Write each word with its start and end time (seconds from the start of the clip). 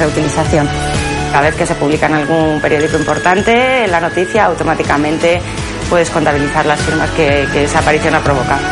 Reutilización. 0.00 0.68
Cada 1.30 1.42
vez 1.42 1.54
que 1.54 1.66
se 1.66 1.74
publica 1.74 2.06
en 2.06 2.14
algún 2.14 2.60
periódico 2.60 2.96
importante, 2.96 3.86
la 3.86 4.00
noticia 4.00 4.46
automáticamente 4.46 5.40
puedes 5.88 6.10
contabilizar 6.10 6.66
las 6.66 6.80
firmas 6.80 7.10
que, 7.10 7.46
que 7.52 7.64
esa 7.64 7.80
aparición 7.80 8.14
ha 8.14 8.20
provocado. 8.20 8.62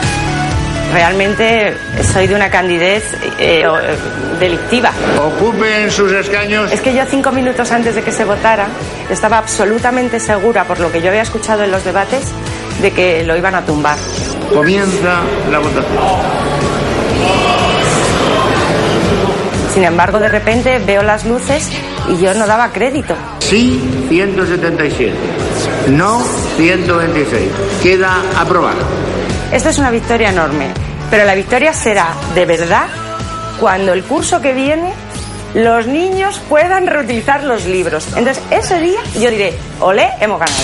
Realmente 0.92 1.76
soy 2.02 2.26
de 2.26 2.34
una 2.34 2.50
candidez 2.50 3.04
eh, 3.38 3.64
delictiva. 4.40 4.90
Ocupen 5.20 5.90
sus 5.90 6.12
escaños. 6.12 6.72
Es 6.72 6.80
que 6.80 6.94
yo 6.94 7.04
cinco 7.06 7.30
minutos 7.30 7.70
antes 7.72 7.94
de 7.94 8.02
que 8.02 8.10
se 8.10 8.24
votara 8.24 8.68
estaba 9.10 9.38
absolutamente 9.38 10.18
segura, 10.18 10.64
por 10.64 10.80
lo 10.80 10.90
que 10.90 11.02
yo 11.02 11.08
había 11.08 11.22
escuchado 11.22 11.62
en 11.62 11.70
los 11.70 11.84
debates, 11.84 12.22
de 12.80 12.90
que 12.92 13.22
lo 13.24 13.36
iban 13.36 13.54
a 13.54 13.64
tumbar. 13.66 13.98
Comienza 14.52 15.20
la 15.50 15.58
votación. 15.58 16.57
Sin 19.78 19.84
embargo, 19.84 20.18
de 20.18 20.28
repente 20.28 20.80
veo 20.80 21.04
las 21.04 21.24
luces 21.24 21.70
y 22.08 22.16
yo 22.18 22.34
no 22.34 22.48
daba 22.48 22.72
crédito. 22.72 23.14
Sí, 23.38 23.80
177. 24.08 25.14
No, 25.90 26.20
126. 26.56 27.48
Queda 27.80 28.24
aprobado. 28.36 28.80
Esto 29.52 29.68
es 29.68 29.78
una 29.78 29.92
victoria 29.92 30.30
enorme, 30.30 30.72
pero 31.12 31.24
la 31.24 31.36
victoria 31.36 31.72
será 31.72 32.08
de 32.34 32.44
verdad 32.44 32.88
cuando 33.60 33.92
el 33.92 34.02
curso 34.02 34.40
que 34.40 34.52
viene 34.52 34.92
los 35.54 35.86
niños 35.86 36.40
puedan 36.48 36.88
reutilizar 36.88 37.44
los 37.44 37.64
libros. 37.64 38.08
Entonces, 38.16 38.42
ese 38.50 38.80
día 38.80 38.98
yo 39.20 39.30
diré, 39.30 39.56
olé, 39.78 40.10
hemos 40.20 40.40
ganado. 40.40 40.58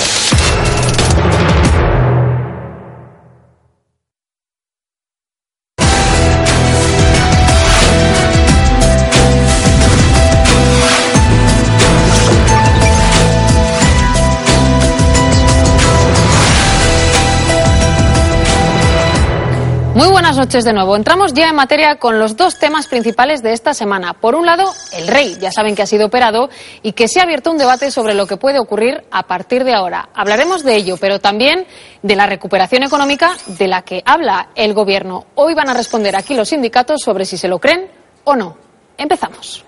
Noches 20.45 20.65
de 20.65 20.75
nuevo. 20.75 20.95
Entramos 20.95 21.33
ya 21.33 21.49
en 21.49 21.57
materia 21.57 21.97
con 21.97 22.19
los 22.19 22.37
dos 22.37 22.59
temas 22.59 22.87
principales 22.87 23.43
de 23.43 23.55
esta 23.55 23.73
semana. 23.73 24.13
Por 24.13 24.35
un 24.35 24.45
lado, 24.45 24.75
el 24.93 25.09
rey. 25.09 25.39
Ya 25.41 25.51
saben 25.51 25.75
que 25.75 25.81
ha 25.81 25.87
sido 25.87 26.05
operado 26.05 26.51
y 26.83 26.93
que 26.93 27.09
se 27.09 27.19
ha 27.19 27.23
abierto 27.23 27.51
un 27.51 27.57
debate 27.57 27.91
sobre 27.91 28.13
lo 28.13 28.27
que 28.27 28.37
puede 28.37 28.59
ocurrir 28.59 29.05
a 29.11 29.23
partir 29.23 29.65
de 29.65 29.73
ahora. 29.73 30.11
Hablaremos 30.13 30.63
de 30.63 30.77
ello, 30.77 30.99
pero 31.01 31.19
también 31.19 31.67
de 32.03 32.15
la 32.15 32.27
recuperación 32.27 32.83
económica 32.83 33.35
de 33.47 33.69
la 33.69 33.83
que 33.83 34.03
habla 34.05 34.51
el 34.55 34.75
gobierno. 34.75 35.25
Hoy 35.35 35.55
van 35.55 35.71
a 35.71 35.75
responder 35.75 36.15
aquí 36.15 36.35
los 36.35 36.51
sindicatos 36.51 37.01
sobre 37.01 37.25
si 37.25 37.39
se 37.39 37.49
lo 37.49 37.59
creen 37.59 37.89
o 38.25 38.37
no. 38.37 38.59
Empezamos. 38.99 39.65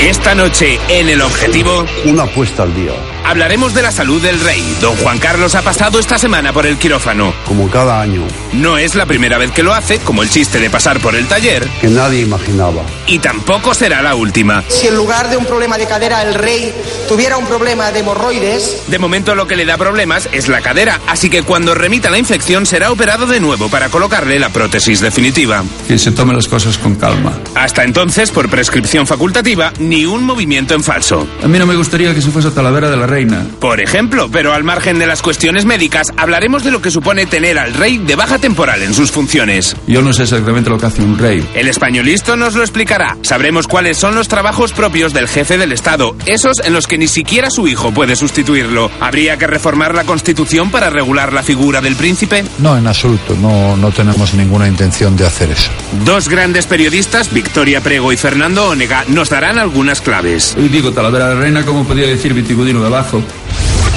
Esta 0.00 0.32
noche 0.32 0.78
en 0.88 1.08
El 1.08 1.20
Objetivo 1.22 1.84
Una 2.04 2.22
apuesta 2.22 2.62
al 2.62 2.72
día, 2.72 2.92
hablaremos 3.28 3.74
de 3.74 3.82
la 3.82 3.92
salud 3.92 4.22
del 4.22 4.40
rey. 4.40 4.76
Don 4.80 4.96
Juan 4.96 5.18
Carlos 5.18 5.54
ha 5.54 5.62
pasado 5.62 5.98
esta 5.98 6.18
semana 6.18 6.52
por 6.52 6.66
el 6.66 6.78
quirófano. 6.78 7.34
como 7.44 7.68
cada 7.70 8.00
año, 8.00 8.22
No 8.52 8.78
es 8.78 8.94
la 8.94 9.04
primera 9.06 9.36
vez 9.38 9.50
que 9.52 9.62
lo 9.62 9.74
hace, 9.74 9.98
como 9.98 10.22
el 10.22 10.30
chiste 10.30 10.58
de 10.58 10.70
pasar 10.70 10.98
por 11.00 11.14
el 11.14 11.26
taller, 11.26 11.68
que 11.80 11.88
nadie 11.88 12.22
imaginaba. 12.22 12.82
y 13.06 13.18
tampoco 13.18 13.74
será 13.74 14.00
la 14.02 14.14
última. 14.14 14.64
Si 14.68 14.86
en 14.88 14.96
lugar 14.96 15.28
de 15.28 15.36
un 15.36 15.44
problema 15.44 15.76
de 15.78 15.86
cadera 15.86 16.22
el 16.22 16.34
rey 16.34 16.72
tuviera 17.08 17.36
un 17.36 17.46
problema 17.46 17.90
de 17.92 18.00
hemorroides, 18.00 18.84
De 18.88 18.98
momento 18.98 19.34
lo 19.34 19.46
que 19.46 19.56
le 19.56 19.64
da 19.66 19.76
problemas 19.76 20.28
es 20.32 20.48
la 20.48 20.60
cadera, 20.62 21.00
así 21.06 21.28
que 21.30 21.42
cuando 21.42 21.74
remita 21.74 22.10
la 22.10 22.18
infección 22.18 22.64
será 22.66 22.90
operado 22.90 23.26
de 23.26 23.40
nuevo 23.40 23.68
para 23.68 23.90
colocarle 23.90 24.38
la 24.38 24.48
prótesis 24.50 25.00
definitiva. 25.00 25.64
que 25.86 25.98
se 25.98 26.10
tome 26.12 26.32
las 26.34 26.48
cosas 26.48 26.78
con 26.78 26.94
calma. 26.96 27.38
Hasta 27.54 27.84
entonces, 27.84 28.30
por 28.30 28.48
prescripción 28.48 29.06
facultativa, 29.06 29.72
ni 29.78 30.06
un 30.06 30.24
movimiento 30.24 30.74
en 30.74 30.82
falso. 30.82 31.26
A 31.42 31.48
mí 31.48 31.58
no 31.58 31.66
me 31.66 31.76
gustaría 31.76 32.14
que 32.14 32.22
se 32.22 32.30
fuese 32.30 32.48
a 32.48 32.50
Talavera 32.52 32.90
de 32.90 32.96
la 32.96 33.06
Reina. 33.18 33.44
Por 33.58 33.80
ejemplo, 33.80 34.28
pero 34.30 34.52
al 34.52 34.62
margen 34.62 35.00
de 35.00 35.06
las 35.08 35.22
cuestiones 35.22 35.64
médicas, 35.64 36.12
hablaremos 36.16 36.62
de 36.62 36.70
lo 36.70 36.80
que 36.80 36.92
supone 36.92 37.26
tener 37.26 37.58
al 37.58 37.74
rey 37.74 37.98
de 37.98 38.14
baja 38.14 38.38
temporal 38.38 38.80
en 38.84 38.94
sus 38.94 39.10
funciones. 39.10 39.74
Yo 39.88 40.02
no 40.02 40.12
sé 40.12 40.22
exactamente 40.22 40.70
lo 40.70 40.78
que 40.78 40.86
hace 40.86 41.02
un 41.02 41.18
rey. 41.18 41.44
El 41.54 41.66
españolisto 41.66 42.36
nos 42.36 42.54
lo 42.54 42.62
explicará. 42.62 43.16
Sabremos 43.22 43.66
cuáles 43.66 43.96
son 43.96 44.14
los 44.14 44.28
trabajos 44.28 44.72
propios 44.72 45.12
del 45.12 45.26
jefe 45.26 45.58
del 45.58 45.72
Estado, 45.72 46.14
esos 46.26 46.60
en 46.64 46.72
los 46.72 46.86
que 46.86 46.96
ni 46.96 47.08
siquiera 47.08 47.50
su 47.50 47.66
hijo 47.66 47.90
puede 47.90 48.14
sustituirlo. 48.14 48.88
¿Habría 49.00 49.36
que 49.36 49.48
reformar 49.48 49.96
la 49.96 50.04
Constitución 50.04 50.70
para 50.70 50.88
regular 50.88 51.32
la 51.32 51.42
figura 51.42 51.80
del 51.80 51.96
príncipe? 51.96 52.44
No, 52.58 52.78
en 52.78 52.86
absoluto. 52.86 53.34
No, 53.40 53.76
no 53.76 53.90
tenemos 53.90 54.32
ninguna 54.34 54.68
intención 54.68 55.16
de 55.16 55.26
hacer 55.26 55.50
eso. 55.50 55.72
Dos 56.04 56.28
grandes 56.28 56.66
periodistas, 56.66 57.32
Victoria 57.32 57.80
Prego 57.80 58.12
y 58.12 58.16
Fernando 58.16 58.68
Onega, 58.68 59.04
nos 59.08 59.28
darán 59.28 59.58
algunas 59.58 60.00
claves. 60.00 60.54
Y 60.56 60.68
digo 60.68 60.92
Talavera 60.92 61.30
de 61.30 61.34
la 61.34 61.40
Reina 61.40 61.64
como 61.64 61.84
podía 61.84 62.06
decir 62.06 62.32
Vitigudino 62.32 62.80
de 62.80 62.90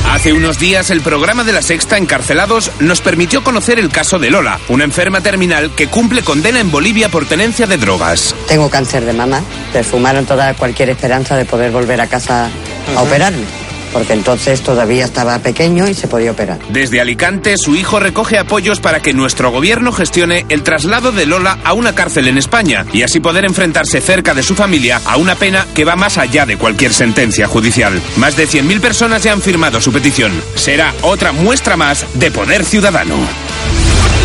Hace 0.09 0.33
unos 0.33 0.59
días 0.59 0.89
el 0.89 1.01
programa 1.01 1.43
de 1.43 1.53
la 1.53 1.61
Sexta 1.61 1.97
Encarcelados 1.97 2.71
nos 2.79 3.01
permitió 3.01 3.43
conocer 3.43 3.79
el 3.79 3.89
caso 3.89 4.19
de 4.19 4.29
Lola, 4.29 4.59
una 4.67 4.83
enferma 4.83 5.21
terminal 5.21 5.71
que 5.75 5.87
cumple 5.87 6.21
condena 6.21 6.59
en 6.59 6.69
Bolivia 6.69 7.09
por 7.09 7.25
tenencia 7.25 7.65
de 7.65 7.77
drogas. 7.77 8.35
Tengo 8.47 8.69
cáncer 8.69 9.05
de 9.05 9.13
mama. 9.13 9.41
Perfumaron 9.71 10.25
toda 10.25 10.53
cualquier 10.53 10.89
esperanza 10.89 11.37
de 11.37 11.45
poder 11.45 11.71
volver 11.71 12.01
a 12.01 12.07
casa 12.07 12.49
a 12.95 13.01
operarme. 13.01 13.70
Porque 13.93 14.13
entonces 14.13 14.61
todavía 14.61 15.05
estaba 15.05 15.39
pequeño 15.39 15.87
y 15.87 15.93
se 15.93 16.07
podía 16.07 16.31
operar. 16.31 16.59
Desde 16.69 17.01
Alicante, 17.01 17.57
su 17.57 17.75
hijo 17.75 17.99
recoge 17.99 18.37
apoyos 18.37 18.79
para 18.79 19.01
que 19.01 19.13
nuestro 19.13 19.51
gobierno 19.51 19.91
gestione 19.91 20.45
el 20.49 20.63
traslado 20.63 21.11
de 21.11 21.25
Lola 21.25 21.59
a 21.63 21.73
una 21.73 21.93
cárcel 21.93 22.27
en 22.27 22.37
España 22.37 22.85
y 22.93 23.03
así 23.03 23.19
poder 23.19 23.45
enfrentarse 23.45 24.01
cerca 24.01 24.33
de 24.33 24.43
su 24.43 24.55
familia 24.55 25.01
a 25.05 25.17
una 25.17 25.35
pena 25.35 25.65
que 25.73 25.85
va 25.85 25.95
más 25.95 26.17
allá 26.17 26.45
de 26.45 26.57
cualquier 26.57 26.93
sentencia 26.93 27.47
judicial. 27.47 28.01
Más 28.17 28.35
de 28.35 28.47
100.000 28.47 28.79
personas 28.79 29.23
ya 29.23 29.33
han 29.33 29.41
firmado 29.41 29.81
su 29.81 29.91
petición. 29.91 30.31
Será 30.55 30.93
otra 31.01 31.31
muestra 31.31 31.77
más 31.77 32.05
de 32.13 32.31
poder 32.31 32.65
ciudadano. 32.65 33.15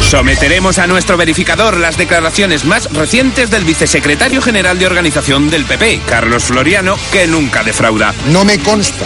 Someteremos 0.03 0.79
a 0.79 0.87
nuestro 0.87 1.17
verificador 1.17 1.77
las 1.77 1.97
declaraciones 1.97 2.65
más 2.65 2.93
recientes 2.93 3.51
del 3.51 3.65
vicesecretario 3.65 4.41
general 4.41 4.79
de 4.79 4.87
organización 4.87 5.51
del 5.51 5.65
PP, 5.65 6.01
Carlos 6.09 6.45
Floriano, 6.45 6.97
que 7.11 7.27
nunca 7.27 7.65
defrauda. 7.65 8.15
No 8.31 8.45
me 8.45 8.59
consta. 8.61 9.05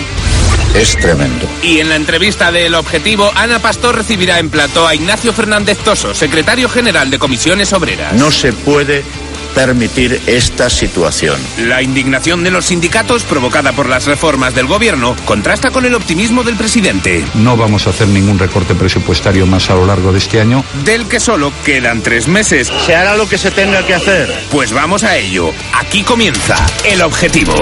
Es 0.74 0.96
tremendo. 0.96 1.46
Y 1.62 1.80
en 1.80 1.88
la 1.88 1.96
entrevista 1.96 2.52
de 2.52 2.66
El 2.66 2.74
Objetivo, 2.74 3.30
Ana 3.34 3.58
Pastor 3.58 3.96
recibirá 3.96 4.38
en 4.38 4.50
plató 4.50 4.86
a 4.86 4.94
Ignacio 4.94 5.32
Fernández 5.32 5.78
Toso, 5.78 6.14
secretario 6.14 6.68
general 6.68 7.10
de 7.10 7.18
Comisiones 7.18 7.72
Obreras. 7.72 8.12
No 8.14 8.30
se 8.30 8.52
puede 8.52 9.02
permitir 9.54 10.22
esta 10.28 10.70
situación. 10.70 11.36
La 11.58 11.82
indignación 11.82 12.44
de 12.44 12.52
los 12.52 12.66
sindicatos, 12.66 13.24
provocada 13.24 13.72
por 13.72 13.88
las 13.88 14.06
reformas 14.06 14.54
del 14.54 14.66
gobierno, 14.68 15.16
contrasta 15.24 15.72
con 15.72 15.84
el 15.84 15.94
optimismo 15.96 16.44
del 16.44 16.54
presidente, 16.54 17.24
No 17.34 17.56
vamos 17.56 17.88
a 17.88 17.90
hacer 17.90 18.06
ningún 18.06 18.38
recorte 18.38 18.76
presupuestario 18.76 19.46
más 19.46 19.68
a 19.70 19.74
lo 19.74 19.86
largo 19.86 20.12
de 20.12 20.18
este 20.18 20.40
año. 20.40 20.64
del 20.84 21.08
que 21.08 21.18
solo 21.18 21.52
quedan 21.64 22.00
tres 22.00 22.28
meses. 22.28 22.70
Se 22.86 22.94
hará 22.94 23.16
lo 23.16 23.28
que 23.28 23.38
se 23.38 23.50
tenga 23.50 23.84
que 23.84 23.94
hacer. 23.94 24.32
Pues 24.52 24.72
vamos 24.72 25.02
a 25.02 25.16
ello. 25.16 25.50
Aquí 25.74 26.04
comienza 26.04 26.54
El 26.84 27.02
Objetivo. 27.02 27.54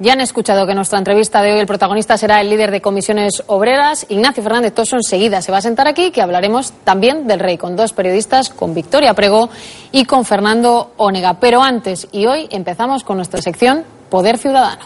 Ya 0.00 0.12
han 0.12 0.20
escuchado 0.20 0.66
que 0.66 0.72
en 0.72 0.76
nuestra 0.76 0.98
entrevista 0.98 1.40
de 1.40 1.52
hoy 1.52 1.60
el 1.60 1.68
protagonista 1.68 2.18
será 2.18 2.40
el 2.40 2.50
líder 2.50 2.72
de 2.72 2.80
comisiones 2.80 3.44
obreras, 3.46 4.06
Ignacio 4.08 4.42
Fernández 4.42 4.74
Toso. 4.74 4.96
Enseguida 4.96 5.40
se 5.40 5.52
va 5.52 5.58
a 5.58 5.62
sentar 5.62 5.86
aquí, 5.86 6.10
que 6.10 6.20
hablaremos 6.20 6.72
también 6.82 7.28
del 7.28 7.38
rey, 7.38 7.56
con 7.56 7.76
dos 7.76 7.92
periodistas, 7.92 8.50
con 8.50 8.74
Victoria 8.74 9.14
Prego 9.14 9.50
y 9.92 10.04
con 10.04 10.24
Fernando 10.24 10.94
Onega. 10.96 11.34
Pero 11.34 11.62
antes 11.62 12.08
y 12.10 12.26
hoy 12.26 12.48
empezamos 12.50 13.04
con 13.04 13.18
nuestra 13.18 13.40
sección 13.40 13.84
Poder 14.10 14.36
Ciudadano. 14.36 14.84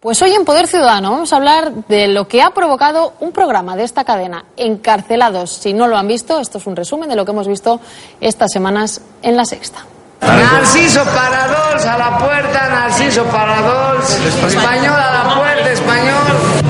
Pues 0.00 0.22
hoy 0.22 0.32
en 0.32 0.44
Poder 0.44 0.68
Ciudadano 0.68 1.10
vamos 1.10 1.32
a 1.32 1.36
hablar 1.36 1.72
de 1.88 2.06
lo 2.06 2.28
que 2.28 2.40
ha 2.40 2.50
provocado 2.50 3.14
un 3.18 3.32
programa 3.32 3.74
de 3.74 3.82
esta 3.82 4.04
cadena, 4.04 4.44
Encarcelados. 4.56 5.50
Si 5.50 5.72
no 5.72 5.88
lo 5.88 5.96
han 5.96 6.06
visto, 6.06 6.38
esto 6.38 6.58
es 6.58 6.66
un 6.68 6.76
resumen 6.76 7.08
de 7.08 7.16
lo 7.16 7.24
que 7.24 7.32
hemos 7.32 7.48
visto 7.48 7.80
estas 8.20 8.52
semanas 8.52 9.00
en 9.22 9.36
La 9.36 9.44
Sexta. 9.44 9.84
Narciso 10.20 11.02
para 11.02 11.48
dos, 11.48 11.84
a 11.84 11.98
la 11.98 12.16
puerta, 12.16 12.68
Narciso 12.68 13.24
para 13.24 13.60
dos, 13.60 14.08
español 14.46 14.94
a 14.94 15.24
la 15.24 15.34
puerta, 15.34 15.72
español. 15.72 16.22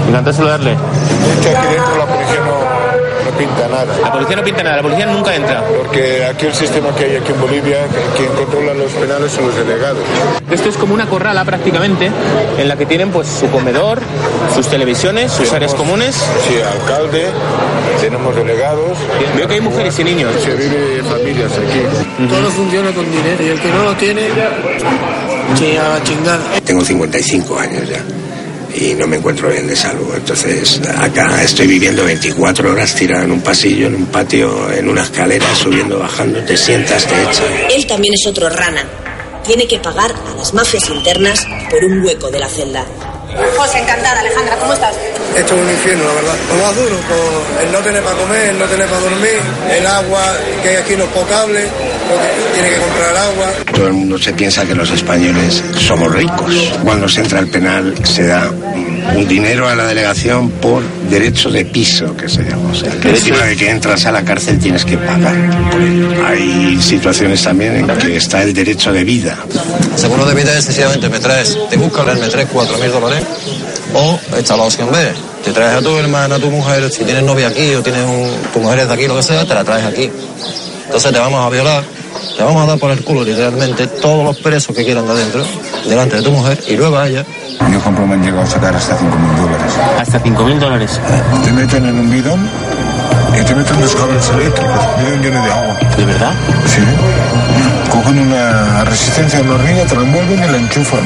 Encantado 0.08 0.24
de 0.24 0.32
saludarle. 0.32 0.72
Es 0.72 1.46
que 1.46 1.54
aquí 1.54 1.66
dentro 1.74 1.98
la 1.98 2.06
policía 2.06 2.40
no 2.40 2.57
pinta 3.38 3.68
nada. 3.68 3.96
La 4.02 4.12
policía 4.12 4.36
no 4.36 4.44
pinta 4.44 4.62
nada, 4.62 4.76
la 4.76 4.82
policía 4.82 5.06
nunca 5.06 5.34
entra. 5.34 5.62
Porque 5.64 6.24
aquí 6.24 6.46
el 6.46 6.54
sistema 6.54 6.94
que 6.94 7.04
hay 7.04 7.16
aquí 7.16 7.32
en 7.32 7.40
Bolivia, 7.40 7.86
quien 8.16 8.28
controla 8.32 8.74
los 8.74 8.92
penales 8.92 9.32
son 9.32 9.46
los 9.46 9.56
delegados. 9.56 10.02
Esto 10.50 10.68
es 10.68 10.76
como 10.76 10.94
una 10.94 11.06
corrala 11.06 11.44
prácticamente, 11.44 12.10
en 12.58 12.68
la 12.68 12.76
que 12.76 12.86
tienen 12.86 13.10
pues 13.10 13.28
su 13.28 13.48
comedor, 13.50 14.00
sus 14.54 14.66
televisiones, 14.68 15.32
sus 15.32 15.52
áreas 15.52 15.74
comunes. 15.74 16.14
Sí, 16.16 16.56
alcalde, 16.60 17.26
tenemos 18.00 18.34
delegados. 18.34 18.98
Veo 19.36 19.46
que 19.46 19.54
hay 19.54 19.60
mujeres 19.60 19.98
y 19.98 20.04
niños. 20.04 20.32
Se 20.42 20.54
vive 20.54 21.02
familias 21.04 21.52
aquí. 21.52 22.26
Todo 22.28 22.50
funciona 22.50 22.90
con 22.92 23.10
dinero 23.10 23.42
y 23.42 23.48
el 23.48 23.60
que 23.60 23.68
no 23.68 23.84
lo 23.84 23.94
tiene, 23.94 24.22
sí, 25.54 25.76
a 25.76 25.88
la 25.88 26.02
chingada. 26.02 26.40
Tengo 26.64 26.84
55 26.84 27.58
años 27.58 27.88
ya 27.88 28.02
y 28.80 28.94
no 28.94 29.06
me 29.06 29.16
encuentro 29.16 29.50
bien 29.50 29.66
de 29.66 29.76
salud. 29.76 30.14
Entonces, 30.14 30.80
acá 30.98 31.42
estoy 31.42 31.66
viviendo 31.66 32.04
24 32.04 32.70
horas 32.70 32.94
tirado 32.94 33.24
en 33.24 33.32
un 33.32 33.40
pasillo, 33.40 33.88
en 33.88 33.94
un 33.94 34.06
patio, 34.06 34.70
en 34.72 34.88
una 34.88 35.02
escalera, 35.02 35.46
subiendo, 35.54 35.98
bajando, 35.98 36.40
te 36.44 36.56
sientas, 36.56 37.06
te 37.06 37.22
echas. 37.22 37.42
Él 37.74 37.86
también 37.86 38.14
es 38.14 38.26
otro 38.26 38.48
rana. 38.48 38.84
Tiene 39.44 39.66
que 39.66 39.78
pagar 39.78 40.12
a 40.12 40.36
las 40.36 40.52
mafias 40.54 40.88
internas 40.90 41.46
por 41.70 41.84
un 41.84 42.04
hueco 42.04 42.30
de 42.30 42.38
la 42.38 42.48
celda. 42.48 42.84
José, 43.56 43.78
encantada. 43.78 44.20
Alejandra, 44.20 44.56
¿cómo 44.56 44.72
estás? 44.72 44.96
Esto 45.36 45.54
es 45.54 45.60
un 45.60 45.70
infierno, 45.70 46.04
la 46.04 46.14
verdad. 46.14 46.34
Lo 46.48 46.64
más 46.64 46.76
duro, 46.76 46.96
por 47.08 47.62
el 47.62 47.72
no 47.72 47.78
tener 47.78 48.02
para 48.02 48.16
comer, 48.16 48.48
el 48.48 48.58
no 48.58 48.64
tener 48.66 48.86
para 48.88 49.00
dormir, 49.00 49.40
el 49.70 49.86
agua 49.86 50.22
que 50.62 50.68
hay 50.68 50.76
aquí 50.76 50.96
no 50.96 51.04
es 51.04 51.10
potable, 51.10 51.66
tiene 52.54 52.70
que 52.70 52.76
comprar 52.76 53.16
agua. 53.16 53.46
Todo 53.72 53.86
el 53.86 53.92
mundo 53.92 54.18
se 54.18 54.32
piensa 54.32 54.66
que 54.66 54.74
los 54.74 54.90
españoles 54.90 55.62
somos 55.76 56.12
ricos. 56.12 56.72
Cuando 56.82 57.08
se 57.08 57.20
entra 57.20 57.40
al 57.40 57.48
penal 57.48 57.94
se 58.04 58.26
da 58.26 58.50
un 59.14 59.26
dinero 59.26 59.68
a 59.68 59.74
la 59.74 59.86
delegación 59.86 60.50
por 60.50 60.82
derecho 61.10 61.50
de 61.50 61.64
piso, 61.64 62.16
que 62.16 62.28
se 62.28 62.42
llama. 62.42 62.70
O 62.70 62.74
sea, 62.74 62.90
que 63.00 63.10
encima 63.10 63.38
de 63.38 63.56
que 63.56 63.70
entras 63.70 64.06
a 64.06 64.12
la 64.12 64.24
cárcel 64.24 64.58
tienes 64.58 64.84
que 64.84 64.96
pagar. 64.96 65.34
Hay 66.26 66.80
situaciones 66.80 67.42
también 67.42 67.76
en 67.76 67.86
que 67.98 68.16
está 68.16 68.42
el 68.42 68.52
derecho 68.52 68.92
de 68.92 69.04
vida. 69.04 69.38
Seguro 69.96 70.24
de 70.26 70.34
vida 70.34 70.56
es 70.56 70.64
sencillamente 70.64 71.08
me 71.08 71.18
traes, 71.18 71.58
te 71.70 71.76
buscas, 71.76 72.18
me 72.18 72.28
traes 72.28 72.48
cuatro 72.52 72.78
mil 72.78 72.90
dólares 72.90 73.24
o 73.94 74.18
está 74.36 74.56
la 74.56 74.64
opción 74.64 74.90
B. 74.90 74.98
Te 75.44 75.52
traes 75.52 75.76
a 75.76 75.82
tu 75.82 75.96
hermana, 75.96 76.36
a 76.36 76.38
tu 76.38 76.50
mujer, 76.50 76.90
si 76.90 77.04
tienes 77.04 77.22
novia 77.22 77.48
aquí 77.48 77.74
o 77.74 77.82
tienes 77.82 78.04
un, 78.04 78.30
tu 78.52 78.60
mujer 78.60 78.80
es 78.80 78.88
de 78.88 78.94
aquí, 78.94 79.06
lo 79.06 79.16
que 79.16 79.22
sea, 79.22 79.46
te 79.46 79.54
la 79.54 79.64
traes 79.64 79.86
aquí. 79.86 80.10
Entonces 80.84 81.12
te 81.12 81.18
vamos 81.18 81.44
a 81.44 81.50
violar, 81.50 81.84
te 82.36 82.42
vamos 82.42 82.62
a 82.62 82.66
dar 82.66 82.78
por 82.78 82.90
el 82.90 83.02
culo 83.02 83.24
literalmente 83.24 83.86
todos 83.86 84.24
los 84.24 84.36
presos 84.38 84.74
que 84.74 84.84
quieran 84.84 85.06
de 85.06 85.12
adentro, 85.12 85.44
delante 85.86 86.16
de 86.16 86.22
tu 86.22 86.30
mujer, 86.30 86.62
y 86.66 86.76
luego 86.76 86.98
a 86.98 87.08
ella. 87.08 87.24
Yo 87.72 87.80
compro 87.80 88.06
me 88.06 88.14
han 88.14 88.22
llegado 88.22 88.42
a 88.42 88.46
sacar 88.46 88.74
hasta 88.74 88.96
5 88.96 89.16
mil 89.16 89.36
dólares. 89.36 89.72
¿Hasta 89.98 90.20
5 90.20 90.44
mil 90.44 90.60
dólares? 90.60 91.00
Te 91.44 91.52
meten 91.52 91.86
en 91.86 91.98
un 91.98 92.10
bidón 92.10 92.48
y 93.38 93.44
te 93.44 93.54
meten 93.54 93.80
dos 93.80 93.94
cables 93.94 94.28
eléctricos, 94.30 94.80
bidón 94.98 95.22
lleno 95.22 95.44
de 95.44 95.52
agua. 95.52 95.78
¿De 95.96 96.04
verdad? 96.04 96.32
Sí. 96.66 96.80
Cogen 97.90 98.18
una 98.18 98.84
resistencia 98.84 99.40
en 99.40 99.48
la 99.48 99.54
hornilla, 99.54 99.86
te 99.86 99.96
la 99.96 100.02
envuelven 100.02 100.38
y 100.38 100.52
la 100.52 100.58
enchufan. 100.58 101.00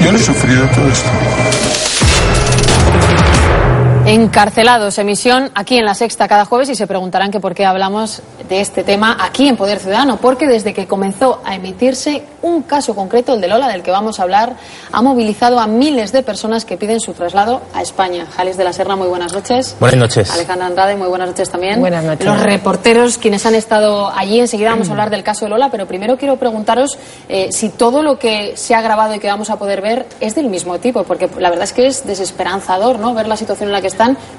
Yo 0.00 0.12
no 0.12 0.18
he 0.18 0.22
sufrido 0.22 0.66
todo 0.68 0.88
esto. 0.88 1.10
Encarcelados, 4.10 4.98
emisión 4.98 5.52
aquí 5.54 5.78
en 5.78 5.84
la 5.84 5.94
Sexta 5.94 6.26
cada 6.26 6.44
jueves 6.44 6.68
y 6.68 6.74
se 6.74 6.88
preguntarán 6.88 7.30
que 7.30 7.38
por 7.38 7.54
qué 7.54 7.64
hablamos 7.64 8.22
de 8.48 8.60
este 8.60 8.82
tema 8.82 9.16
aquí 9.20 9.46
en 9.46 9.56
Poder 9.56 9.78
Ciudadano, 9.78 10.16
porque 10.16 10.48
desde 10.48 10.74
que 10.74 10.88
comenzó 10.88 11.40
a 11.44 11.54
emitirse 11.54 12.24
un 12.42 12.62
caso 12.62 12.96
concreto, 12.96 13.34
el 13.34 13.40
de 13.40 13.46
Lola, 13.46 13.68
del 13.68 13.84
que 13.84 13.92
vamos 13.92 14.18
a 14.18 14.24
hablar, 14.24 14.56
ha 14.90 15.00
movilizado 15.02 15.60
a 15.60 15.68
miles 15.68 16.10
de 16.10 16.24
personas 16.24 16.64
que 16.64 16.76
piden 16.76 16.98
su 16.98 17.12
traslado 17.12 17.60
a 17.72 17.82
España. 17.82 18.26
Jalis 18.36 18.56
de 18.56 18.64
la 18.64 18.72
Serna, 18.72 18.96
muy 18.96 19.06
buenas 19.06 19.32
noches. 19.32 19.76
Buenas 19.78 20.00
noches. 20.00 20.30
Alejandra 20.32 20.66
Andrade, 20.66 20.96
muy 20.96 21.06
buenas 21.06 21.28
noches 21.28 21.48
también. 21.48 21.78
Buenas 21.78 22.02
noches. 22.02 22.26
Los 22.26 22.42
reporteros, 22.42 23.16
quienes 23.16 23.46
han 23.46 23.54
estado 23.54 24.10
allí, 24.10 24.40
enseguida 24.40 24.70
vamos 24.70 24.88
a 24.88 24.90
hablar 24.90 25.10
del 25.10 25.22
caso 25.22 25.44
de 25.44 25.50
Lola, 25.50 25.68
pero 25.70 25.86
primero 25.86 26.16
quiero 26.16 26.36
preguntaros 26.36 26.98
eh, 27.28 27.50
si 27.52 27.68
todo 27.68 28.02
lo 28.02 28.18
que 28.18 28.56
se 28.56 28.74
ha 28.74 28.82
grabado 28.82 29.14
y 29.14 29.20
que 29.20 29.28
vamos 29.28 29.50
a 29.50 29.56
poder 29.56 29.80
ver 29.82 30.06
es 30.18 30.34
del 30.34 30.48
mismo 30.48 30.80
tipo, 30.80 31.04
porque 31.04 31.30
la 31.38 31.50
verdad 31.50 31.64
es 31.64 31.72
que 31.72 31.86
es 31.86 32.04
desesperanzador, 32.04 32.98
¿no? 32.98 33.14
Ver 33.14 33.28
la 33.28 33.36
situación 33.36 33.68
en 33.68 33.74
la 33.74 33.80
que 33.80 33.86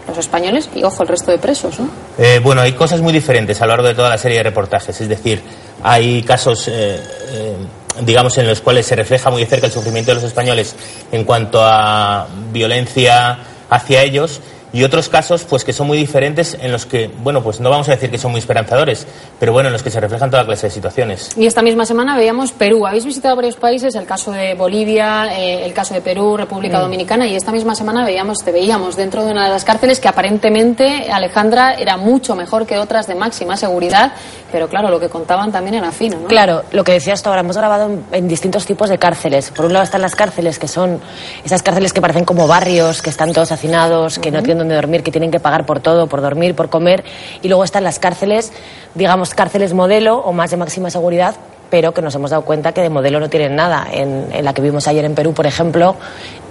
los 0.08 0.18
españoles 0.18 0.70
y, 0.76 0.84
ojo, 0.84 1.04
el 1.04 1.10
resto 1.10 1.32
de 1.32 1.38
presos, 1.38 1.80
¿no? 1.80 1.90
Eh, 2.18 2.40
bueno, 2.44 2.62
hay 2.62 2.74
cosas 2.74 3.02
muy 3.02 3.14
diferentes 3.14 3.62
a 3.62 3.66
lo 3.66 3.72
largo 3.74 3.88
de 3.88 3.96
toda 3.96 4.10
la 4.10 4.18
serie 4.18 4.38
de 4.38 4.44
reportajes. 4.44 5.00
Es 5.00 5.08
decir, 5.08 5.42
hay 5.84 6.24
casos, 6.24 6.68
eh, 6.68 7.00
eh, 7.30 7.56
digamos, 8.02 8.38
en 8.38 8.48
los 8.48 8.62
cuales 8.62 8.86
se 8.86 8.96
refleja 8.96 9.30
muy 9.30 9.42
de 9.42 9.48
cerca 9.48 9.68
el 9.68 9.72
sufrimiento 9.72 10.12
de 10.12 10.16
los 10.16 10.24
españoles 10.24 10.76
en 11.12 11.24
cuanto 11.24 11.62
a 11.64 12.28
violencia 12.52 13.40
hacia 13.70 14.04
ellos 14.04 14.42
y 14.74 14.84
otros 14.84 15.10
casos 15.10 15.44
pues 15.44 15.64
que 15.64 15.74
son 15.74 15.88
muy 15.88 15.98
diferentes 15.98 16.58
en 16.60 16.72
los 16.72 16.86
que 16.86 17.10
bueno 17.24 17.42
pues 17.42 17.60
no 17.60 17.70
vamos 17.70 17.88
a 17.90 17.92
decir 17.92 18.10
que 18.10 18.18
son 18.18 18.32
muy 18.32 18.40
esperanzadores 18.40 19.06
pero 19.40 19.52
bueno 19.52 19.68
en 19.68 19.74
los 19.74 19.84
que 19.84 19.90
se 19.90 20.00
reflejan 20.00 20.30
toda 20.32 20.46
clase 20.46 20.68
de 20.68 20.72
situaciones 20.72 21.30
y 21.38 21.46
esta 21.46 21.62
misma 21.62 21.86
semana 21.86 22.16
veíamos 22.16 22.52
Perú 22.52 22.86
habéis 22.88 23.06
visitado 23.06 23.36
varios 23.36 23.56
países 23.56 23.96
el 23.96 24.06
caso 24.06 24.32
de 24.32 24.54
Bolivia 24.54 25.38
eh, 25.38 25.66
el 25.66 25.74
caso 25.74 25.94
de 25.94 26.02
Perú 26.02 26.38
República 26.38 26.80
Mm. 26.80 26.82
Dominicana 26.82 27.28
y 27.28 27.36
esta 27.36 27.52
misma 27.52 27.76
semana 27.76 28.06
veíamos 28.06 28.40
te 28.40 28.52
veíamos 28.52 28.96
dentro 28.96 29.26
de 29.26 29.32
una 29.32 29.46
de 29.46 29.50
las 29.50 29.66
cárceles 29.66 30.00
que 30.00 30.08
aparentemente 30.08 31.12
Alejandra 31.12 31.74
era 31.74 31.98
mucho 31.98 32.36
mejor 32.36 32.66
que 32.66 32.78
otras 32.78 33.08
de 33.08 33.16
máxima 33.16 33.58
seguridad 33.58 34.14
pero 34.52 34.70
claro 34.70 34.90
lo 34.90 35.00
que 35.00 35.10
contaban 35.10 35.52
también 35.52 35.76
era 35.76 35.92
fino 35.92 36.20
¿no? 36.20 36.28
Claro, 36.28 36.64
lo 36.72 36.84
que 36.84 36.94
decías 36.94 37.22
tú 37.22 37.30
ahora, 37.30 37.42
hemos 37.42 37.58
grabado 37.58 37.90
en, 37.90 38.04
en 38.12 38.28
distintos 38.28 38.66
tipos 38.66 38.90
de 38.90 38.98
cárceles. 38.98 39.52
Por 39.52 39.66
un 39.66 39.74
lado 39.74 39.84
están 39.84 40.02
las 40.02 40.16
cárceles, 40.16 40.60
que 40.60 40.68
son 40.68 41.00
esas 41.44 41.64
cárceles 41.64 41.94
que 41.94 42.02
parecen 42.02 42.26
como 42.26 42.48
barrios, 42.48 43.02
que 43.02 43.10
están 43.10 43.34
todos 43.34 43.52
hacinados, 43.52 44.20
que 44.20 44.32
no 44.32 44.44
tienen 44.44 44.61
donde 44.62 44.76
dormir, 44.76 45.04
que 45.04 45.12
tienen 45.12 45.32
que 45.32 45.40
pagar 45.40 45.66
por 45.66 45.80
todo, 45.80 46.08
por 46.08 46.22
dormir, 46.22 46.56
por 46.56 46.70
comer. 46.70 47.04
Y 47.42 47.48
luego 47.48 47.64
están 47.64 47.84
las 47.84 48.00
cárceles, 48.00 48.52
digamos, 48.96 49.34
cárceles 49.34 49.74
modelo 49.74 50.18
o 50.18 50.34
más 50.34 50.52
de 50.52 50.58
máxima 50.58 50.90
seguridad, 50.90 51.36
pero 51.70 51.94
que 51.94 52.02
nos 52.02 52.14
hemos 52.16 52.32
dado 52.32 52.44
cuenta 52.44 52.74
que 52.74 52.82
de 52.82 52.90
modelo 52.90 53.20
no 53.20 53.30
tienen 53.30 53.56
nada. 53.56 53.88
En, 53.92 54.28
en 54.32 54.46
la 54.46 54.54
que 54.54 54.62
vimos 54.62 54.88
ayer 54.88 55.06
en 55.06 55.16
Perú, 55.16 55.34
por 55.34 55.48
ejemplo, 55.48 55.96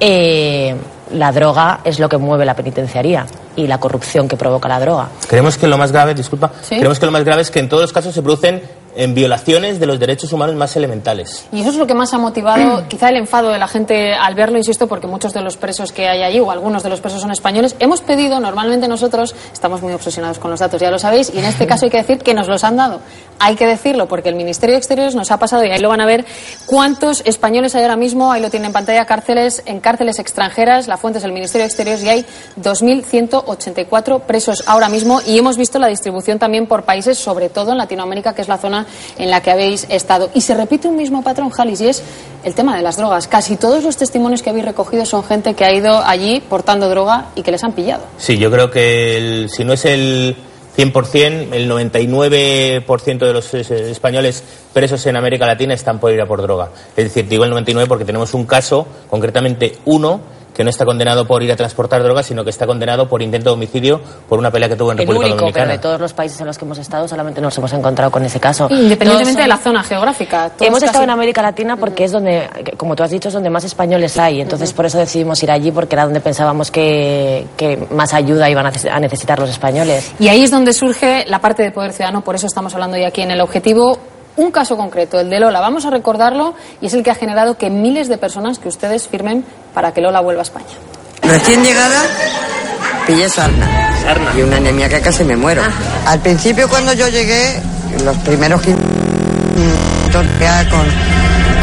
eh, 0.01 0.75
la 1.13 1.33
droga 1.33 1.81
es 1.85 1.99
lo 1.99 2.09
que 2.09 2.19
mueve 2.19 2.45
la 2.45 2.55
penitenciaría 2.55 3.27
y 3.57 3.67
la 3.67 3.79
corrupción 3.79 4.29
que 4.29 4.37
provoca 4.37 4.69
la 4.69 4.81
droga. 4.81 5.09
creemos 5.29 5.59
que 5.59 5.67
lo 5.67 5.77
más 5.77 5.93
grave 5.93 6.15
disculpa 6.15 6.53
creemos 6.69 6.99
que 6.99 7.07
lo 7.07 7.13
más 7.13 7.25
grave 7.25 7.43
es 7.43 7.51
que 7.51 7.59
en 7.59 7.69
todos 7.69 7.83
los 7.83 7.93
casos 7.93 8.15
se 8.15 8.23
producen 8.23 8.63
en 8.97 9.15
violaciones 9.15 9.79
de 9.79 9.87
los 9.87 9.99
derechos 9.99 10.33
humanos 10.33 10.57
más 10.57 10.77
elementales 10.77 11.47
Y 11.53 11.61
eso 11.61 11.71
es 11.71 11.77
lo 11.77 11.87
que 11.87 11.95
más 11.95 12.13
ha 12.15 12.19
motivado 12.19 12.85
quizá 12.89 13.09
el 13.09 13.17
enfado 13.17 13.51
de 13.51 13.59
la 13.59 13.69
gente 13.69 14.15
al 14.15 14.35
verlo, 14.35 14.59
insisto, 14.59 14.87
porque 14.87 15.07
muchos 15.07 15.33
de 15.33 15.41
los 15.43 15.57
presos 15.57 15.93
que 15.93 16.09
hay 16.09 16.23
allí, 16.23 16.41
o 16.41 16.51
algunos 16.51 16.83
de 16.83 16.89
los 16.89 17.01
presos 17.01 17.21
son 17.21 17.31
españoles, 17.31 17.77
hemos 17.79 18.01
pedido, 18.01 18.41
normalmente 18.41 18.89
nosotros 18.89 19.35
estamos 19.53 19.83
muy 19.83 19.93
obsesionados 19.93 20.39
con 20.39 20.51
los 20.51 20.61
datos, 20.61 20.81
ya 20.81 20.91
lo 20.91 20.99
sabéis, 20.99 21.33
y 21.35 21.39
en 21.39 21.45
este 21.45 21.67
caso 21.67 21.85
hay 21.85 21.91
que 21.91 21.99
decir 21.99 22.19
que 22.19 22.35
nos 22.35 22.49
los 22.49 22.65
han 22.65 22.77
dado. 22.77 23.01
Hay 23.39 23.57
que 23.57 23.67
decirlo 23.67 24.07
porque 24.07 24.29
el 24.29 24.35
Ministerio 24.35 24.75
de 24.75 24.79
Exteriores 24.79 25.15
nos 25.15 25.31
ha 25.31 25.39
pasado, 25.39 25.65
y 25.65 25.71
ahí 25.71 25.81
lo 25.81 25.89
van 25.89 26.01
a 26.01 26.07
ver, 26.07 26.25
cuántos 26.67 27.23
españoles 27.25 27.75
hay 27.75 27.83
ahora 27.83 27.97
mismo, 27.97 28.33
ahí 28.33 28.43
lo 28.43 28.51
tienen 28.51 28.67
en 28.67 28.73
pantalla, 28.73 29.05
cárceles, 29.05 29.63
en 29.67 29.81
cárceles 29.81 30.19
extranjeras, 30.19 30.89
la 30.89 30.97
fuente 30.97 31.19
es 31.19 31.25
el 31.25 31.33
Ministerio 31.33 31.63
de 31.63 31.69
Exteriores, 31.69 32.05
y 32.05 32.09
hay 32.09 32.27
2.184 32.61 34.21
presos 34.23 34.65
ahora 34.67 34.89
mismo, 34.89 35.21
y 35.25 35.39
hemos 35.39 35.57
visto 35.57 35.79
la 35.79 35.89
distribución 35.89 36.39
también 36.39 36.67
por 36.67 36.83
países, 36.83 37.19
sobre 37.19 37.49
todo 37.49 37.73
en 37.73 37.79
Latinoamérica, 37.79 38.35
que 38.35 38.43
es 38.43 38.49
la 38.49 38.59
zona 38.59 38.80
en 39.19 39.31
la 39.31 39.41
que 39.43 39.51
habéis 39.51 39.87
estado. 39.89 40.31
Y 40.35 40.41
se 40.41 40.55
repite 40.55 40.89
un 40.89 40.97
mismo 40.97 41.23
patrón, 41.23 41.51
Jalis, 41.51 41.81
y 41.81 41.89
es 41.89 42.03
el 42.45 42.55
tema 42.55 42.77
de 42.77 42.83
las 42.83 42.97
drogas. 42.97 43.29
Casi 43.29 43.57
todos 43.57 43.85
los 43.85 43.97
testimonios 43.97 44.43
que 44.43 44.51
habéis 44.51 44.65
recogido 44.65 45.05
son 45.05 45.25
gente 45.25 45.55
que 45.55 45.65
ha 45.65 45.73
ido 45.73 46.03
allí 46.05 46.41
portando 46.49 46.89
droga 46.89 47.27
y 47.35 47.43
que 47.43 47.51
les 47.51 47.63
han 47.65 47.73
pillado. 47.73 48.05
Sí, 48.19 48.39
yo 48.39 48.51
creo 48.51 48.71
que 48.71 49.47
si 49.49 49.65
no 49.65 49.73
es 49.73 49.85
el 49.85 50.37
100%, 50.77 51.53
el 51.53 51.71
99% 51.71 53.19
de 53.19 53.33
los 53.33 53.53
eh, 53.55 53.91
españoles 53.91 54.43
presos 54.73 55.05
en 55.07 55.17
América 55.17 55.47
Latina 55.47 55.75
están 55.75 55.99
por 55.99 56.13
ir 56.13 56.21
a 56.21 56.27
por 56.27 56.41
droga. 56.43 56.71
Es 56.97 57.05
decir, 57.05 57.29
digo 57.29 57.45
el 57.45 57.51
99 57.51 57.89
porque 57.89 58.05
tenemos 58.05 58.35
un 58.35 58.47
caso, 58.47 58.87
concretamente 59.09 59.77
uno, 59.85 60.21
que 60.61 60.65
no 60.65 60.69
está 60.69 60.85
condenado 60.85 61.27
por 61.27 61.43
ir 61.43 61.51
a 61.51 61.57
transportar 61.57 62.03
drogas, 62.03 62.27
sino 62.27 62.45
que 62.45 62.51
está 62.51 62.67
condenado 62.67 63.09
por 63.09 63.23
intento 63.23 63.49
de 63.49 63.55
homicidio 63.55 63.99
por 64.29 64.39
una 64.39 64.51
pelea 64.51 64.69
que 64.69 64.77
tuvo 64.77 64.93
en 64.93 64.99
El 64.99 65.07
República 65.07 65.25
único, 65.33 65.37
pero 65.39 65.47
Dominicana. 65.53 65.73
de 65.73 65.79
todos 65.79 65.99
los 65.99 66.13
países 66.13 66.39
en 66.39 66.47
los 66.47 66.59
que 66.59 66.67
hemos 66.67 66.77
estado, 66.77 67.09
solamente 67.09 67.41
nos 67.41 67.57
hemos 67.57 67.73
encontrado 67.73 68.11
con 68.11 68.23
ese 68.27 68.39
caso. 68.39 68.65
Independientemente 68.69 69.33
Todos 69.33 69.43
de 69.45 69.49
la 69.49 69.57
zona 69.57 69.83
geográfica. 69.83 70.53
Hemos 70.61 70.83
estado 70.83 70.93
casi- 70.99 71.05
en 71.05 71.11
América 71.11 71.41
Latina 71.41 71.79
porque 71.79 72.05
es 72.05 72.13
donde, 72.13 72.47
como 72.77 72.95
tú 72.95 73.03
has 73.03 73.11
dicho, 73.11 73.29
es 73.29 73.33
donde 73.35 73.49
más 73.49 73.65
españoles 73.65 74.19
hay. 74.19 74.43
Entonces, 74.43 74.75
por 74.75 74.85
eso 74.85 74.99
decidimos 74.99 75.43
ir 75.43 75.51
allí, 75.51 75.71
porque 75.73 75.95
era 75.95 76.05
donde 76.05 76.21
pensábamos 76.21 76.71
que, 76.71 77.47
que 77.57 77.79
más 77.93 78.13
ayuda 78.13 78.51
iban 78.51 78.67
a 78.67 79.01
necesitar 79.01 79.39
los 79.39 79.49
españoles. 79.49 80.13
Y 80.19 80.29
ahí 80.29 80.43
es 80.45 80.51
donde 80.51 80.75
surge 80.75 81.25
la 81.27 81.39
parte 81.39 81.63
de 81.63 81.71
Poder 81.71 81.95
Ciudadano, 81.95 82.21
por 82.21 82.35
eso 82.35 82.47
estamos 82.47 82.75
hablando 82.75 82.99
hoy 82.99 83.05
aquí 83.05 83.23
en 83.23 83.31
el 83.31 83.41
objetivo. 83.41 83.99
Un 84.41 84.51
caso 84.53 84.75
concreto, 84.79 85.21
el 85.21 85.29
de 85.29 85.39
Lola, 85.39 85.61
vamos 85.61 85.85
a 85.85 85.91
recordarlo 85.91 86.55
y 86.81 86.87
es 86.87 86.95
el 86.95 87.03
que 87.03 87.11
ha 87.11 87.15
generado 87.15 87.59
que 87.59 87.69
miles 87.69 88.09
de 88.09 88.17
personas 88.17 88.59
que 88.59 88.69
ustedes 88.69 89.07
firmen 89.07 89.45
para 89.75 89.93
que 89.93 90.01
Lola 90.01 90.23
vuelva 90.23 90.41
a 90.41 90.45
España. 90.45 90.65
Recién 91.21 91.63
llegada, 91.63 92.01
pillé 93.07 93.29
sarna. 93.29 93.69
Y 94.35 94.41
una 94.41 94.57
anemia 94.57 94.89
que 94.89 94.99
casi 95.03 95.25
me 95.25 95.37
muero. 95.37 95.61
Al 96.07 96.21
principio 96.21 96.71
cuando 96.71 96.95
yo 96.95 97.07
llegué, 97.09 97.61
los 98.03 98.17
primeros 98.17 98.63
15 98.63 98.81
minutos 99.57 100.25
ya 100.41 100.67
con 100.71 100.87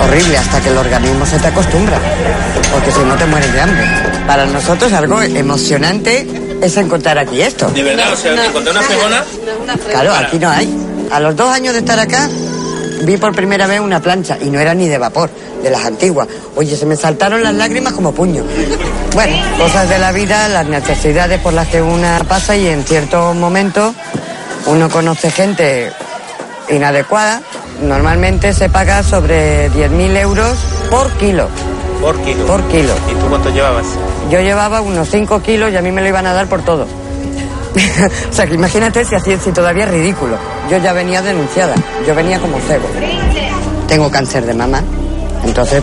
horrible 0.07 0.37
hasta 0.37 0.61
que 0.61 0.69
el 0.69 0.77
organismo 0.77 1.25
se 1.25 1.39
te 1.39 1.47
acostumbra. 1.47 1.99
Porque 2.71 2.91
si 2.91 2.99
no 2.99 3.15
te 3.15 3.25
mueres 3.25 3.51
de 3.53 3.59
hambre. 3.59 3.85
Para 4.27 4.45
nosotros 4.45 4.93
algo 4.93 5.19
emocionante 5.23 6.27
es 6.61 6.77
encontrar 6.77 7.17
aquí 7.17 7.41
esto. 7.41 7.71
De 7.71 7.81
verdad, 7.81 8.13
o 8.13 8.15
sea, 8.15 8.35
No, 8.35 8.43
encontré 8.43 8.71
una 8.71 8.81
no, 8.81 8.87
fregona. 8.87 9.25
Claro, 9.89 10.13
aquí 10.13 10.37
no 10.37 10.47
hay. 10.47 10.69
A 11.11 11.19
los 11.19 11.35
dos 11.35 11.49
años 11.49 11.73
de 11.73 11.79
estar 11.79 11.99
acá, 11.99 12.29
vi 13.03 13.17
por 13.17 13.35
primera 13.35 13.67
vez 13.67 13.79
una 13.79 13.99
plancha 13.99 14.37
y 14.39 14.49
no 14.49 14.59
era 14.59 14.73
ni 14.73 14.87
de 14.87 14.97
vapor, 14.97 15.29
de 15.61 15.69
las 15.69 15.85
antiguas. 15.85 16.27
Oye, 16.55 16.75
se 16.75 16.85
me 16.85 16.95
saltaron 16.95 17.43
las 17.43 17.53
lágrimas 17.53 17.93
como 17.93 18.13
puño. 18.13 18.43
Bueno, 19.13 19.35
cosas 19.57 19.89
de 19.89 19.99
la 19.99 20.11
vida, 20.11 20.47
las 20.49 20.67
necesidades 20.67 21.39
por 21.41 21.53
las 21.53 21.67
que 21.67 21.81
una 21.81 22.19
pasa 22.27 22.55
y 22.55 22.67
en 22.67 22.83
ciertos 22.83 23.35
momentos 23.35 23.95
uno 24.67 24.89
conoce 24.89 25.31
gente 25.31 25.91
inadecuada. 26.69 27.41
Normalmente 27.81 28.53
se 28.53 28.69
paga 28.69 29.03
sobre 29.03 29.69
10.000 29.71 30.17
euros 30.17 30.57
por 30.89 31.11
kilo. 31.13 31.47
Por 32.01 32.19
kilo. 32.21 32.45
Por 32.45 32.63
kilo. 32.67 32.93
¿Y 33.11 33.15
tú 33.15 33.27
cuánto 33.29 33.49
llevabas? 33.49 33.85
Yo 34.29 34.41
llevaba 34.41 34.81
unos 34.81 35.09
5 35.09 35.41
kilos 35.41 35.71
y 35.71 35.77
a 35.77 35.81
mí 35.81 35.91
me 35.91 36.01
lo 36.01 36.07
iban 36.07 36.25
a 36.25 36.33
dar 36.33 36.47
por 36.47 36.63
todo. 36.63 36.87
o 38.29 38.33
sea, 38.33 38.45
que 38.45 38.53
imagínate 38.53 39.05
si, 39.05 39.15
así, 39.15 39.37
si 39.43 39.51
todavía 39.51 39.85
es 39.85 39.91
ridículo. 39.91 40.37
Yo 40.69 40.77
ya 40.77 40.93
venía 40.93 41.21
denunciada, 41.21 41.75
yo 42.05 42.15
venía 42.15 42.39
como 42.39 42.59
cebo. 42.59 42.87
Tengo 43.87 44.11
cáncer 44.11 44.45
de 44.45 44.53
mama, 44.53 44.81
entonces 45.43 45.81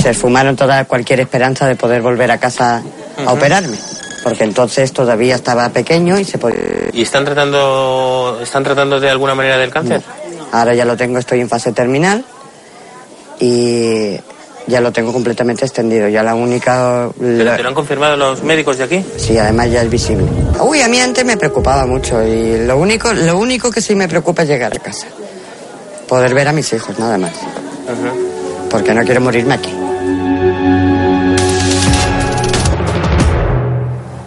se 0.00 0.10
esfumaron 0.10 0.56
toda 0.56 0.84
cualquier 0.84 1.20
esperanza 1.20 1.66
de 1.66 1.76
poder 1.76 2.02
volver 2.02 2.30
a 2.30 2.38
casa 2.38 2.82
a 3.24 3.32
operarme. 3.32 3.76
Porque 4.22 4.44
entonces 4.44 4.92
todavía 4.92 5.34
estaba 5.34 5.68
pequeño 5.70 6.18
y 6.18 6.24
se 6.24 6.38
podía... 6.38 6.60
¿Y 6.92 7.02
están 7.02 7.24
tratando, 7.24 8.38
están 8.40 8.62
tratando 8.62 9.00
de 9.00 9.10
alguna 9.10 9.34
manera 9.34 9.58
del 9.58 9.70
cáncer? 9.70 10.02
Ahora 10.52 10.74
ya 10.74 10.84
lo 10.84 10.96
tengo, 10.96 11.18
estoy 11.18 11.40
en 11.40 11.48
fase 11.48 11.72
terminal 11.72 12.24
y 13.40 14.16
ya 14.66 14.80
lo 14.80 14.92
tengo 14.92 15.12
completamente 15.12 15.64
extendido. 15.64 16.08
Ya 16.08 16.22
la 16.22 16.34
única... 16.34 17.08
¿Pero 17.18 17.44
la- 17.44 17.56
te 17.56 17.62
lo 17.62 17.68
han 17.70 17.74
confirmado 17.74 18.16
los 18.16 18.42
médicos 18.42 18.78
de 18.78 18.84
aquí? 18.84 19.04
Sí, 19.16 19.36
además 19.38 19.70
ya 19.70 19.82
es 19.82 19.90
visible. 19.90 20.26
Uy, 20.60 20.80
a 20.80 20.88
mí 20.88 20.98
antes 21.00 21.24
me 21.24 21.36
preocupaba 21.36 21.86
mucho 21.86 22.22
y 22.22 22.64
lo 22.66 22.76
único, 22.78 23.12
lo 23.12 23.38
único 23.38 23.70
que 23.70 23.80
sí 23.80 23.94
me 23.94 24.08
preocupa 24.08 24.42
es 24.42 24.48
llegar 24.48 24.74
a 24.74 24.78
casa. 24.78 25.06
Poder 26.08 26.34
ver 26.34 26.48
a 26.48 26.52
mis 26.52 26.72
hijos, 26.72 26.98
nada 26.98 27.18
más. 27.18 27.32
Porque 28.70 28.94
no 28.94 29.02
quiero 29.04 29.20
morirme 29.20 29.54
aquí. 29.54 29.74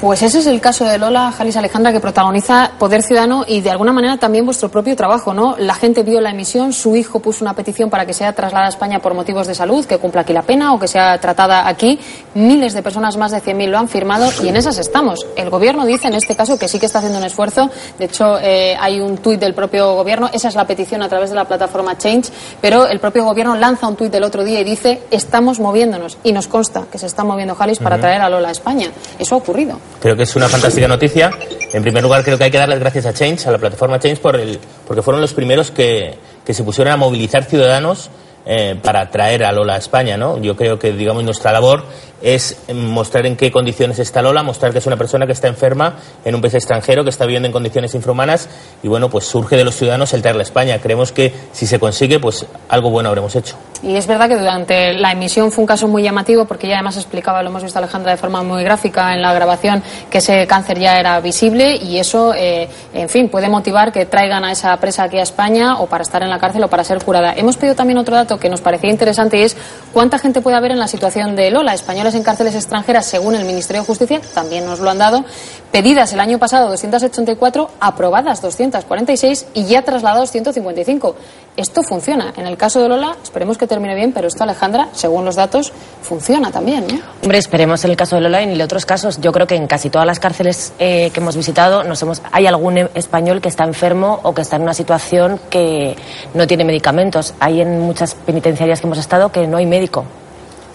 Pues 0.05 0.21
ese 0.21 0.37
es 0.37 0.45
el 0.45 0.61
caso 0.61 0.85
de 0.85 0.99
Lola 0.99 1.31
Jalis 1.31 1.57
Alejandra 1.57 1.91
que 1.91 1.99
protagoniza 1.99 2.73
Poder 2.77 3.01
Ciudadano 3.01 3.43
y 3.47 3.61
de 3.61 3.71
alguna 3.71 3.91
manera 3.91 4.17
también 4.17 4.45
vuestro 4.45 4.69
propio 4.69 4.95
trabajo, 4.95 5.33
¿no? 5.33 5.55
La 5.57 5.73
gente 5.73 6.03
vio 6.03 6.21
la 6.21 6.29
emisión, 6.29 6.73
su 6.73 6.95
hijo 6.95 7.21
puso 7.21 7.43
una 7.43 7.55
petición 7.55 7.89
para 7.89 8.05
que 8.05 8.13
sea 8.13 8.31
trasladada 8.31 8.67
a 8.67 8.69
España 8.69 8.99
por 8.99 9.15
motivos 9.15 9.47
de 9.47 9.55
salud, 9.55 9.83
que 9.83 9.97
cumpla 9.97 10.21
aquí 10.21 10.31
la 10.31 10.43
pena 10.43 10.75
o 10.75 10.79
que 10.79 10.87
sea 10.87 11.17
tratada 11.17 11.67
aquí. 11.67 11.99
Miles 12.35 12.75
de 12.75 12.83
personas, 12.83 13.17
más 13.17 13.31
de 13.31 13.41
100.000 13.41 13.67
lo 13.67 13.79
han 13.79 13.89
firmado 13.89 14.29
y 14.43 14.47
en 14.47 14.55
esas 14.55 14.77
estamos. 14.77 15.25
El 15.35 15.49
gobierno 15.49 15.87
dice 15.87 16.07
en 16.07 16.13
este 16.13 16.35
caso 16.35 16.59
que 16.59 16.67
sí 16.67 16.77
que 16.77 16.85
está 16.85 16.99
haciendo 16.99 17.17
un 17.17 17.25
esfuerzo. 17.25 17.71
De 17.97 18.05
hecho, 18.05 18.37
eh, 18.39 18.77
hay 18.79 19.01
un 19.01 19.17
tuit 19.17 19.39
del 19.39 19.55
propio 19.55 19.95
gobierno, 19.95 20.29
esa 20.31 20.49
es 20.49 20.53
la 20.53 20.67
petición 20.67 21.01
a 21.01 21.09
través 21.09 21.31
de 21.31 21.35
la 21.35 21.45
plataforma 21.45 21.97
Change, 21.97 22.29
pero 22.61 22.85
el 22.85 22.99
propio 22.99 23.25
gobierno 23.25 23.55
lanza 23.55 23.87
un 23.87 23.95
tuit 23.95 24.11
del 24.11 24.23
otro 24.23 24.43
día 24.43 24.59
y 24.59 24.65
dice 24.65 25.01
estamos 25.09 25.59
moviéndonos 25.59 26.19
y 26.23 26.31
nos 26.31 26.47
consta 26.47 26.83
que 26.91 26.99
se 26.99 27.07
está 27.07 27.23
moviendo 27.23 27.55
Jalis 27.55 27.79
para 27.79 27.97
traer 27.97 28.21
a 28.21 28.29
Lola 28.29 28.49
a 28.49 28.51
España. 28.51 28.91
Eso 29.17 29.33
ha 29.33 29.39
ocurrido. 29.39 29.79
Creo 30.01 30.15
que 30.15 30.23
es 30.23 30.35
una 30.35 30.47
fantástica 30.49 30.87
noticia. 30.87 31.31
En 31.73 31.81
primer 31.81 32.03
lugar, 32.03 32.23
creo 32.23 32.37
que 32.37 32.45
hay 32.45 32.51
que 32.51 32.57
dar 32.57 32.69
las 32.69 32.79
gracias 32.79 33.05
a 33.05 33.13
Change, 33.13 33.47
a 33.47 33.51
la 33.51 33.57
plataforma 33.57 33.99
Change, 33.99 34.19
por 34.19 34.35
el, 34.35 34.59
porque 34.87 35.01
fueron 35.01 35.21
los 35.21 35.33
primeros 35.33 35.71
que, 35.71 36.17
que 36.45 36.53
se 36.53 36.63
pusieron 36.63 36.93
a 36.93 36.97
movilizar 36.97 37.43
ciudadanos 37.45 38.09
eh, 38.45 38.79
para 38.81 39.09
traer 39.09 39.43
a 39.43 39.51
Lola 39.51 39.75
a 39.75 39.77
España, 39.77 40.17
¿no? 40.17 40.37
Yo 40.39 40.55
creo 40.55 40.77
que, 40.77 40.91
digamos, 40.91 41.23
nuestra 41.23 41.51
labor 41.51 41.83
es 42.21 42.57
mostrar 42.73 43.25
en 43.25 43.35
qué 43.35 43.51
condiciones 43.51 43.99
está 43.99 44.21
Lola, 44.21 44.41
mostrar 44.41 44.71
que 44.71 44.79
es 44.79 44.85
una 44.87 44.97
persona 44.97 45.25
que 45.25 45.33
está 45.33 45.47
enferma 45.47 45.95
en 46.23 46.33
un 46.33 46.41
país 46.41 46.55
extranjero, 46.55 47.03
que 47.03 47.09
está 47.09 47.25
viviendo 47.25 47.47
en 47.47 47.51
condiciones 47.51 47.93
infrahumanas 47.93 48.49
y, 48.81 48.87
bueno, 48.87 49.09
pues 49.09 49.25
surge 49.25 49.55
de 49.55 49.63
los 49.63 49.75
ciudadanos 49.75 50.13
el 50.13 50.21
traerla 50.21 50.41
a 50.41 50.43
España. 50.43 50.79
Creemos 50.81 51.11
que 51.11 51.33
si 51.51 51.67
se 51.67 51.79
consigue, 51.79 52.19
pues 52.19 52.45
algo 52.69 52.89
bueno 52.89 53.09
habremos 53.09 53.35
hecho. 53.35 53.55
Y 53.83 53.95
es 53.95 54.07
verdad 54.07 54.27
que 54.27 54.37
durante 54.37 54.93
la 54.93 55.11
emisión 55.11 55.51
fue 55.51 55.61
un 55.61 55.67
caso 55.67 55.87
muy 55.87 56.01
llamativo 56.01 56.45
porque 56.45 56.67
ella 56.67 56.77
además 56.77 56.97
explicaba, 56.97 57.43
lo 57.43 57.49
hemos 57.49 57.63
visto 57.63 57.77
Alejandra 57.77 58.11
de 58.11 58.17
forma 58.17 58.41
muy 58.41 58.63
gráfica 58.63 59.13
en 59.13 59.21
la 59.21 59.33
grabación, 59.33 59.83
que 60.09 60.19
ese 60.19 60.47
cáncer 60.47 60.79
ya 60.79 60.99
era 60.99 61.19
visible 61.19 61.75
y 61.75 61.99
eso, 61.99 62.33
eh, 62.33 62.67
en 62.93 63.09
fin, 63.09 63.29
puede 63.29 63.49
motivar 63.49 63.91
que 63.91 64.05
traigan 64.05 64.43
a 64.45 64.51
esa 64.51 64.75
presa 64.77 65.03
aquí 65.03 65.17
a 65.17 65.23
España 65.23 65.79
o 65.79 65.87
para 65.87 66.01
estar 66.01 66.23
en 66.23 66.29
la 66.29 66.39
cárcel 66.39 66.63
o 66.63 66.67
para 66.67 66.83
ser 66.83 67.03
curada. 67.03 67.33
Hemos 67.35 67.57
pedido 67.57 67.75
también 67.75 67.99
otro 67.99 68.15
dato 68.15 68.34
que 68.39 68.49
nos 68.49 68.61
parecía 68.61 68.89
interesante 68.89 69.43
es 69.43 69.55
cuánta 69.93 70.19
gente 70.19 70.41
puede 70.41 70.57
haber 70.57 70.71
en 70.71 70.79
la 70.79 70.87
situación 70.87 71.35
de 71.35 71.51
Lola, 71.51 71.73
españoles 71.73 72.15
en 72.15 72.23
cárceles 72.23 72.55
extranjeras, 72.55 73.05
según 73.05 73.35
el 73.35 73.45
Ministerio 73.45 73.81
de 73.81 73.87
Justicia, 73.87 74.21
también 74.33 74.65
nos 74.65 74.79
lo 74.79 74.89
han 74.89 74.97
dado, 74.97 75.25
pedidas 75.71 76.13
el 76.13 76.19
año 76.19 76.39
pasado 76.39 76.69
284, 76.69 77.69
aprobadas 77.79 78.41
246 78.41 79.47
y 79.53 79.65
ya 79.65 79.83
trasladados 79.83 80.31
155. 80.31 81.15
Esto 81.57 81.83
funciona. 81.83 82.33
En 82.35 82.47
el 82.47 82.57
caso 82.57 82.81
de 82.81 82.89
Lola, 82.89 83.15
esperemos 83.23 83.57
que 83.57 83.65
termine 83.65 83.95
bien, 83.95 84.11
pero 84.11 84.27
esto, 84.27 84.43
Alejandra, 84.43 84.89
según 84.91 85.23
los 85.23 85.35
datos, 85.35 85.71
funciona 86.01 86.51
también, 86.51 86.85
¿no? 86.87 86.99
Hombre, 87.21 87.37
esperemos 87.37 87.83
en 87.85 87.91
el 87.91 87.97
caso 87.97 88.17
de 88.17 88.23
Lola 88.23 88.41
y 88.41 88.51
en 88.51 88.61
otros 88.61 88.85
casos. 88.85 89.21
Yo 89.21 89.31
creo 89.31 89.47
que 89.47 89.55
en 89.55 89.65
casi 89.67 89.89
todas 89.89 90.05
las 90.05 90.19
cárceles 90.19 90.73
eh, 90.79 91.11
que 91.13 91.19
hemos 91.21 91.37
visitado 91.37 91.83
nos 91.83 92.01
hemos, 92.01 92.21
hay 92.31 92.45
algún 92.47 92.77
español 92.93 93.39
que 93.39 93.47
está 93.47 93.63
enfermo 93.63 94.19
o 94.23 94.33
que 94.33 94.41
está 94.41 94.57
en 94.57 94.63
una 94.63 94.73
situación 94.73 95.39
que 95.49 95.95
no 96.33 96.45
tiene 96.45 96.65
medicamentos. 96.65 97.33
Hay 97.39 97.61
en 97.61 97.79
muchas 97.79 98.15
penitenciarias 98.15 98.81
que 98.81 98.87
hemos 98.87 98.99
estado 98.99 99.31
que 99.31 99.47
no 99.47 99.55
hay 99.55 99.65
médico. 99.65 100.03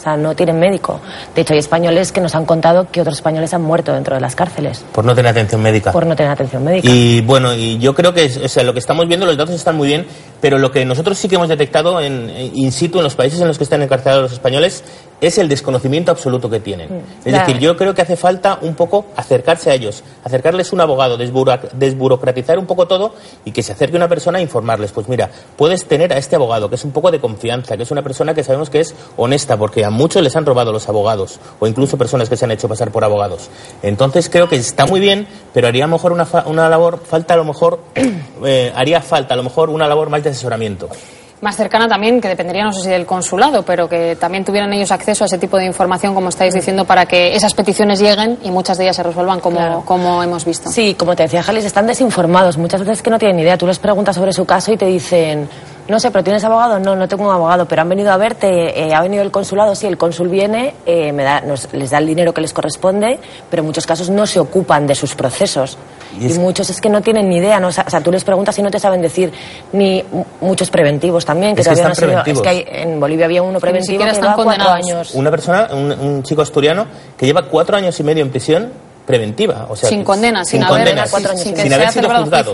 O 0.00 0.02
sea, 0.02 0.16
no 0.16 0.34
tienen 0.34 0.58
médico. 0.58 0.98
De 1.34 1.42
hecho, 1.42 1.52
hay 1.52 1.58
españoles 1.58 2.10
que 2.10 2.22
nos 2.22 2.34
han 2.34 2.46
contado 2.46 2.86
que 2.90 3.02
otros 3.02 3.16
españoles 3.16 3.52
han 3.52 3.60
muerto 3.60 3.92
dentro 3.92 4.14
de 4.14 4.20
las 4.22 4.34
cárceles 4.34 4.82
Por 4.92 5.04
no 5.04 5.14
tener 5.14 5.30
atención 5.30 5.60
médica. 5.60 5.92
por 5.92 6.06
no 6.06 6.16
tener 6.16 6.32
atención 6.32 6.64
médica. 6.64 6.88
Y 6.90 7.20
bueno, 7.20 7.52
y 7.54 7.78
yo 7.78 7.94
creo 7.94 8.14
que 8.14 8.24
o 8.42 8.48
sea, 8.48 8.62
lo 8.64 8.72
que 8.72 8.78
estamos 8.78 9.06
viendo, 9.06 9.26
los 9.26 9.36
datos 9.36 9.54
están 9.54 9.76
muy 9.76 9.88
bien, 9.88 10.06
pero 10.40 10.56
lo 10.58 10.70
que 10.72 10.86
nosotros 10.86 11.18
sí 11.18 11.28
que 11.28 11.34
hemos 11.34 11.48
detectado 11.50 12.00
en, 12.00 12.30
en- 12.30 12.50
in 12.54 12.72
situ 12.72 12.96
en 12.98 13.04
los 13.04 13.14
países 13.14 13.40
en 13.42 13.46
los 13.48 13.58
que 13.58 13.64
están 13.64 13.82
encarcelados 13.82 14.22
los 14.22 14.32
españoles 14.32 14.82
es 15.20 15.36
el 15.36 15.50
desconocimiento 15.50 16.10
absoluto 16.10 16.48
que 16.48 16.60
tienen. 16.60 16.88
Mm, 16.88 17.28
Es 17.28 17.32
decir, 17.34 17.58
yo 17.58 17.76
creo 17.76 17.94
que 17.94 18.00
hace 18.00 18.16
falta 18.16 18.58
un 18.62 18.74
poco 18.74 19.04
acercarse 19.16 19.70
a 19.70 19.74
ellos, 19.74 20.02
acercarles 20.24 20.72
un 20.72 20.80
abogado, 20.80 21.18
desburocratizar 21.18 22.58
un 22.58 22.64
poco 22.66 22.86
todo 22.86 23.14
y 23.44 23.52
que 23.52 23.62
se 23.62 23.72
acerque 23.72 23.96
una 23.96 24.08
persona 24.08 24.38
a 24.38 24.40
informarles. 24.40 24.92
Pues 24.92 25.08
mira, 25.08 25.28
puedes 25.56 25.84
tener 25.86 26.12
a 26.12 26.16
este 26.16 26.36
abogado, 26.36 26.68
que 26.70 26.76
es 26.76 26.84
un 26.84 26.92
poco 26.92 27.10
de 27.10 27.20
confianza, 27.20 27.76
que 27.76 27.82
es 27.82 27.90
una 27.90 28.02
persona 28.02 28.32
que 28.34 28.42
sabemos 28.42 28.70
que 28.70 28.80
es 28.80 28.94
honesta, 29.18 29.56
porque 29.58 29.84
muchos 29.90 30.22
les 30.22 30.34
han 30.36 30.46
robado 30.46 30.72
los 30.72 30.88
abogados, 30.88 31.38
o 31.58 31.66
incluso 31.66 31.96
personas 31.98 32.28
que 32.28 32.36
se 32.36 32.44
han 32.44 32.50
hecho 32.50 32.68
pasar 32.68 32.90
por 32.90 33.04
abogados. 33.04 33.48
Entonces 33.82 34.28
creo 34.28 34.48
que 34.48 34.56
está 34.56 34.86
muy 34.86 35.00
bien, 35.00 35.26
pero 35.52 35.68
haría 35.68 35.84
a 35.84 35.86
lo 35.88 35.92
mejor 35.96 36.12
una, 36.12 36.26
fa- 36.26 36.44
una 36.46 36.68
labor, 36.68 37.00
falta 37.04 37.34
a 37.34 37.36
lo 37.36 37.44
mejor, 37.44 37.80
eh, 38.44 38.72
haría 38.74 39.00
falta 39.02 39.34
a 39.34 39.36
lo 39.36 39.42
mejor 39.42 39.70
una 39.70 39.86
labor 39.88 40.08
más 40.10 40.22
de 40.22 40.30
asesoramiento. 40.30 40.88
Más 41.42 41.56
cercana 41.56 41.88
también, 41.88 42.20
que 42.20 42.28
dependería, 42.28 42.64
no 42.64 42.72
sé 42.72 42.82
si 42.82 42.90
del 42.90 43.06
consulado, 43.06 43.62
pero 43.62 43.88
que 43.88 44.14
también 44.16 44.44
tuvieran 44.44 44.70
ellos 44.74 44.90
acceso 44.92 45.24
a 45.24 45.26
ese 45.26 45.38
tipo 45.38 45.56
de 45.56 45.64
información, 45.64 46.14
como 46.14 46.28
estáis 46.28 46.52
diciendo, 46.52 46.84
para 46.84 47.06
que 47.06 47.34
esas 47.34 47.54
peticiones 47.54 47.98
lleguen 47.98 48.38
y 48.42 48.50
muchas 48.50 48.76
de 48.76 48.84
ellas 48.84 48.96
se 48.96 49.02
resuelvan 49.02 49.40
como, 49.40 49.82
como 49.86 50.22
hemos 50.22 50.44
visto. 50.44 50.68
Sí, 50.70 50.94
como 50.98 51.16
te 51.16 51.22
decía 51.22 51.42
Jalis, 51.42 51.64
están 51.64 51.86
desinformados. 51.86 52.58
Muchas 52.58 52.80
veces 52.80 53.00
que 53.00 53.08
no 53.08 53.18
tienen 53.18 53.36
ni 53.38 53.42
idea. 53.42 53.56
Tú 53.56 53.66
les 53.66 53.78
preguntas 53.78 54.16
sobre 54.16 54.34
su 54.34 54.44
caso 54.44 54.70
y 54.70 54.76
te 54.76 54.84
dicen, 54.84 55.48
no 55.88 55.98
sé, 55.98 56.10
pero 56.10 56.22
¿tienes 56.22 56.44
abogado? 56.44 56.78
No, 56.78 56.94
no 56.94 57.08
tengo 57.08 57.24
un 57.24 57.32
abogado, 57.32 57.64
pero 57.66 57.80
han 57.80 57.88
venido 57.88 58.12
a 58.12 58.18
verte, 58.18 58.78
eh, 58.78 58.94
ha 58.94 59.00
venido 59.00 59.22
el 59.22 59.30
consulado, 59.30 59.74
sí, 59.74 59.86
el 59.86 59.96
cónsul 59.96 60.28
viene, 60.28 60.74
eh, 60.84 61.10
me 61.10 61.22
da, 61.24 61.40
nos- 61.40 61.72
les 61.72 61.88
da 61.88 61.96
el 61.98 62.06
dinero 62.06 62.34
que 62.34 62.42
les 62.42 62.52
corresponde, 62.52 63.18
pero 63.48 63.62
en 63.62 63.66
muchos 63.66 63.86
casos 63.86 64.10
no 64.10 64.26
se 64.26 64.40
ocupan 64.40 64.86
de 64.86 64.94
sus 64.94 65.14
procesos. 65.14 65.78
Y 66.18 66.26
muchos 66.38 66.70
es 66.70 66.80
que 66.80 66.88
no 66.88 67.00
tienen 67.02 67.28
ni 67.28 67.36
idea, 67.36 67.60
¿no? 67.60 67.68
o 67.68 67.72
sea, 67.72 67.84
tú 68.02 68.10
les 68.10 68.24
preguntas 68.24 68.58
y 68.58 68.62
no 68.62 68.70
te 68.70 68.78
saben 68.78 69.00
decir, 69.02 69.32
ni 69.72 70.02
muchos 70.40 70.70
preventivos 70.70 71.24
también, 71.24 71.54
que 71.54 71.60
Es 71.62 71.68
que 71.68 71.74
todavía 71.74 71.88
no 71.88 71.92
están 71.92 72.10
han 72.18 72.24
sido- 72.24 72.34
es 72.34 72.40
que 72.42 72.48
hay- 72.48 72.64
en 72.82 72.98
Bolivia 73.00 73.26
había 73.26 73.42
uno 73.42 73.54
ni 73.54 73.60
preventivo 73.60 73.92
siquiera 73.92 74.10
que 74.12 74.16
están 74.18 74.32
lleva 74.36 74.44
cuatro 74.44 74.70
años. 74.70 75.14
Una 75.14 75.30
persona, 75.30 75.68
un, 75.72 75.92
un 75.92 76.22
chico 76.22 76.42
asturiano, 76.42 76.86
que 77.16 77.26
lleva 77.26 77.42
cuatro 77.42 77.76
años 77.76 77.98
y 78.00 78.02
medio 78.02 78.22
en 78.22 78.30
prisión 78.30 78.72
preventiva. 79.06 79.66
O 79.68 79.76
sea, 79.76 79.88
Sin 79.88 80.00
que- 80.00 80.04
condena, 80.04 80.44
sin 80.44 80.62
haber- 80.62 80.78
condena, 80.84 81.04
cuatro 81.10 81.30
años 81.30 81.42
sin, 81.42 81.56
sin 81.56 81.68
que 81.68 81.74
haber 81.74 81.90
sido 81.90 82.08
juzgado. 82.10 82.52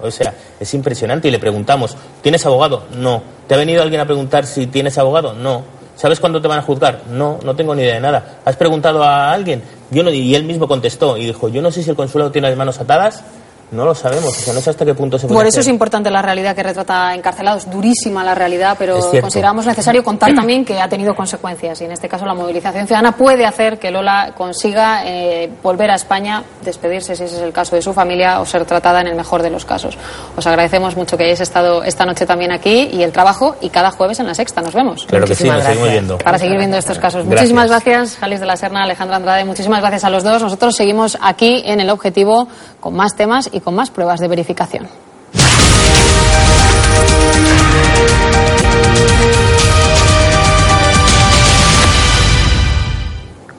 O 0.00 0.10
sea, 0.10 0.32
es 0.60 0.74
impresionante. 0.74 1.28
Y 1.28 1.30
le 1.30 1.38
preguntamos, 1.38 1.96
¿tienes 2.22 2.44
abogado? 2.46 2.84
No. 2.94 3.22
¿Te 3.46 3.54
ha 3.54 3.56
venido 3.58 3.82
alguien 3.82 4.00
a 4.00 4.04
preguntar 4.04 4.46
si 4.46 4.66
tienes 4.66 4.96
abogado? 4.98 5.32
No. 5.32 5.62
¿Sabes 5.98 6.20
cuándo 6.20 6.40
te 6.40 6.46
van 6.46 6.60
a 6.60 6.62
juzgar? 6.62 7.02
No, 7.10 7.40
no 7.44 7.56
tengo 7.56 7.74
ni 7.74 7.82
idea 7.82 7.94
de 7.94 8.00
nada. 8.00 8.38
¿Has 8.44 8.54
preguntado 8.54 9.02
a 9.02 9.32
alguien? 9.32 9.64
Yo 9.90 10.04
no, 10.04 10.10
y 10.10 10.32
él 10.32 10.44
mismo 10.44 10.68
contestó 10.68 11.16
y 11.16 11.26
dijo, 11.26 11.48
yo 11.48 11.60
no 11.60 11.72
sé 11.72 11.82
si 11.82 11.90
el 11.90 11.96
consulado 11.96 12.30
tiene 12.30 12.48
las 12.48 12.56
manos 12.56 12.78
atadas 12.78 13.24
No 13.70 13.84
lo 13.84 13.94
sabemos, 13.94 14.28
o 14.28 14.40
sea, 14.40 14.54
no 14.54 14.60
sé 14.60 14.70
hasta 14.70 14.84
qué 14.84 14.94
punto 14.94 15.18
se 15.18 15.26
puede 15.26 15.36
Por 15.38 15.46
eso 15.46 15.60
hacer. 15.60 15.68
es 15.70 15.74
importante 15.74 16.10
la 16.10 16.22
realidad 16.22 16.56
que 16.56 16.62
retrata 16.62 17.14
Encarcelados. 17.14 17.70
Durísima 17.70 18.24
la 18.24 18.34
realidad, 18.34 18.76
pero 18.78 18.98
consideramos 19.20 19.66
necesario 19.66 20.02
contar 20.02 20.34
también 20.34 20.64
que 20.64 20.80
ha 20.80 20.88
tenido 20.88 21.14
consecuencias. 21.14 21.80
Y 21.82 21.84
en 21.84 21.92
este 21.92 22.08
caso 22.08 22.24
la 22.24 22.34
movilización 22.34 22.86
ciudadana 22.86 23.12
puede 23.12 23.44
hacer 23.44 23.78
que 23.78 23.90
Lola 23.90 24.32
consiga 24.36 25.02
eh, 25.04 25.50
volver 25.62 25.90
a 25.90 25.96
España, 25.96 26.42
despedirse 26.64 27.14
si 27.14 27.24
ese 27.24 27.36
es 27.36 27.42
el 27.42 27.52
caso 27.52 27.76
de 27.76 27.82
su 27.82 27.92
familia 27.92 28.40
o 28.40 28.46
ser 28.46 28.64
tratada 28.64 29.00
en 29.00 29.08
el 29.08 29.14
mejor 29.14 29.42
de 29.42 29.50
los 29.50 29.64
casos. 29.64 29.98
Os 30.36 30.46
agradecemos 30.46 30.96
mucho 30.96 31.16
que 31.16 31.24
hayáis 31.24 31.40
estado 31.40 31.82
esta 31.82 32.06
noche 32.06 32.24
también 32.26 32.52
aquí 32.52 32.88
y 32.92 33.02
el 33.02 33.12
trabajo 33.12 33.56
y 33.60 33.68
cada 33.68 33.90
jueves 33.90 34.18
en 34.20 34.26
la 34.26 34.34
sexta. 34.34 34.62
Nos 34.62 34.74
vemos. 34.74 35.04
Claro 35.06 35.26
que 35.26 35.34
sí, 35.34 35.48
nos 35.48 35.62
seguimos 35.62 35.90
viendo. 35.90 36.18
Para 36.18 36.38
seguir 36.38 36.56
viendo 36.56 36.76
estos 36.78 36.98
casos. 36.98 37.24
Gracias. 37.24 37.40
Muchísimas 37.40 37.68
gracias, 37.68 38.16
Jalis 38.16 38.40
de 38.40 38.46
la 38.46 38.56
Serna, 38.56 38.84
Alejandra 38.84 39.16
Andrade. 39.16 39.44
Muchísimas 39.44 39.80
gracias 39.80 40.04
a 40.04 40.10
los 40.10 40.24
dos. 40.24 40.42
Nosotros 40.42 40.74
seguimos 40.74 41.18
aquí 41.20 41.62
en 41.66 41.80
el 41.80 41.90
objetivo 41.90 42.48
con 42.80 42.94
más 42.94 43.14
temas 43.16 43.50
y 43.52 43.57
con 43.60 43.74
más 43.74 43.90
pruebas 43.90 44.20
de 44.20 44.28
verificación. 44.28 44.88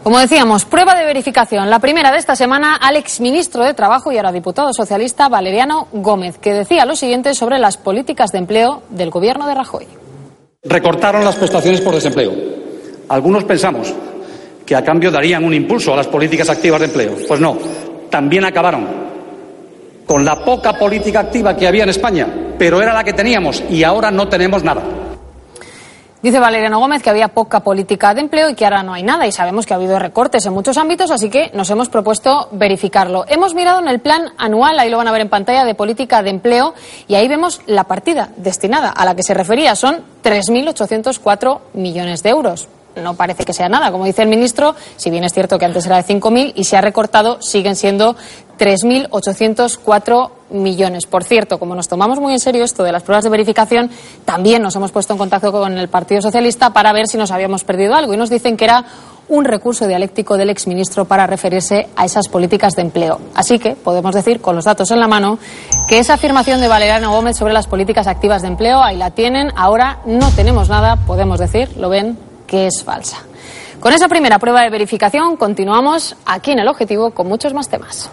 Como 0.03 0.18
decíamos, 0.18 0.65
prueba 0.65 0.96
de 0.96 1.06
verificación. 1.06 1.70
La 1.70 1.77
primera 1.77 2.12
de 2.12 2.18
esta 2.18 2.36
semana 2.36 2.75
al 2.75 2.96
exministro 2.96 3.63
de 3.63 3.75
Trabajo 3.75 4.12
y 4.12 4.18
ahora 4.18 4.32
diputado 4.32 4.74
socialista 4.74 5.29
Valeriano 5.29 5.88
Gómez, 5.91 6.39
que 6.39 6.51
decía 6.51 6.86
lo 6.86 6.96
siguiente 6.96 7.36
sobre 7.36 7.60
las 7.60 7.77
políticas 7.77 8.32
de 8.32 8.39
empleo 8.39 8.82
del 8.89 9.12
gobierno 9.12 9.46
de 9.46 9.53
Rajoy. 9.53 9.88
Recortaron 10.63 11.24
las 11.24 11.36
prestaciones 11.36 11.82
por 11.82 11.94
desempleo. 11.94 12.34
Algunos 13.10 13.44
pensamos 13.44 13.94
que 14.65 14.75
a 14.75 14.84
cambio 14.84 15.12
darían 15.12 15.44
un 15.44 15.53
impulso 15.53 15.94
a 15.94 15.98
las 15.98 16.08
políticas 16.08 16.50
activas 16.50 16.79
de 16.79 16.88
empleo. 16.88 17.15
Pues 17.27 17.39
no, 17.39 17.58
también 18.10 18.46
acabaron 18.46 19.08
con 20.09 20.25
la 20.25 20.43
poca 20.43 20.73
política 20.73 21.19
activa 21.19 21.55
que 21.55 21.67
había 21.67 21.83
en 21.83 21.89
España, 21.89 22.27
pero 22.57 22.81
era 22.81 22.95
la 22.95 23.03
que 23.03 23.13
teníamos 23.13 23.63
y 23.69 23.83
ahora 23.83 24.09
no 24.09 24.27
tenemos 24.27 24.63
nada. 24.63 24.81
Dice 26.23 26.39
Valeriano 26.39 26.79
Gómez 26.79 27.03
que 27.03 27.11
había 27.11 27.27
poca 27.27 27.59
política 27.59 28.15
de 28.15 28.21
empleo 28.21 28.49
y 28.49 28.55
que 28.55 28.65
ahora 28.65 28.81
no 28.81 28.95
hay 28.95 29.03
nada 29.03 29.27
y 29.27 29.31
sabemos 29.31 29.67
que 29.67 29.75
ha 29.75 29.77
habido 29.77 29.99
recortes 29.99 30.43
en 30.47 30.53
muchos 30.53 30.77
ámbitos, 30.77 31.11
así 31.11 31.29
que 31.29 31.51
nos 31.53 31.69
hemos 31.69 31.89
propuesto 31.89 32.49
verificarlo. 32.53 33.23
Hemos 33.27 33.53
mirado 33.53 33.81
en 33.81 33.87
el 33.87 33.99
plan 33.99 34.33
anual, 34.39 34.79
ahí 34.79 34.89
lo 34.89 34.97
van 34.97 35.07
a 35.07 35.11
ver 35.11 35.21
en 35.21 35.29
pantalla, 35.29 35.63
de 35.63 35.75
política 35.75 36.23
de 36.23 36.31
empleo 36.31 36.73
y 37.07 37.13
ahí 37.13 37.27
vemos 37.27 37.61
la 37.67 37.83
partida 37.83 38.29
destinada 38.35 38.89
a 38.89 39.05
la 39.05 39.15
que 39.15 39.21
se 39.21 39.35
refería. 39.35 39.75
Son 39.75 40.01
3.804 40.23 41.59
millones 41.73 42.23
de 42.23 42.29
euros. 42.31 42.67
No 43.00 43.15
parece 43.15 43.46
que 43.46 43.53
sea 43.53 43.70
nada, 43.70 43.91
como 43.91 44.06
dice 44.06 44.22
el 44.22 44.27
ministro, 44.27 44.75
si 44.96 45.10
bien 45.10 45.24
es 45.24 45.34
cierto 45.34 45.58
que 45.58 45.65
antes 45.65 45.86
era 45.86 46.01
de 46.01 46.03
5.000 46.03 46.53
y 46.56 46.63
se 46.63 46.77
ha 46.77 46.82
recortado, 46.82 47.41
siguen 47.41 47.75
siendo 47.75 48.15
3.804 48.58 50.32
millones. 50.51 51.06
Por 51.06 51.24
cierto, 51.24 51.60
como 51.60 51.75
nos 51.75 51.88
tomamos 51.88 52.20
muy 52.20 52.34
en 52.34 52.39
serio 52.39 52.63
esto 52.63 52.84
de 52.84 52.91
las 52.91 53.03
pruebas 53.03 53.24
de 53.24 53.29
verificación, 53.29 53.89
también 54.25 54.62
nos 54.62 54.75
hemos 54.75 54.91
puesto 54.91 55.13
en 55.13 55.20
contacto 55.20 55.51
con 55.51 55.77
el 55.77 55.88
Partido 55.88 56.22
Socialista 56.22 56.72
para 56.72 56.91
ver 56.94 57.08
si 57.08 57.18
nos 57.18 57.32
habíamos 57.32 57.63
perdido 57.63 57.96
algo 57.96 58.13
y 58.13 58.18
nos 58.18 58.29
dicen 58.29 58.58
que 58.58 58.65
era 58.65 58.86
un 59.29 59.46
recurso 59.46 59.88
dialéctico 59.88 60.38
del 60.38 60.50
exministro 60.50 61.06
para 61.06 61.27
referirse 61.27 61.88
a 61.96 62.06
esas 62.06 62.27
políticas 62.27 62.74
de 62.74 62.82
empleo. 62.82 63.20
Así 63.36 63.60
que 63.60 63.75
podemos 63.75 64.13
decir, 64.15 64.41
con 64.41 64.56
los 64.56 64.65
datos 64.65 64.91
en 64.91 65.00
la 65.00 65.08
mano, 65.08 65.38
que 65.88 66.00
esa 66.00 66.15
afirmación 66.15 66.60
de 66.60 66.68
Valeriano 66.68 67.12
Gómez 67.12 67.38
sobre 67.38 67.53
las 67.53 67.68
políticas 67.68 68.08
activas 68.08 68.41
de 68.41 68.50
empleo, 68.50 68.82
ahí 68.82 68.98
la 68.98 69.12
tienen, 69.12 69.51
ahora 69.56 70.00
no 70.06 70.32
tenemos 70.32 70.68
nada, 70.68 70.96
podemos 70.96 71.39
decir, 71.39 71.70
lo 71.77 71.89
ven, 71.89 72.18
que 72.50 72.68
es 72.68 72.84
falsa. 72.84 73.18
Con 73.79 73.94
esa 73.94 74.08
primera 74.08 74.39
prueba 74.39 74.62
de 74.62 74.70
verificación 74.70 75.38
continuamos 75.38 76.15
aquí 76.25 76.51
en 76.51 76.60
el 76.60 76.68
objetivo 76.68 77.12
con 77.12 77.27
muchos 77.27 77.53
más 77.53 77.70
temas. 77.70 78.10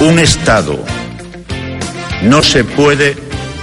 Un 0.00 0.18
Estado 0.18 0.78
no 2.22 2.42
se 2.42 2.64
puede 2.64 3.16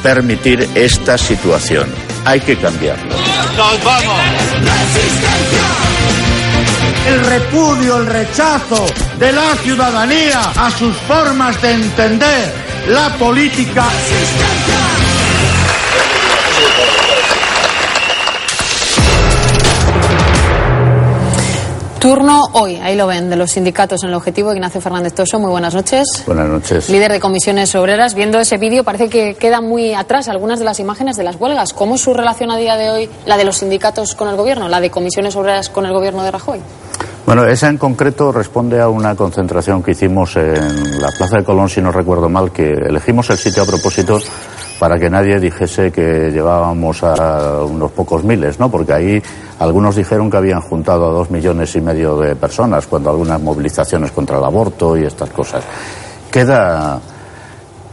permitir 0.04 0.70
esta 0.76 1.18
situación. 1.18 1.92
Hay 2.26 2.42
que 2.42 2.56
cambiarlo. 2.58 3.16
¡Nos 3.58 3.84
vamos! 3.84 4.22
El 7.08 7.26
repudio, 7.26 7.98
el 7.98 8.06
rechazo 8.06 8.86
de 9.18 9.32
la 9.32 9.56
ciudadanía 9.64 10.42
a 10.56 10.70
sus 10.72 10.96
formas 11.08 11.62
de 11.62 11.72
entender 11.72 12.54
la 12.90 13.18
política. 13.18 13.86
Turno 22.00 22.44
hoy, 22.54 22.76
ahí 22.76 22.96
lo 22.96 23.08
ven, 23.08 23.30
de 23.30 23.36
los 23.36 23.52
sindicatos 23.52 24.04
en 24.04 24.10
el 24.10 24.16
objetivo. 24.16 24.54
Ignacio 24.54 24.80
Fernández 24.82 25.14
Toso, 25.14 25.40
muy 25.40 25.50
buenas 25.50 25.74
noches. 25.74 26.06
Buenas 26.26 26.48
noches. 26.48 26.90
Líder 26.90 27.12
de 27.12 27.20
comisiones 27.20 27.74
obreras, 27.76 28.14
viendo 28.14 28.40
ese 28.40 28.58
vídeo 28.58 28.84
parece 28.84 29.10
que 29.10 29.36
quedan 29.36 29.68
muy 29.68 29.94
atrás 29.94 30.28
algunas 30.28 30.60
de 30.60 30.66
las 30.66 30.80
imágenes 30.80 31.16
de 31.18 31.24
las 31.24 31.38
huelgas. 31.38 31.74
¿Cómo 31.74 31.96
es 31.96 32.02
su 32.02 32.14
relación 32.14 32.52
a 32.52 32.58
día 32.58 32.78
de 32.78 32.90
hoy, 32.90 33.10
la 33.26 33.38
de 33.38 33.46
los 33.46 33.58
sindicatos 33.58 34.14
con 34.14 34.30
el 34.30 34.36
gobierno, 34.36 34.70
la 34.70 34.80
de 34.80 34.92
comisiones 34.92 35.36
obreras 35.36 35.70
con 35.70 35.86
el 35.86 35.94
gobierno 35.94 36.24
de 36.24 36.32
Rajoy? 36.32 36.60
Bueno, 37.28 37.44
esa 37.44 37.68
en 37.68 37.78
concreto 37.78 38.32
responde 38.32 38.80
a 38.80 38.88
una 38.88 39.14
concentración 39.14 39.84
que 39.84 39.92
hicimos 39.92 40.38
en 40.38 41.02
la 41.02 41.10
Plaza 41.18 41.40
de 41.40 41.44
Colón, 41.44 41.68
si 41.68 41.82
no 41.82 41.92
recuerdo 41.92 42.30
mal, 42.30 42.54
que 42.54 42.72
elegimos 42.72 43.30
el 43.30 43.38
sitio 43.38 43.64
a 43.64 43.66
propósito 43.66 44.18
para 44.80 44.98
que 44.98 45.10
nadie 45.10 45.38
dijese 45.38 45.92
que 45.92 46.32
llevábamos 46.32 47.04
a 47.04 47.66
unos 47.66 47.92
pocos 47.92 48.24
miles, 48.24 48.62
¿no? 48.62 48.72
Porque 48.72 48.94
ahí 48.94 49.22
algunos 49.60 49.98
dijeron 49.98 50.32
que 50.32 50.38
habían 50.38 50.62
juntado 50.62 51.06
a 51.06 51.12
dos 51.12 51.30
millones 51.30 51.76
y 51.76 51.82
medio 51.82 52.18
de 52.18 52.34
personas, 52.38 52.88
cuando 52.88 53.10
algunas 53.10 53.42
movilizaciones 53.42 54.14
contra 54.14 54.38
el 54.38 54.46
aborto 54.46 54.96
y 54.96 55.04
estas 55.04 55.30
cosas. 55.32 55.66
Queda, 56.32 56.98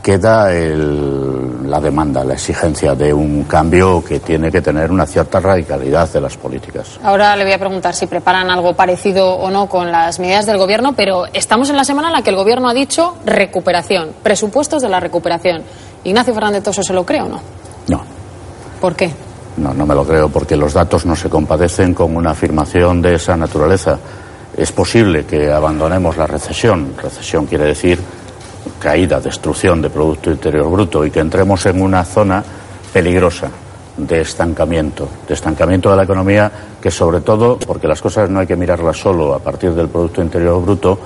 queda 0.04 0.52
el- 0.52 1.68
la 1.70 1.80
demanda, 1.80 2.22
la 2.24 2.34
exigencia 2.34 2.94
de 2.94 3.12
un 3.14 3.44
cambio 3.44 4.04
que 4.04 4.20
tiene 4.20 4.52
que 4.52 4.60
tener 4.60 4.90
una 4.92 5.06
cierta 5.06 5.40
radicalidad 5.40 6.12
de 6.12 6.20
las 6.20 6.36
políticas. 6.36 7.00
Ahora 7.02 7.34
le 7.36 7.44
voy 7.44 7.54
a 7.54 7.58
preguntar 7.58 7.94
si 7.94 8.06
preparan 8.06 8.50
algo 8.50 8.74
parecido 8.74 9.34
o 9.34 9.50
no 9.50 9.66
con 9.66 9.90
las 9.90 10.20
medidas 10.20 10.44
del 10.44 10.58
gobierno, 10.58 10.92
pero 10.94 11.24
estamos 11.32 11.70
en 11.70 11.76
la 11.76 11.84
semana 11.84 12.08
en 12.08 12.12
la 12.12 12.22
que 12.22 12.28
el 12.28 12.36
gobierno 12.36 12.68
ha 12.68 12.74
dicho 12.74 13.16
recuperación, 13.24 14.10
presupuestos 14.22 14.82
de 14.82 14.90
la 14.90 15.00
recuperación. 15.00 15.62
Ignacio 16.04 16.34
Fernández 16.34 16.62
Toso 16.64 16.82
se 16.82 16.92
lo 16.92 17.06
cree 17.06 17.22
o 17.22 17.28
no? 17.30 17.40
No. 17.88 18.02
¿Por 18.82 18.94
qué? 18.94 19.10
No, 19.56 19.72
no 19.72 19.86
me 19.86 19.94
lo 19.94 20.04
creo 20.04 20.28
porque 20.28 20.54
los 20.54 20.74
datos 20.74 21.06
no 21.06 21.16
se 21.16 21.30
compadecen 21.30 21.94
con 21.94 22.14
una 22.14 22.32
afirmación 22.32 23.00
de 23.00 23.14
esa 23.14 23.38
naturaleza. 23.38 23.98
Es 24.54 24.70
posible 24.70 25.24
que 25.24 25.50
abandonemos 25.50 26.18
la 26.18 26.26
recesión. 26.26 26.94
Recesión 27.02 27.46
quiere 27.46 27.64
decir 27.64 27.98
caída, 28.84 29.18
destrucción 29.18 29.80
de 29.80 29.88
Producto 29.88 30.30
Interior 30.30 30.70
Bruto 30.70 31.06
y 31.06 31.10
que 31.10 31.20
entremos 31.20 31.64
en 31.64 31.80
una 31.80 32.04
zona 32.04 32.44
peligrosa 32.92 33.48
de 33.96 34.20
estancamiento, 34.20 35.08
de 35.26 35.32
estancamiento 35.32 35.90
de 35.90 35.96
la 35.96 36.02
economía 36.02 36.52
que 36.82 36.90
sobre 36.90 37.22
todo, 37.22 37.58
porque 37.66 37.88
las 37.88 38.02
cosas 38.02 38.28
no 38.28 38.40
hay 38.40 38.46
que 38.46 38.56
mirarlas 38.56 38.98
solo 38.98 39.32
a 39.32 39.38
partir 39.38 39.72
del 39.72 39.88
Producto 39.88 40.20
Interior 40.20 40.60
Bruto, 40.60 40.98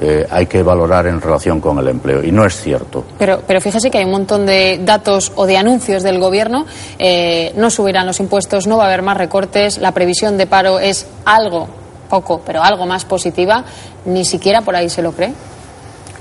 eh, 0.00 0.24
hay 0.30 0.46
que 0.46 0.62
valorar 0.62 1.08
en 1.08 1.20
relación 1.20 1.60
con 1.60 1.76
el 1.80 1.88
empleo. 1.88 2.22
Y 2.22 2.30
no 2.30 2.44
es 2.44 2.54
cierto. 2.54 3.02
Pero, 3.18 3.42
pero 3.44 3.60
fíjese 3.60 3.90
que 3.90 3.98
hay 3.98 4.04
un 4.04 4.12
montón 4.12 4.46
de 4.46 4.80
datos 4.84 5.32
o 5.34 5.44
de 5.44 5.56
anuncios 5.56 6.04
del 6.04 6.20
gobierno. 6.20 6.66
eh, 7.00 7.52
no 7.56 7.68
subirán 7.68 8.06
los 8.06 8.20
impuestos, 8.20 8.68
no 8.68 8.76
va 8.76 8.84
a 8.84 8.86
haber 8.86 9.02
más 9.02 9.16
recortes. 9.16 9.78
La 9.78 9.90
previsión 9.90 10.38
de 10.38 10.46
paro 10.46 10.78
es 10.78 11.04
algo, 11.24 11.66
poco, 12.08 12.42
pero 12.46 12.62
algo 12.62 12.86
más 12.86 13.04
positiva. 13.04 13.64
Ni 14.04 14.24
siquiera 14.24 14.60
por 14.62 14.76
ahí 14.76 14.88
se 14.88 15.02
lo 15.02 15.10
cree. 15.10 15.32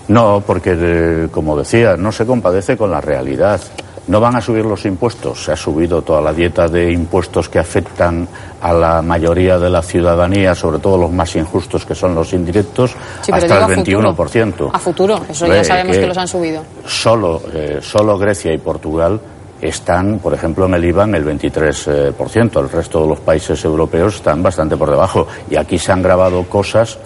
No, 0.07 0.41
porque, 0.45 0.75
eh, 0.79 1.27
como 1.31 1.57
decía, 1.57 1.97
no 1.97 2.11
se 2.11 2.25
compadece 2.25 2.77
con 2.77 2.91
la 2.91 3.01
realidad. 3.01 3.59
No 4.07 4.21
van 4.21 4.37
a 4.37 4.41
subir 4.41 4.63
los 4.63 4.85
impuestos. 4.85 5.43
Se 5.43 5.51
ha 5.51 5.57
subido 5.57 6.01
toda 6.01 6.21
la 6.21 6.31
dieta 6.31 6.69
de 6.69 6.93
impuestos 6.93 7.49
que 7.49 7.59
afectan 7.59 8.25
a 8.61 8.71
la 8.71 9.01
mayoría 9.01 9.59
de 9.59 9.69
la 9.69 9.81
ciudadanía, 9.81 10.55
sobre 10.55 10.79
todo 10.79 10.97
los 10.97 11.11
más 11.11 11.35
injustos, 11.35 11.85
que 11.85 11.93
son 11.93 12.15
los 12.15 12.31
indirectos, 12.31 12.91
Sí, 13.21 13.33
hasta 13.33 13.45
el 13.57 13.63
a 13.63 13.67
futuro. 13.67 14.13
21%. 14.15 14.69
A 14.71 14.79
futuro, 14.79 15.19
eso 15.29 15.45
ya 15.47 15.61
sabemos 15.61 15.95
que- 15.97 16.01
que 16.03 16.07
los 16.07 16.17
han 16.17 16.27
subido. 16.29 16.61
Solo, 16.85 17.41
eh, 17.53 17.79
solo 17.81 18.17
Grecia 18.17 18.53
y 18.53 18.59
Portugal 18.59 19.19
están, 19.61 20.19
por 20.19 20.33
ejemplo, 20.33 20.67
en 20.67 20.75
el 20.75 20.85
IVA 20.85 21.03
en 21.03 21.15
el 21.15 21.25
23%. 21.25 22.61
El 22.61 22.69
resto 22.69 23.01
de 23.01 23.07
los 23.09 23.19
países 23.19 23.63
europeos 23.65 24.15
están 24.15 24.41
bastante 24.41 24.77
por 24.77 24.89
debajo. 24.89 25.27
Y 25.49 25.57
aquí 25.57 25.77
se 25.77 25.91
han 25.91 26.01
grabado 26.01 26.43
cosas 26.43 26.97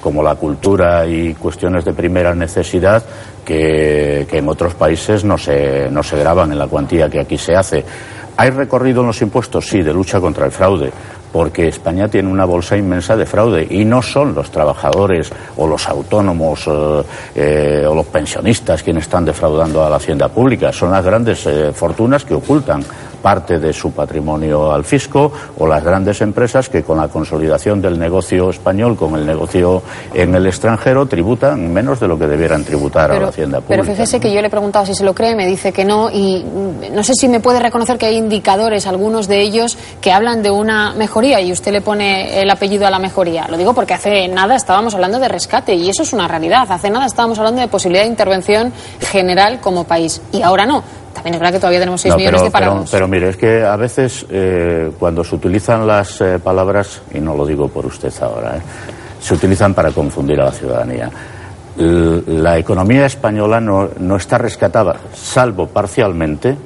como 0.00 0.22
la 0.22 0.34
cultura 0.34 1.06
y 1.06 1.34
cuestiones 1.34 1.84
de 1.84 1.92
primera 1.92 2.34
necesidad 2.34 3.02
que, 3.44 4.26
que 4.30 4.38
en 4.38 4.48
otros 4.48 4.74
países 4.74 5.24
no 5.24 5.38
se, 5.38 5.90
no 5.90 6.02
se 6.02 6.18
graban 6.18 6.52
en 6.52 6.58
la 6.58 6.66
cuantía 6.66 7.08
que 7.08 7.20
aquí 7.20 7.38
se 7.38 7.54
hace. 7.54 7.84
¿Hay 8.36 8.50
recorrido 8.50 9.00
en 9.00 9.08
los 9.08 9.20
impuestos? 9.20 9.66
Sí, 9.66 9.82
de 9.82 9.92
lucha 9.92 10.20
contra 10.20 10.46
el 10.46 10.52
fraude, 10.52 10.92
porque 11.32 11.66
España 11.66 12.06
tiene 12.06 12.30
una 12.30 12.44
bolsa 12.44 12.76
inmensa 12.76 13.16
de 13.16 13.26
fraude 13.26 13.66
y 13.68 13.84
no 13.84 14.00
son 14.00 14.32
los 14.32 14.50
trabajadores 14.52 15.30
o 15.56 15.66
los 15.66 15.88
autónomos 15.88 16.66
eh, 16.68 17.02
eh, 17.34 17.84
o 17.84 17.96
los 17.96 18.06
pensionistas 18.06 18.84
quienes 18.84 19.04
están 19.04 19.24
defraudando 19.24 19.84
a 19.84 19.90
la 19.90 19.96
hacienda 19.96 20.28
pública, 20.28 20.72
son 20.72 20.92
las 20.92 21.04
grandes 21.04 21.46
eh, 21.46 21.72
fortunas 21.72 22.24
que 22.24 22.34
ocultan 22.34 22.84
parte 23.22 23.58
de 23.58 23.72
su 23.72 23.92
patrimonio 23.92 24.72
al 24.72 24.84
fisco 24.84 25.32
o 25.58 25.66
las 25.66 25.82
grandes 25.82 26.20
empresas 26.20 26.68
que 26.68 26.82
con 26.82 26.98
la 26.98 27.08
consolidación 27.08 27.80
del 27.80 27.98
negocio 27.98 28.50
español 28.50 28.96
con 28.96 29.14
el 29.16 29.26
negocio 29.26 29.82
en 30.14 30.34
el 30.34 30.46
extranjero 30.46 31.06
tributan 31.06 31.72
menos 31.72 32.00
de 32.00 32.08
lo 32.08 32.18
que 32.18 32.26
debieran 32.26 32.64
tributar 32.64 33.10
a 33.10 33.18
la 33.18 33.28
hacienda 33.28 33.60
pública. 33.60 33.82
Pero 33.82 33.84
fíjese 33.84 34.20
que 34.20 34.32
yo 34.32 34.40
le 34.40 34.46
he 34.46 34.50
preguntado 34.50 34.86
si 34.86 34.94
se 34.94 35.04
lo 35.04 35.14
cree, 35.14 35.34
me 35.34 35.46
dice 35.46 35.72
que 35.72 35.84
no 35.84 36.10
y 36.10 36.44
no 36.92 37.02
sé 37.02 37.12
si 37.14 37.28
me 37.28 37.40
puede 37.40 37.60
reconocer 37.60 37.98
que 37.98 38.06
hay 38.06 38.16
indicadores, 38.16 38.86
algunos 38.86 39.28
de 39.28 39.40
ellos 39.40 39.76
que 40.00 40.12
hablan 40.12 40.42
de 40.42 40.50
una 40.50 40.92
mejoría 40.94 41.40
y 41.40 41.52
usted 41.52 41.72
le 41.72 41.80
pone 41.80 42.40
el 42.40 42.50
apellido 42.50 42.86
a 42.86 42.90
la 42.90 42.98
mejoría. 42.98 43.46
Lo 43.48 43.56
digo 43.56 43.74
porque 43.74 43.94
hace 43.94 44.28
nada 44.28 44.56
estábamos 44.56 44.94
hablando 44.94 45.18
de 45.18 45.28
rescate 45.28 45.74
y 45.74 45.88
eso 45.88 46.02
es 46.02 46.12
una 46.12 46.28
realidad. 46.28 46.70
Hace 46.70 46.90
nada 46.90 47.06
estábamos 47.06 47.38
hablando 47.38 47.60
de 47.60 47.68
posibilidad 47.68 48.04
de 48.04 48.10
intervención 48.10 48.72
general 49.00 49.60
como 49.60 49.84
país 49.84 50.20
y 50.32 50.42
ahora 50.42 50.66
no. 50.66 50.82
También 51.18 51.34
es 51.34 51.40
verdad 51.40 51.52
que 51.52 51.58
todavía 51.60 51.80
tenemos 51.80 52.00
6 52.00 52.12
No, 52.12 52.18
millones 52.18 52.40
pero, 52.40 52.44
de 52.46 52.50
parados. 52.50 52.90
pero, 52.90 53.06
pero 53.06 53.08
mire, 53.08 53.28
es 53.30 53.36
que 53.36 53.64
a 53.64 53.76
veces 53.76 54.26
eh, 54.30 54.90
cuando 54.98 55.22
se 55.24 55.34
utilizan 55.34 55.86
las 55.86 56.20
eh, 56.20 56.38
palabras, 56.38 57.02
y 57.12 57.20
no 57.20 57.34
lo 57.34 57.44
digo 57.46 57.68
por 57.68 57.86
usted 57.86 58.12
ahora, 58.22 58.56
eh, 58.56 58.60
se 59.20 59.34
utilizan 59.34 59.74
para 59.74 59.90
confundir 59.90 60.40
a 60.40 60.46
la 60.46 60.52
ciudadanía. 60.52 61.10
L- 61.78 62.22
La 62.26 62.58
economía 62.58 63.06
española 63.06 63.60
no, 63.60 63.88
no 63.98 64.16
está 64.16 64.38
rescatada, 64.38 64.96
salvo 65.14 65.66
parcialmente, 65.68 66.56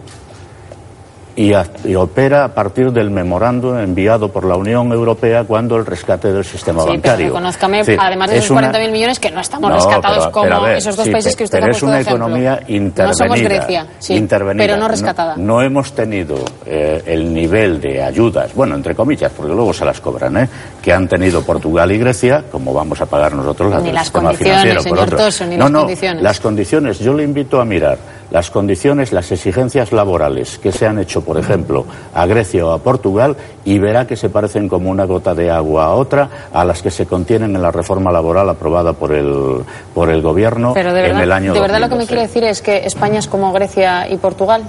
y, 1.35 1.53
a- 1.55 1.65
y 1.85 1.95
opera 1.95 2.45
a 2.45 2.49
partir 2.49 2.93
del 2.93 3.11
memorando 3.11 3.79
enviado 3.81 4.31
por 4.31 4.45
la 4.45 4.57
Unión 4.57 4.93
Europea 4.93 5.45
cuando 5.45 5.77
el 5.77 5.87
rescate 5.87 6.33
del 6.33 6.45
sistema 6.45 6.83
Sí, 6.83 6.89
pero 6.89 6.95
bancario. 6.95 7.49
Es 7.49 7.87
decir, 7.87 7.99
además 8.01 8.31
de 8.31 8.37
es 8.39 8.45
esos 8.45 8.57
una- 8.57 8.71
40.000 8.73 8.91
millones, 8.93 9.19
que 9.19 9.31
no 9.31 9.41
estamos 9.41 9.71
No, 9.71 9.77
rescatados 9.77 10.19
pero- 10.19 10.31
como 10.33 10.45
pero 10.45 10.63
ver, 10.63 10.77
esos 10.77 10.97
dos 10.97 11.07
sí, 11.07 11.11
países 11.11 11.35
que 11.37 11.45
usted 11.45 11.59
pero 11.59 11.67
ha 11.67 11.71
es 11.71 11.75
puesto 11.77 11.87
una 11.87 11.95
de 11.97 12.01
ejemplo. 12.03 12.27
economía 12.27 12.61
intervenida. 12.69 13.07
No 13.07 13.15
somos 13.15 13.41
Grecia, 13.41 13.87
sí, 13.99 14.15
intervenida. 14.15 14.65
pero 14.67 14.77
no 14.79 14.89
rescatada. 14.89 15.37
No, 15.37 15.43
no 15.55 15.63
hemos 15.63 15.93
tenido 15.93 16.37
eh, 16.67 17.03
el 17.07 17.33
nivel 17.33 17.81
de 17.81 18.03
ayudas, 18.03 18.55
bueno, 18.55 18.75
entre 18.75 18.95
comillas, 18.95 19.33
porque 19.37 19.53
luego 19.55 19.73
se 19.73 19.85
las 19.85 20.01
cobran, 20.01 20.37
¿eh? 20.37 20.49
Que 20.83 20.93
han 20.93 21.07
tenido 21.09 21.43
Portugal 21.43 21.91
y 21.93 21.99
Grecia, 21.99 22.45
como 22.51 22.75
vamos 22.75 23.01
a 23.01 23.07
pagar 23.07 23.35
nosotros 23.35 23.71
las 23.71 23.81
Ni 23.81 23.87
del 23.87 23.95
las 23.95 24.05
sistema 24.07 24.29
condiciones, 24.31 24.63
financiero. 24.63 24.97
por 24.97 25.05
otro. 25.05 25.17
Toso, 25.19 25.47
ni 25.47 25.57
no, 25.57 25.65
las 25.65 25.71
no, 25.73 25.79
condiciones. 25.81 26.23
las 26.23 26.41
condiciones, 26.41 26.99
yo 26.99 27.15
le 27.15 27.23
invito 27.23 27.61
a 27.61 27.65
mirar 27.65 27.99
las 28.33 28.51
condiciones, 28.51 29.13
las 29.13 29.31
exigencias 29.31 29.93
laborales 29.93 30.59
que 30.59 30.73
se 30.73 30.87
han 30.87 30.99
hecho, 30.99 31.21
por 31.23 31.39
ejemplo, 31.39 31.85
a 32.15 32.25
Grecia 32.27 32.65
o 32.67 32.73
a 32.73 32.79
Portugal 32.79 33.37
y 33.65 33.79
verá 33.79 34.07
que 34.07 34.17
se 34.17 34.31
parecen 34.31 34.69
como 34.69 34.91
una 34.91 35.05
gota 35.05 35.35
de 35.35 35.51
agua 35.51 35.85
a 35.85 35.95
otra 35.95 36.29
a 36.53 36.65
las 36.65 36.81
que 36.83 36.91
se 36.91 37.05
contienen 37.07 37.55
en 37.55 37.61
la 37.63 37.71
reforma 37.71 38.11
laboral 38.11 38.49
aprobada 38.49 38.95
por 38.95 39.13
el, 39.13 39.59
por 39.95 40.09
el 40.09 40.23
Gobierno 40.23 40.73
Pero 40.73 40.95
de 40.95 41.01
en 41.01 41.07
verdad, 41.09 41.23
el 41.25 41.33
año 41.33 41.53
de 41.53 41.61
verdad 41.61 41.79
lo 41.81 41.89
que 41.91 41.95
me 41.97 42.07
2012. 42.07 42.09
quiere 42.09 42.23
decir 42.27 42.45
es 42.45 42.63
que 42.63 42.87
España 42.87 43.19
es 43.19 43.27
como 43.29 43.53
Grecia 43.53 44.09
y 44.11 44.17
Portugal. 44.17 44.63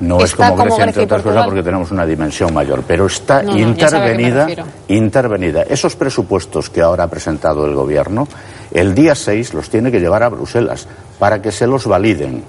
No 0.00 0.20
es 0.20 0.34
como 0.34 0.50
como 0.50 0.64
Grecia, 0.64 0.84
Grecia 0.84 1.02
entre 1.02 1.04
otras 1.04 1.22
cosas, 1.22 1.44
porque 1.46 1.62
tenemos 1.62 1.90
una 1.90 2.04
dimensión 2.04 2.52
mayor, 2.52 2.82
pero 2.86 3.06
está 3.06 3.42
No, 3.42 3.52
no, 3.52 3.58
intervenida, 3.58 4.46
intervenida. 4.88 5.62
Esos 5.62 5.96
presupuestos 5.96 6.68
que 6.68 6.82
ahora 6.82 7.04
ha 7.04 7.08
presentado 7.08 7.64
el 7.64 7.74
Gobierno, 7.74 8.28
el 8.72 8.94
día 8.94 9.14
6 9.14 9.54
los 9.54 9.70
tiene 9.70 9.90
que 9.90 10.00
llevar 10.00 10.22
a 10.22 10.28
Bruselas 10.28 10.86
para 11.18 11.40
que 11.40 11.50
se 11.50 11.66
los 11.66 11.86
validen. 11.86 12.42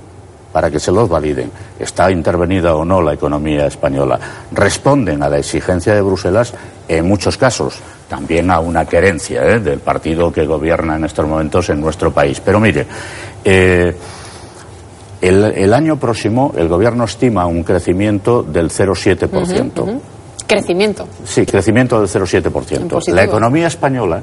Para 0.52 0.72
que 0.72 0.80
se 0.80 0.92
los 0.92 1.08
validen. 1.08 1.52
¿Está 1.80 2.10
intervenida 2.12 2.76
o 2.76 2.84
no 2.84 3.02
la 3.02 3.14
economía 3.14 3.68
española? 3.68 4.20
Responden 4.52 5.22
a 5.22 5.30
la 5.30 5.38
exigencia 5.38 5.94
de 5.94 6.02
Bruselas 6.02 6.54
en 6.88 7.08
muchos 7.08 7.38
casos, 7.38 7.80
también 8.10 8.50
a 8.50 8.60
una 8.60 8.86
querencia 8.86 9.44
¿eh? 9.46 9.60
del 9.60 9.80
partido 9.80 10.32
que 10.32 10.46
gobierna 10.46 10.96
en 10.96 11.06
estos 11.06 11.28
momentos 11.28 11.70
en 11.70 11.80
nuestro 11.80 12.12
país. 12.12 12.42
Pero 12.44 12.60
mire, 12.60 12.88
eh, 13.44 13.96
el, 15.22 15.44
el 15.44 15.74
año 15.74 15.98
próximo 15.98 16.54
el 16.58 16.68
gobierno 16.68 17.04
estima 17.06 17.46
un 17.46 17.64
crecimiento 17.64 18.44
del 18.44 18.70
0,7%. 18.70 19.72
Ujú, 19.82 19.82
ujú. 19.92 20.02
Crecimiento. 20.48 21.08
Sí, 21.26 21.46
crecimiento 21.46 22.00
del 22.00 22.08
0,7%. 22.10 22.52
positivo. 22.88 23.16
La 23.16 23.24
economía 23.24 23.68
española, 23.68 24.22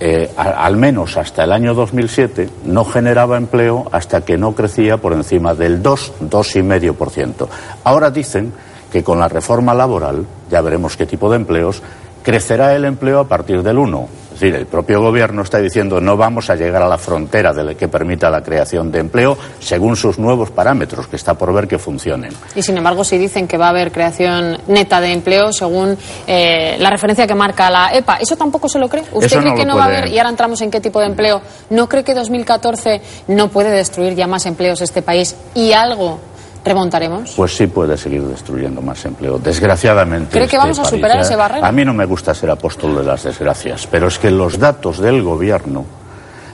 eh, 0.00 0.30
a- 0.36 0.64
al 0.64 0.76
menos 0.76 1.16
hasta 1.16 1.44
el 1.44 1.52
año 1.52 1.72
2007, 1.74 2.48
no 2.64 2.84
generaba 2.84 3.36
empleo 3.36 3.86
hasta 3.92 4.22
que 4.22 4.36
no 4.36 4.52
crecía 4.54 4.96
por 4.96 5.12
encima 5.12 5.54
del 5.54 5.82
2, 5.82 6.12
2,5%. 6.20 7.48
Ahora 7.84 8.10
dicen 8.10 8.52
que 8.90 9.02
con 9.04 9.18
la 9.20 9.28
reforma 9.28 9.72
laboral, 9.74 10.24
ya 10.50 10.60
veremos 10.60 10.96
qué 10.96 11.06
tipo 11.06 11.30
de 11.30 11.36
empleos, 11.36 11.80
crecerá 12.22 12.74
el 12.74 12.84
empleo 12.84 13.20
a 13.20 13.28
partir 13.28 13.62
del 13.62 13.78
1. 13.78 14.08
Es 14.34 14.40
decir, 14.40 14.56
el 14.56 14.66
propio 14.66 15.00
gobierno 15.00 15.42
está 15.42 15.58
diciendo 15.58 16.00
no 16.00 16.16
vamos 16.16 16.50
a 16.50 16.56
llegar 16.56 16.82
a 16.82 16.88
la 16.88 16.98
frontera 16.98 17.52
de 17.52 17.62
la 17.62 17.74
que 17.74 17.86
permita 17.86 18.28
la 18.30 18.42
creación 18.42 18.90
de 18.90 18.98
empleo 18.98 19.38
según 19.60 19.94
sus 19.94 20.18
nuevos 20.18 20.50
parámetros, 20.50 21.06
que 21.06 21.14
está 21.14 21.34
por 21.34 21.52
ver 21.54 21.68
que 21.68 21.78
funcionen. 21.78 22.32
Y 22.56 22.62
sin 22.62 22.76
embargo, 22.76 23.04
si 23.04 23.16
dicen 23.16 23.46
que 23.46 23.56
va 23.56 23.66
a 23.66 23.70
haber 23.70 23.92
creación 23.92 24.58
neta 24.66 25.00
de 25.00 25.12
empleo 25.12 25.52
según 25.52 25.96
eh, 26.26 26.76
la 26.80 26.90
referencia 26.90 27.28
que 27.28 27.34
marca 27.34 27.70
la 27.70 27.94
EPA, 27.94 28.16
¿eso 28.16 28.34
tampoco 28.34 28.68
se 28.68 28.80
lo 28.80 28.88
cree? 28.88 29.04
¿Usted 29.12 29.26
Eso 29.26 29.38
cree 29.38 29.50
no 29.50 29.56
que 29.56 29.64
no 29.64 29.76
va 29.76 29.84
a 29.84 29.86
haber, 29.86 30.08
y 30.08 30.18
ahora 30.18 30.30
entramos 30.30 30.60
en 30.62 30.70
qué 30.70 30.80
tipo 30.80 30.98
de 30.98 31.06
empleo, 31.06 31.40
¿no 31.70 31.88
cree 31.88 32.02
que 32.02 32.14
2014 32.14 33.00
no 33.28 33.48
puede 33.48 33.70
destruir 33.70 34.16
ya 34.16 34.26
más 34.26 34.46
empleos 34.46 34.80
este 34.80 35.00
país 35.00 35.36
y 35.54 35.72
algo 35.72 36.18
remontaremos? 36.64 37.34
Pues 37.36 37.56
sí 37.56 37.66
puede 37.66 37.96
seguir 37.96 38.22
destruyendo 38.22 38.80
más 38.80 39.04
empleo. 39.04 39.38
Desgraciadamente. 39.38 40.30
¿Cree 40.30 40.42
que 40.42 40.56
este 40.56 40.58
vamos 40.58 40.78
a 40.78 40.84
superar 40.84 41.18
¿eh? 41.18 41.20
ese 41.20 41.36
barrero? 41.36 41.64
A 41.64 41.72
mí 41.72 41.84
no 41.84 41.94
me 41.94 42.04
gusta 42.06 42.34
ser 42.34 42.50
apóstol 42.50 42.96
de 42.96 43.04
las 43.04 43.22
desgracias, 43.24 43.86
pero 43.86 44.08
es 44.08 44.18
que 44.18 44.30
los 44.30 44.58
datos 44.58 44.98
del 44.98 45.22
gobierno 45.22 45.84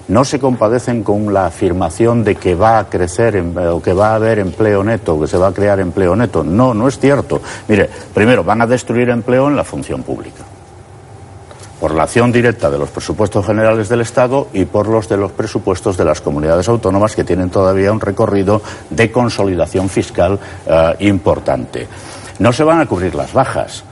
no 0.08 0.24
se 0.24 0.40
compadecen 0.40 1.04
con 1.04 1.32
la 1.32 1.46
afirmación 1.46 2.24
de 2.24 2.34
que 2.34 2.56
va 2.56 2.80
a 2.80 2.88
crecer 2.88 3.36
em- 3.36 3.56
o 3.56 3.80
que 3.80 3.92
va 3.92 4.10
a 4.10 4.14
haber 4.16 4.40
empleo 4.40 4.82
neto, 4.82 5.20
que 5.20 5.28
se 5.28 5.38
va 5.38 5.48
a 5.48 5.52
crear 5.52 5.78
empleo 5.78 6.16
neto. 6.16 6.42
No, 6.42 6.74
no 6.74 6.88
es 6.88 6.98
cierto. 6.98 7.40
Mire, 7.68 7.88
primero 8.12 8.42
van 8.42 8.62
a 8.62 8.66
destruir 8.66 9.08
empleo 9.10 9.46
en 9.48 9.54
la 9.54 9.62
función 9.62 10.02
pública 10.02 10.44
por 11.80 11.94
la 11.94 12.02
acción 12.02 12.30
directa 12.30 12.70
de 12.70 12.78
los 12.78 12.90
presupuestos 12.90 13.44
generales 13.44 13.88
del 13.88 14.02
Estado 14.02 14.48
y 14.52 14.66
por 14.66 14.86
los 14.86 15.08
de 15.08 15.16
los 15.16 15.32
presupuestos 15.32 15.96
de 15.96 16.04
las 16.04 16.20
comunidades 16.20 16.68
autónomas 16.68 17.16
que 17.16 17.24
tienen 17.24 17.48
todavía 17.48 17.90
un 17.90 18.00
recorrido 18.00 18.60
de 18.90 19.10
consolidación 19.10 19.88
fiscal 19.88 20.38
eh, 20.66 20.94
importante. 21.00 21.88
No 22.38 22.52
se 22.52 22.64
van 22.64 22.80
a 22.80 22.86
cubrir 22.86 23.14
las 23.14 23.32
bajas. 23.32 23.84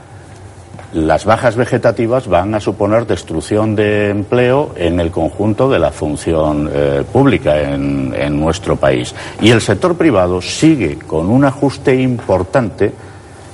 Las 0.93 1.25
bajas 1.25 1.55
vegetativas 1.55 2.27
van 2.27 2.55
a 2.55 2.59
suponer 2.59 3.05
destrucción 3.05 3.75
de 3.75 4.09
empleo 4.09 4.71
en 4.75 4.99
el 4.99 5.11
conjunto 5.11 5.69
de 5.69 5.77
la 5.77 5.91
función 5.91 6.69
eh, 6.71 7.03
pública 7.11 7.59
en, 7.59 8.13
en 8.15 8.39
nuestro 8.39 8.75
país. 8.75 9.13
Y 9.41 9.49
el 9.49 9.61
sector 9.61 9.95
privado 9.95 10.41
sigue 10.41 10.97
con 10.97 11.29
un 11.29 11.45
ajuste 11.45 11.95
importante 11.95 12.91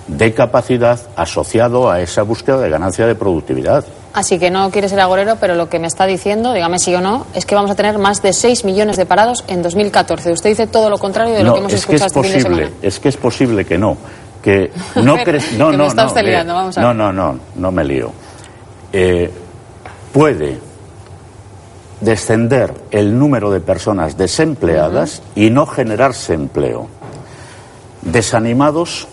de 0.07 0.33
capacidad 0.33 0.99
asociado 1.15 1.89
a 1.89 2.01
esa 2.01 2.23
búsqueda 2.23 2.59
de 2.59 2.69
ganancia 2.69 3.07
de 3.07 3.15
productividad. 3.15 3.83
Así 4.15 4.39
que 4.39 4.49
no 4.49 4.71
quiere 4.71 4.87
ser 4.87 5.01
agorero, 5.01 5.35
pero 5.41 5.55
lo 5.55 5.67
que 5.67 5.77
me 5.77 5.87
está 5.87 6.05
diciendo, 6.05 6.53
dígame 6.53 6.79
sí 6.79 6.95
o 6.95 7.01
no, 7.01 7.27
es 7.33 7.45
que 7.45 7.53
vamos 7.53 7.69
a 7.69 7.75
tener 7.75 7.97
más 7.97 8.21
de 8.21 8.31
6 8.31 8.63
millones 8.63 8.95
de 8.95 9.05
parados 9.05 9.43
en 9.47 9.61
2014. 9.61 10.31
Usted 10.31 10.51
dice 10.51 10.67
todo 10.67 10.89
lo 10.89 10.97
contrario 10.97 11.35
de 11.35 11.43
lo 11.43 11.53
que 11.53 11.59
hemos 11.59 11.73
es 11.73 11.85
que 11.85 11.95
escuchado 11.97 12.21
es 12.21 12.27
este 12.27 12.39
fin 12.39 12.53
de 12.55 12.61
posible, 12.61 12.77
es 12.81 12.99
que 13.01 13.09
es 13.09 13.17
posible 13.17 13.65
que 13.65 13.77
no, 13.77 13.97
que 14.41 14.71
no 15.03 15.15
Pero, 15.25 15.39
no, 15.57 15.71
que 15.71 15.77
no, 15.77 15.83
me 15.83 15.87
está 15.87 16.03
no, 16.03 16.07
usted 16.07 16.47
vamos 16.47 16.77
a 16.77 16.81
no, 16.81 16.87
ver. 16.87 16.95
no, 16.95 17.11
no, 17.11 17.39
no 17.55 17.71
me 17.73 17.83
lío. 17.83 18.13
Eh, 18.93 19.29
puede 20.13 20.59
descender 21.99 22.73
el 22.91 23.19
número 23.19 23.51
de 23.51 23.59
personas 23.59 24.15
desempleadas 24.15 25.23
y 25.35 25.49
no 25.49 25.65
generarse 25.65 26.33
empleo. 26.35 26.87
Desanimados, 28.01 29.09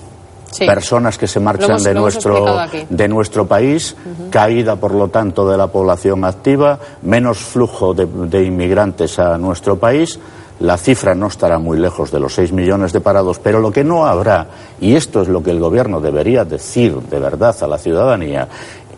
Sí. 0.53 0.67
personas 0.67 1.17
que 1.19 1.27
se 1.27 1.41
marchan 1.41 1.71
hemos- 1.71 1.83
de, 1.85 1.95
nuestro, 1.95 2.45
de 2.91 3.09
nuestro 3.09 3.47
país, 3.47 3.97
caída 4.31 4.77
por 4.77 4.93
lo 4.95 5.09
tanto 5.09 5.49
de 5.49 5.57
la 5.57 5.67
población 5.67 6.25
activa, 6.25 6.79
menos 7.03 7.39
flujo 7.39 7.95
de, 7.95 8.07
de 8.07 8.45
inmigrantes 8.45 9.19
a 9.19 9.39
nuestro 9.39 9.77
país. 9.79 10.19
La 10.61 10.77
cifra 10.77 11.15
no 11.15 11.27
estará 11.27 11.59
muy 11.59 11.79
lejos 11.79 12.11
de 12.13 12.21
los 12.21 12.35
6 12.35 12.53
millones 12.53 12.93
de 12.93 13.01
parados, 13.01 13.39
pero 13.41 13.59
lo 13.61 13.73
que 13.73 13.83
no 13.83 14.07
habrá, 14.07 14.47
y 14.81 14.95
esto 14.95 15.23
es 15.23 15.29
lo 15.29 15.43
que 15.43 15.51
el 15.51 15.59
Gobierno 15.59 16.01
debería 16.01 16.45
decir 16.45 16.95
de 17.01 17.19
verdad 17.19 17.57
a 17.61 17.67
la 17.67 17.79
ciudadanía, 17.79 18.47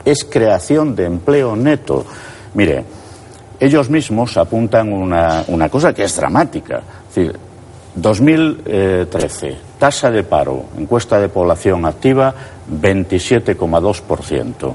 es 0.04 0.24
creación 0.24 0.94
de 0.94 1.04
empleo 1.06 1.56
neto. 1.56 2.04
Mire, 2.52 2.84
ellos 3.60 3.88
mismos 3.88 4.36
apuntan 4.36 4.92
una, 4.92 5.44
una 5.48 5.68
cosa 5.70 5.94
que 5.94 6.04
es 6.04 6.14
dramática. 6.16 6.82
Es 7.08 7.14
decir, 7.14 7.38
2013, 7.94 9.56
tasa 9.78 10.10
de 10.10 10.24
paro, 10.24 10.64
encuesta 10.76 11.20
de 11.20 11.28
población 11.28 11.86
activa, 11.86 12.34
27,2%. 12.70 14.74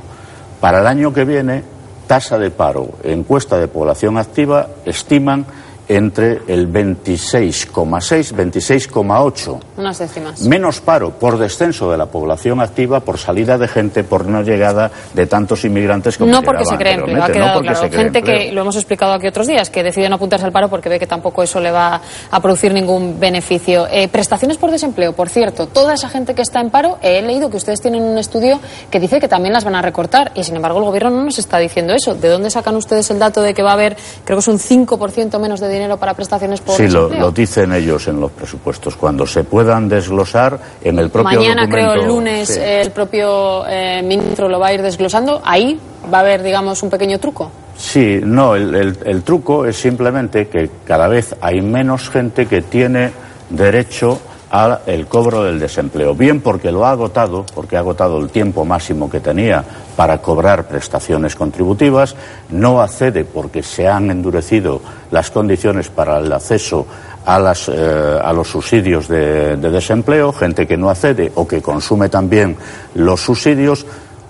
Para 0.59 0.79
el 0.79 0.87
año 0.87 1.13
que 1.13 1.25
viene, 1.25 1.63
tasa 2.07 2.37
de 2.37 2.51
paro, 2.51 2.89
encuesta 3.03 3.57
de 3.57 3.67
población 3.67 4.17
activa, 4.17 4.67
estiman 4.85 5.45
entre 5.89 6.43
el 6.47 6.71
26,6, 6.71 8.33
26,8. 8.33 9.59
Unas 9.77 9.97
décimas. 9.97 10.41
Menos 10.43 10.81
paro 10.81 11.09
por 11.09 11.39
descenso 11.39 11.91
de 11.91 11.97
la 11.97 12.05
población 12.05 12.61
activa, 12.61 12.99
por 12.99 13.17
salida 13.17 13.57
de 13.57 13.67
gente, 13.67 14.03
por 14.03 14.27
no 14.27 14.43
llegada 14.43 14.91
de 15.15 15.25
tantos 15.25 15.65
inmigrantes 15.65 16.17
como 16.17 16.31
No 16.31 16.43
porque 16.43 16.63
se 16.63 16.77
cree 16.77 16.93
empleo, 16.93 17.23
ha 17.23 17.27
quedado 17.27 17.47
no 17.47 17.53
porque 17.55 17.69
claro. 17.69 17.81
se 17.81 17.89
cree 17.89 18.03
Gente 18.03 18.19
empleo. 18.19 18.37
que, 18.37 18.51
lo 18.51 18.61
hemos 18.61 18.75
explicado 18.75 19.13
aquí 19.13 19.27
otros 19.27 19.47
días, 19.47 19.71
que 19.71 19.81
decide 19.81 20.07
no 20.09 20.15
apuntarse 20.15 20.45
al 20.45 20.51
paro 20.51 20.69
porque 20.69 20.89
ve 20.89 20.99
que 20.99 21.07
tampoco 21.07 21.41
eso 21.41 21.59
le 21.59 21.71
va 21.71 21.99
a 22.29 22.39
producir 22.39 22.71
ningún 22.71 23.19
beneficio. 23.19 23.87
Eh, 23.89 24.07
prestaciones 24.09 24.57
por 24.57 24.69
desempleo, 24.69 25.13
por 25.13 25.27
cierto, 25.29 25.67
toda 25.67 25.95
esa 25.95 26.07
gente 26.07 26.35
que 26.35 26.43
está 26.43 26.61
en 26.61 26.69
paro, 26.69 26.99
eh, 27.01 27.17
he 27.17 27.21
leído 27.23 27.49
que 27.49 27.57
ustedes 27.57 27.81
tienen 27.81 28.03
un 28.03 28.19
estudio 28.19 28.59
que 28.91 28.99
dice 28.99 29.19
que 29.19 29.27
también 29.27 29.53
las 29.53 29.63
van 29.63 29.75
a 29.75 29.81
recortar 29.81 30.31
y 30.35 30.43
sin 30.43 30.55
embargo 30.55 30.77
el 30.77 30.85
gobierno 30.85 31.09
no 31.09 31.23
nos 31.23 31.39
está 31.39 31.57
diciendo 31.57 31.93
eso. 31.93 32.13
¿De 32.13 32.27
dónde 32.27 32.51
sacan 32.51 32.75
ustedes 32.75 33.09
el 33.09 33.17
dato 33.17 33.41
de 33.41 33.55
que 33.55 33.63
va 33.63 33.71
a 33.71 33.73
haber, 33.73 33.97
creo 34.23 34.37
que 34.37 34.41
es 34.41 34.47
un 34.47 34.59
5% 34.59 35.39
menos 35.39 35.59
de 35.59 35.67
dinero 35.67 35.78
para 35.97 36.13
prestaciones 36.13 36.59
por 36.61 36.75
Sí, 36.75 36.87
lo, 36.87 37.09
lo 37.09 37.31
dicen 37.31 37.71
ellos 37.73 38.07
en 38.07 38.19
los 38.19 38.31
presupuestos. 38.31 38.95
Cuando 38.95 39.25
se 39.25 39.43
puedan 39.43 39.87
desglosar 39.87 40.59
en 40.81 40.99
el 40.99 41.09
propio 41.09 41.39
Mañana, 41.39 41.67
creo, 41.69 41.93
el 41.93 42.05
lunes, 42.07 42.49
Sí. 42.49 42.59
el 42.61 42.91
propio 42.91 43.65
eh, 43.67 44.01
ministro 44.03 44.49
lo 44.49 44.59
va 44.59 44.67
a 44.67 44.73
ir 44.73 44.81
desglosando. 44.81 45.41
Ahí 45.43 45.79
va 46.11 46.17
a 46.17 46.21
haber, 46.21 46.43
digamos, 46.43 46.81
un 46.83 46.89
pequeño 46.89 47.19
truco. 47.19 47.51
Sí, 47.77 48.19
no, 48.23 48.55
el, 48.55 48.75
el- 48.75 48.97
el 49.05 49.23
truco 49.23 49.65
es 49.65 49.77
simplemente 49.77 50.47
que 50.49 50.69
cada 50.85 51.07
vez 51.07 51.35
hay 51.39 51.61
menos 51.61 52.09
gente 52.09 52.45
que 52.45 52.61
tiene 52.61 53.11
derecho 53.49 54.19
al 54.49 55.07
cobro 55.07 55.43
del 55.43 55.59
desempleo. 55.59 56.15
Bien 56.15 56.41
porque 56.41 56.71
lo 56.71 56.85
ha 56.85 56.91
agotado, 56.91 57.45
porque 57.53 57.77
ha 57.77 57.79
agotado 57.79 58.19
el 58.19 58.29
tiempo 58.29 58.65
máximo 58.65 59.09
que 59.09 59.19
tenía 59.19 59.63
para 59.95 60.21
cobrar 60.21 60.67
prestaciones 60.67 61.35
contributivas, 61.35 62.15
no 62.49 62.81
accede 62.81 63.25
porque 63.25 63.61
se 63.61 63.87
han 63.87 64.09
endurecido 64.09 64.81
las 65.11 65.29
condiciones 65.29 65.89
para 65.89 66.19
el 66.19 66.31
acceso 66.31 66.87
a, 67.25 67.37
las, 67.37 67.69
eh, 67.69 68.19
a 68.23 68.33
los 68.33 68.47
subsidios 68.47 69.07
de, 69.07 69.57
de 69.57 69.69
desempleo, 69.69 70.33
gente 70.33 70.65
que 70.65 70.77
no 70.77 70.89
accede 70.89 71.31
o 71.35 71.47
que 71.47 71.61
consume 71.61 72.09
también 72.09 72.55
los 72.95 73.21
subsidios, 73.21 73.85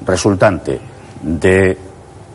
resultante 0.05 0.79
de 1.21 1.77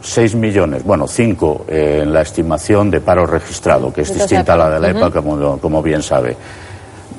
6 0.00 0.34
millones, 0.34 0.84
bueno, 0.84 1.06
5 1.06 1.64
en 1.68 2.12
la 2.12 2.20
estimación 2.20 2.90
de 2.90 3.00
paro 3.00 3.26
registrado, 3.26 3.92
que 3.92 4.02
es 4.02 4.14
distinta 4.14 4.52
a 4.52 4.56
la 4.56 4.70
de 4.70 4.80
la 4.80 4.90
época. 4.90 5.06
EPA, 5.06 5.22
como, 5.22 5.58
como 5.58 5.82
bien 5.82 6.02
sabe. 6.02 6.36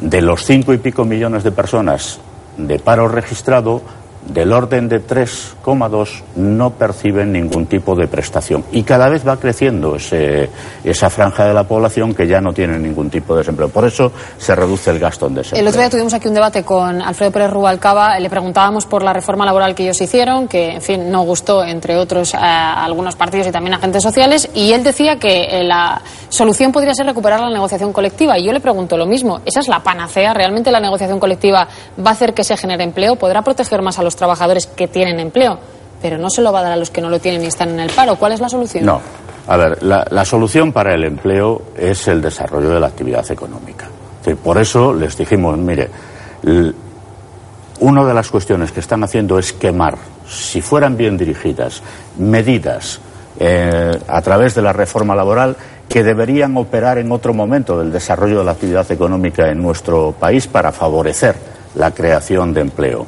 De 0.02 0.22
los 0.22 0.44
5 0.44 0.74
y 0.74 0.78
pico 0.78 1.06
millones 1.06 1.44
de 1.44 1.52
personas 1.52 2.20
de 2.58 2.80
paro 2.80 3.08
registrado, 3.08 3.82
del 4.28 4.52
orden 4.54 4.90
de 4.90 5.00
3,2 5.00 6.24
no 6.36 6.72
perciben 6.72 7.32
ningún 7.32 7.66
tipo 7.68 7.96
de 7.96 8.08
prestación. 8.08 8.64
Y 8.72 8.84
cada 8.84 9.08
vez 9.10 9.28
va 9.28 9.38
creciendo 9.38 9.96
ese- 9.96 10.50
esa 10.84 11.10
franja 11.10 11.46
de 11.46 11.54
la 11.54 11.64
población 11.64 12.14
que 12.14 12.28
ya 12.28 12.42
no 12.42 12.54
tiene 12.54 12.78
ningún 12.80 13.10
tipo 13.10 13.34
de 13.34 13.40
desempleo. 13.40 13.70
Por 13.70 13.86
eso 13.86 14.12
se 14.38 14.56
reduce 14.56 14.92
el 14.92 15.00
gasto 15.00 15.28
en 15.28 15.36
desempleo. 15.36 15.62
El 15.62 15.68
otro 15.68 15.80
día 15.82 15.90
tuvimos 15.90 16.14
aquí 16.14 16.28
un 16.28 16.34
debate 16.34 16.64
con 16.64 17.02
Alfredo 17.02 17.32
Pérez 17.32 17.52
Rubalcaba. 17.52 18.20
Le 18.20 18.30
preguntábamos 18.30 18.86
por 18.86 19.04
la 19.04 19.14
reforma 19.14 19.46
laboral 19.46 19.76
que 19.76 19.84
ellos 19.84 20.00
hicieron, 20.02 20.48
que, 20.48 20.74
en 20.76 20.82
fin, 20.82 21.12
no 21.12 21.22
gustó, 21.24 21.64
entre 21.64 21.96
otros, 21.98 22.34
a 22.36 22.84
algunos 22.84 23.16
partidos 23.16 23.48
y 23.48 23.52
también 23.52 23.76
agentes 23.76 24.02
sociales. 24.04 24.50
Y 24.54 24.72
él 24.74 24.84
decía 24.84 25.18
que 25.18 25.44
eh, 25.44 25.64
la 25.64 26.02
solución 26.30 26.72
podría 26.72 26.94
ser 26.94 27.06
recuperar 27.06 27.40
la 27.40 27.50
negociación 27.52 27.94
colectiva. 27.94 28.38
Y 28.38 28.46
yo 28.46 28.54
le 28.54 28.60
pregunto 28.60 28.98
lo 28.98 29.06
mismo. 29.06 29.40
¿Esa 29.46 29.60
es 29.60 29.68
la 29.68 29.82
panacea? 29.84 30.34
¿Realmente 30.34 30.72
la 30.72 30.80
negociación 30.80 31.20
colectiva 31.20 31.68
va 32.04 32.10
a 32.10 32.14
hacer 32.14 32.34
que 32.34 32.44
se 32.44 32.58
genere 32.58 32.84
empleo? 32.84 33.16
¿Podrá 33.16 33.42
proteger 33.42 33.82
más 33.82 34.00
a 34.00 34.04
los 34.04 34.15
trabajadores 34.16 34.68
que 34.68 34.88
tienen 34.88 35.20
empleo? 35.20 35.60
Pero 36.02 36.18
no 36.18 36.30
se 36.30 36.42
lo 36.42 36.52
va 36.52 36.60
a 36.60 36.64
dar 36.64 36.72
a 36.74 36.76
los 36.78 36.90
que 36.90 37.02
no 37.02 37.10
lo 37.10 37.20
tienen 37.20 37.44
y 37.44 37.48
están 37.48 37.70
en 37.70 37.80
el 37.80 37.90
paro. 37.90 38.16
¿Cuál 38.16 38.34
es 38.34 38.40
la 38.40 38.50
solución? 38.50 38.86
No. 38.86 39.02
A 39.48 39.58
ver, 39.58 39.84
la, 39.84 40.26
solución 40.26 40.72
para 40.72 40.96
el 40.96 41.04
empleo 41.04 41.62
es 41.78 42.08
el 42.08 42.22
desarrollo 42.22 42.70
de 42.70 42.80
la 42.80 42.88
actividad 42.88 43.30
económica. 43.32 43.88
Por 44.44 44.58
eso 44.58 44.92
les 44.92 45.16
dijimos, 45.16 45.56
mire, 45.58 45.90
una 47.80 48.04
de 48.04 48.14
las 48.14 48.30
cuestiones 48.32 48.72
que 48.72 48.80
están 48.80 49.04
haciendo 49.04 49.38
es 49.38 49.54
quemar, 49.54 49.98
si 50.28 50.62
fueran 50.62 50.98
bien 50.98 51.16
dirigidas, 51.16 51.84
medidas 52.18 53.00
eh, 53.40 54.00
a 54.08 54.22
través 54.22 54.56
de 54.56 54.64
la 54.64 54.74
reforma 54.74 55.14
laboral 55.14 55.56
que 55.88 56.04
deberían 56.04 56.58
operar 56.58 56.98
en 56.98 57.12
otro 57.12 57.34
momento 57.34 57.78
del 57.78 57.92
desarrollo 57.92 58.40
de 58.40 58.46
la 58.46 58.52
actividad 58.52 58.90
económica 58.92 59.50
en 59.50 59.62
nuestro 59.62 60.14
país 60.18 60.48
para 60.48 60.72
favorecer 60.72 61.36
la 61.76 61.92
creación 61.92 62.54
de 62.54 62.62
empleo. 62.62 63.06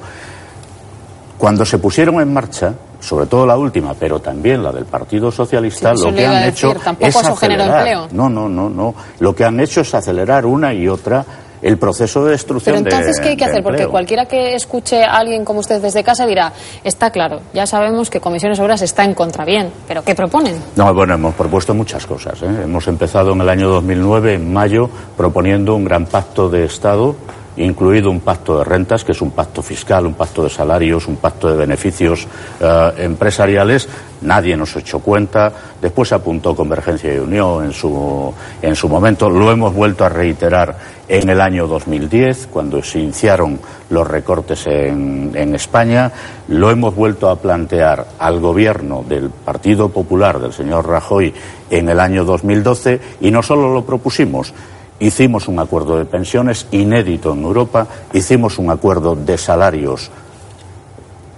Cuando 1.38 1.66
se 1.66 1.78
pusieron 1.78 2.20
en 2.20 2.34
marcha, 2.34 2.74
sobre 3.00 3.28
todo 3.28 3.46
la 3.46 3.58
última, 3.58 3.94
pero 3.94 4.20
también 4.20 4.64
la 4.64 4.72
del 4.72 4.86
Partido 4.86 5.32
Socialista, 5.32 5.96
Sí, 5.96 6.04
lo 6.04 6.14
que 6.14 6.26
han 6.26 6.44
hecho 6.44 6.74
es 7.00 7.16
acelerar. 7.16 8.12
No, 8.12 8.30
no, 8.30 8.50
no, 8.50 8.70
no. 8.70 8.96
Lo 9.20 9.36
que 9.36 9.46
han 9.46 9.60
hecho 9.60 9.82
es 9.82 9.94
acelerar 9.94 10.46
una 10.46 10.74
y 10.74 10.88
otra 10.88 11.26
el 11.62 11.78
proceso 11.78 12.24
de 12.26 12.32
destrucción 12.32 12.84
Pero 12.84 12.96
entonces, 12.96 13.18
de 13.18 13.24
¿qué 13.24 13.30
hay 13.30 13.38
que 13.38 13.46
hacer? 13.46 13.64
Porque 13.64 13.88
cualquiera 13.88 14.26
que 14.26 14.56
escuche 14.56 15.04
a 15.04 15.18
alguien 15.18 15.44
como 15.44 15.60
usted 15.60 15.82
desde 15.82 16.04
casa 16.04 16.26
dirá, 16.26 16.54
está 16.84 17.10
claro, 17.12 17.42
ya 17.54 17.66
sabemos 17.66 18.10
que 18.10 18.20
Comisiones 18.20 18.60
Obreras 18.60 18.82
está 18.82 19.04
en 19.04 19.14
contra. 19.14 19.46
Bien, 19.46 19.72
pero 19.88 20.04
¿qué 20.04 20.16
proponen? 20.16 20.56
No, 20.76 20.94
bueno, 20.94 21.16
hemos 21.16 21.36
propuesto 21.36 21.74
muchas 21.74 22.06
cosas. 22.06 22.42
¿eh? 22.42 22.64
Hemos 22.64 22.88
empezado 22.88 23.34
en 23.34 23.42
el 23.42 23.50
año 23.50 23.70
2009, 23.70 24.36
en 24.36 24.54
mayo, 24.54 24.90
proponiendo 25.16 25.76
un 25.76 25.86
gran 25.86 26.06
pacto 26.06 26.50
de 26.50 26.66
Estado, 26.66 27.16
incluido 27.58 28.12
un 28.12 28.22
pacto 28.22 28.58
de 28.58 28.64
rentas, 28.64 29.04
que 29.04 29.12
es 29.12 29.22
un 29.22 29.32
pacto 29.32 29.62
fiscal, 29.62 30.06
un 30.06 30.14
pacto 30.14 30.44
de 30.44 30.50
salarios, 30.50 31.08
un 31.08 31.18
pacto 31.18 31.50
de 31.50 31.58
beneficios 31.58 32.28
eh, 32.60 32.92
empresariales. 33.00 33.88
Nadie 34.22 34.58
nos 34.58 34.76
echó 34.76 35.00
cuenta. 35.00 35.52
Después 35.82 36.12
apuntó 36.12 36.56
Convergencia 36.56 37.14
y 37.14 37.20
Unión 37.20 37.66
en 37.66 37.74
su, 37.74 38.34
en 38.62 38.76
su 38.76 38.90
momento. 38.90 39.30
Lo 39.30 39.52
hemos 39.52 39.74
vuelto 39.74 40.06
a 40.06 40.10
reiterar 40.10 40.76
en 41.08 41.30
el 41.30 41.40
año 41.40 41.68
2010, 41.68 42.48
cuando 42.52 42.82
se 42.84 43.00
iniciaron 43.00 43.60
los 43.90 44.08
recortes 44.08 44.66
en, 44.68 45.32
en 45.36 45.56
España. 45.56 46.12
Lo 46.48 46.72
hemos 46.72 46.96
vuelto 46.96 47.30
a 47.30 47.38
plantear 47.38 48.08
al 48.20 48.40
gobierno 48.40 49.04
del 49.08 49.30
Partido 49.30 49.90
Popular, 49.90 50.40
del 50.40 50.54
señor 50.54 50.88
Rajoy, 50.88 51.34
en 51.70 51.90
el 51.90 52.00
año 52.00 52.26
2012. 52.26 53.00
Y 53.22 53.32
no 53.32 53.44
solo 53.44 53.72
lo 53.72 53.86
propusimos, 53.86 54.54
hicimos 55.00 55.48
un 55.48 55.60
acuerdo 55.60 55.98
de 55.98 56.06
pensiones 56.06 56.68
inédito 56.72 57.34
en 57.34 57.44
Europa, 57.44 57.88
hicimos 58.14 58.58
un 58.58 58.70
acuerdo 58.70 59.16
de 59.16 59.38
salarios 59.38 60.10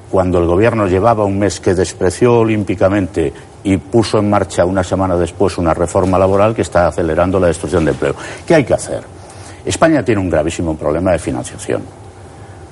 cuando 0.09 0.39
el 0.39 0.45
gobierno 0.45 0.87
llevaba 0.87 1.25
un 1.25 1.37
mes 1.37 1.59
que 1.59 1.75
despreció 1.75 2.39
olímpicamente 2.39 3.31
y 3.63 3.77
puso 3.77 4.17
en 4.17 4.29
marcha 4.29 4.65
una 4.65 4.83
semana 4.83 5.15
después 5.15 5.57
una 5.57 5.73
reforma 5.73 6.17
laboral 6.17 6.55
que 6.55 6.63
está 6.63 6.87
acelerando 6.87 7.39
la 7.39 7.47
destrucción 7.47 7.85
de 7.85 7.91
empleo. 7.91 8.15
¿Qué 8.47 8.55
hay 8.55 8.63
que 8.63 8.73
hacer? 8.73 9.03
España 9.65 10.03
tiene 10.03 10.21
un 10.21 10.29
gravísimo 10.29 10.75
problema 10.75 11.11
de 11.11 11.19
financiación. 11.19 11.83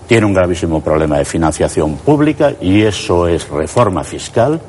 Tiene 0.08 0.26
un 0.26 0.34
gravísimo 0.34 0.82
problema 0.82 1.18
de 1.18 1.26
financiación 1.26 1.98
pública 1.98 2.54
y 2.60 2.82
eso 2.82 3.28
es 3.28 3.48
reforma 3.50 4.04
fiscal 4.04 4.60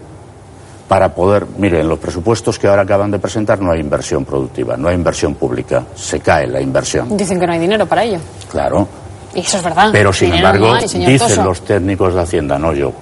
para 0.89 1.15
poder, 1.15 1.47
mire, 1.59 1.81
en 1.81 1.89
los 1.89 1.99
presupuestos 1.99 2.59
que 2.59 2.67
ahora 2.67 2.83
acaban 2.83 3.11
de 3.11 3.19
presentar 3.19 3.61
no 3.61 3.71
hay 3.71 3.81
inversión 3.81 4.25
productiva, 4.25 4.77
no 4.77 4.89
hay 4.89 4.95
inversión 4.95 5.35
pública, 5.35 5.85
se 5.95 6.21
cae 6.21 6.47
la 6.47 6.61
inversión. 6.61 7.15
Dicen 7.17 7.39
que 7.39 7.47
no 7.47 7.53
hay 7.53 7.59
dinero 7.59 7.85
para 7.87 8.05
ello. 8.05 8.19
Claro, 8.51 8.89
Y 9.35 9.41
eso 9.41 9.59
es 9.59 9.63
verdad. 9.63 9.91
pero 9.93 10.13
sin 10.13 10.33
embargo, 10.35 10.69
no 10.69 10.75
hay, 10.75 10.89
señor 10.89 11.11
dicen 11.11 11.29
Toso. 11.29 11.45
los 11.45 11.61
técnicos 11.61 12.15
de 12.15 12.21
Hacienda, 12.23 12.59
no 12.59 12.73
yo, 12.73 12.93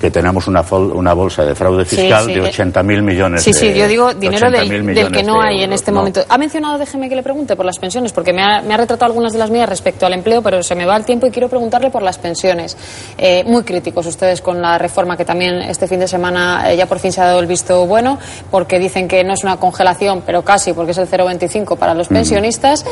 que 0.00 0.10
tenemos 0.10 0.46
una, 0.48 0.62
fol- 0.62 0.92
una 0.92 1.14
bolsa 1.14 1.44
de 1.44 1.54
fraude 1.54 1.84
Sí, 1.86 1.96
fiscal 1.96 2.26
sí, 2.26 2.34
de 2.34 2.40
eh, 2.48 2.52
80.000 2.52 3.02
millones 3.02 3.42
Sí, 3.42 3.52
de 3.52 3.58
sí, 3.58 3.74
yo 3.74 3.88
digo 3.88 4.08
de 4.12 4.20
dinero 4.20 4.48
80.000 4.48 4.94
del, 4.94 5.12
que 5.12 5.22
no 5.22 5.40
de 5.40 5.48
hay 5.48 5.62
en 5.62 5.72
este 5.72 5.90
no. 5.90 5.98
momento. 5.98 6.22
Ha 6.28 6.36
mencionado, 6.36 6.76
déjeme 6.78 7.08
que 7.08 7.16
le 7.16 7.22
pregunte 7.22 7.56
por 7.56 7.64
las 7.64 7.78
pensiones, 7.78 8.12
porque 8.12 8.32
me 8.32 8.42
ha, 8.42 8.60
me 8.60 8.74
ha 8.74 8.76
retratado 8.76 9.06
algunas 9.06 9.32
de 9.32 9.38
las 9.38 9.50
mías 9.50 9.68
respecto 9.68 10.04
al 10.04 10.12
empleo, 10.12 10.42
pero 10.42 10.62
se 10.62 10.74
me 10.74 10.84
va 10.84 10.96
el 10.96 11.04
tiempo 11.04 11.26
y 11.26 11.30
quiero 11.30 11.48
preguntarle 11.48 11.90
por 11.90 12.02
las 12.02 12.18
pensiones. 12.18 12.76
Eh, 13.16 13.44
muy 13.46 13.62
críticos 13.62 14.06
ustedes 14.06 14.40
con 14.42 14.60
la 14.60 14.76
reforma 14.78 15.16
que 15.16 15.24
también 15.24 15.54
este 15.62 15.86
fin 15.88 16.00
de 16.00 16.08
semana 16.08 16.70
eh, 16.72 16.76
ya 16.76 16.86
por 16.86 16.98
fin 16.98 17.12
se 17.12 17.20
ha 17.22 17.26
dado 17.26 17.40
el 17.40 17.46
visto 17.46 17.86
bueno, 17.86 18.18
porque 18.50 18.78
dicen 18.78 19.08
que 19.08 19.24
no 19.24 19.32
es 19.32 19.42
una 19.44 19.56
congelación, 19.56 20.22
pero 20.26 20.42
casi, 20.42 20.72
porque 20.72 20.90
es 20.92 20.98
el 20.98 21.08
0,25 21.08 21.76
para 21.78 21.94
los 21.94 22.10
Mm. 22.10 22.14
pensionistas. 22.14 22.84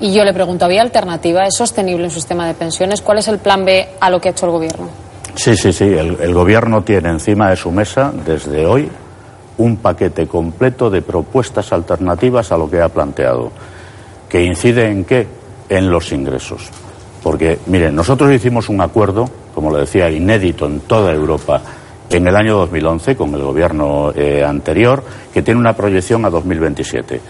Y 0.00 0.12
yo 0.12 0.24
le 0.24 0.32
pregunto, 0.32 0.64
¿había 0.64 0.82
alternativa? 0.82 1.46
¿Es 1.46 1.56
sostenible 1.56 2.04
un 2.04 2.10
sistema 2.10 2.46
de 2.46 2.54
pensiones? 2.54 3.02
¿Cuál 3.02 3.18
es 3.18 3.28
el 3.28 3.38
plan 3.38 3.64
B 3.64 3.86
a 4.00 4.10
lo 4.10 4.20
que 4.20 4.28
ha 4.28 4.32
hecho 4.32 4.46
el 4.46 4.52
Gobierno? 4.52 4.88
Sí, 5.34 5.56
sí, 5.56 5.72
sí. 5.72 5.84
El, 5.84 6.16
el 6.20 6.34
gobierno 6.34 6.82
tiene 6.82 7.10
encima 7.10 7.50
de 7.50 7.56
su 7.56 7.70
mesa, 7.70 8.12
desde 8.24 8.66
hoy, 8.66 8.88
un 9.58 9.76
paquete 9.76 10.26
completo 10.26 10.90
de 10.90 11.02
propuestas 11.02 11.72
alternativas 11.72 12.50
a 12.52 12.56
lo 12.56 12.68
que 12.70 12.80
ha 12.80 12.88
planteado. 12.88 13.50
¿Que 14.28 14.42
incide 14.42 14.88
en 14.88 15.04
qué? 15.04 15.26
En 15.68 15.90
los 15.90 16.12
ingresos. 16.12 16.68
Porque, 17.22 17.58
miren, 17.66 17.94
nosotros 17.94 18.32
hicimos 18.32 18.68
un 18.68 18.80
acuerdo, 18.80 19.28
como 19.54 19.70
le 19.70 19.80
decía, 19.80 20.10
inédito 20.10 20.66
en 20.66 20.80
toda 20.80 21.12
Europa 21.12 21.62
en 22.10 22.26
el 22.26 22.34
año 22.34 22.56
2011 22.56 23.16
con 23.16 23.34
el 23.34 23.42
gobierno 23.42 24.12
eh, 24.14 24.44
anterior, 24.44 25.02
que 25.32 25.42
tiene 25.42 25.60
una 25.60 25.74
proyección 25.74 26.24
a 26.24 26.30
2027. 26.30 27.20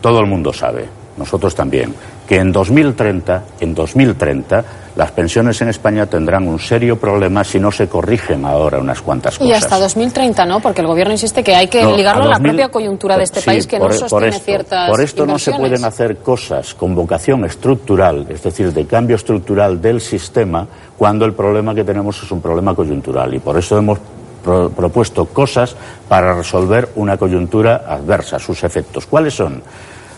Todo 0.00 0.20
el 0.20 0.26
mundo 0.26 0.52
sabe, 0.52 0.86
nosotros 1.16 1.54
también, 1.54 1.94
que 2.26 2.36
en 2.36 2.50
2030, 2.50 3.44
en 3.60 3.74
2030 3.74 4.64
las 4.96 5.10
pensiones 5.12 5.60
en 5.62 5.68
España 5.68 6.06
tendrán 6.06 6.46
un 6.46 6.58
serio 6.58 6.98
problema 6.98 7.44
si 7.44 7.58
no 7.58 7.72
se 7.72 7.88
corrigen 7.88 8.44
ahora 8.44 8.78
unas 8.78 9.00
cuantas 9.00 9.38
cosas. 9.38 9.48
Y 9.48 9.52
hasta 9.52 9.78
2030 9.78 10.44
no, 10.44 10.60
porque 10.60 10.82
el 10.82 10.86
gobierno 10.86 11.12
insiste 11.12 11.42
que 11.42 11.54
hay 11.54 11.68
que 11.68 11.82
No, 11.82 11.96
ligarlo 11.96 12.24
a 12.24 12.26
a 12.26 12.28
la 12.28 12.34
2000 12.34 12.50
propia 12.52 12.68
coyuntura 12.68 13.16
de 13.16 13.24
este 13.24 13.40
Sí, 13.40 13.46
país 13.46 13.66
que 13.66 13.78
por- 13.78 13.90
no 13.92 13.98
por 13.98 14.08
sostiene 14.10 14.28
esto, 14.36 14.44
ciertas 14.44 14.90
Por 14.90 15.00
esto 15.00 15.24
no 15.26 15.38
se 15.38 15.52
pueden 15.52 15.84
hacer 15.84 16.18
cosas 16.18 16.74
con 16.74 16.94
vocación 16.94 17.44
estructural, 17.44 18.26
es 18.28 18.42
decir, 18.42 18.72
de 18.72 18.84
cambio 18.86 19.16
estructural 19.16 19.80
del 19.80 20.00
sistema, 20.00 20.66
cuando 20.98 21.24
el 21.24 21.32
problema 21.32 21.74
que 21.74 21.84
tenemos 21.84 22.22
es 22.22 22.30
un 22.30 22.42
problema 22.42 22.74
coyuntural. 22.74 23.32
Y 23.34 23.38
por 23.38 23.56
eso 23.58 23.78
hemos 23.78 23.98
pro- 24.44 24.68
propuesto 24.70 25.24
cosas 25.26 25.74
para 26.08 26.34
resolver 26.34 26.90
una 26.96 27.16
coyuntura 27.16 27.84
adversa, 27.88 28.38
sus 28.38 28.62
efectos. 28.62 29.06
¿Cuáles 29.06 29.34
son? 29.34 29.62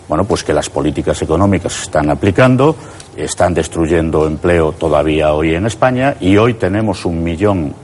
Bueno, 0.08 0.24
pues 0.24 0.44
que 0.44 0.52
las 0.52 0.68
políticas 0.68 1.20
económicas 1.22 1.72
se 1.72 1.82
están 1.84 2.10
aplicando, 2.10 2.76
están 3.16 3.54
destruyendo 3.54 4.26
empleo 4.26 4.72
todavía 4.72 5.32
hoy 5.32 5.54
en 5.54 5.66
España 5.66 6.16
y 6.20 6.36
hoy 6.36 6.54
tenemos 6.54 7.04
un 7.06 7.22
millón 7.24 7.74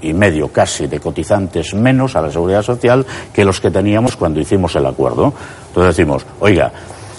y 0.00 0.12
medio 0.12 0.48
casi 0.48 0.86
de 0.86 1.00
cotizantes 1.00 1.74
menos 1.74 2.14
a 2.14 2.22
la 2.22 2.30
seguridad 2.30 2.62
social 2.62 3.04
que 3.32 3.44
los 3.44 3.60
que 3.60 3.70
teníamos 3.70 4.16
cuando 4.16 4.38
hicimos 4.38 4.76
el 4.76 4.86
acuerdo. 4.86 5.32
Entonces 5.68 5.96
decimos, 5.96 6.24
oiga, 6.38 6.72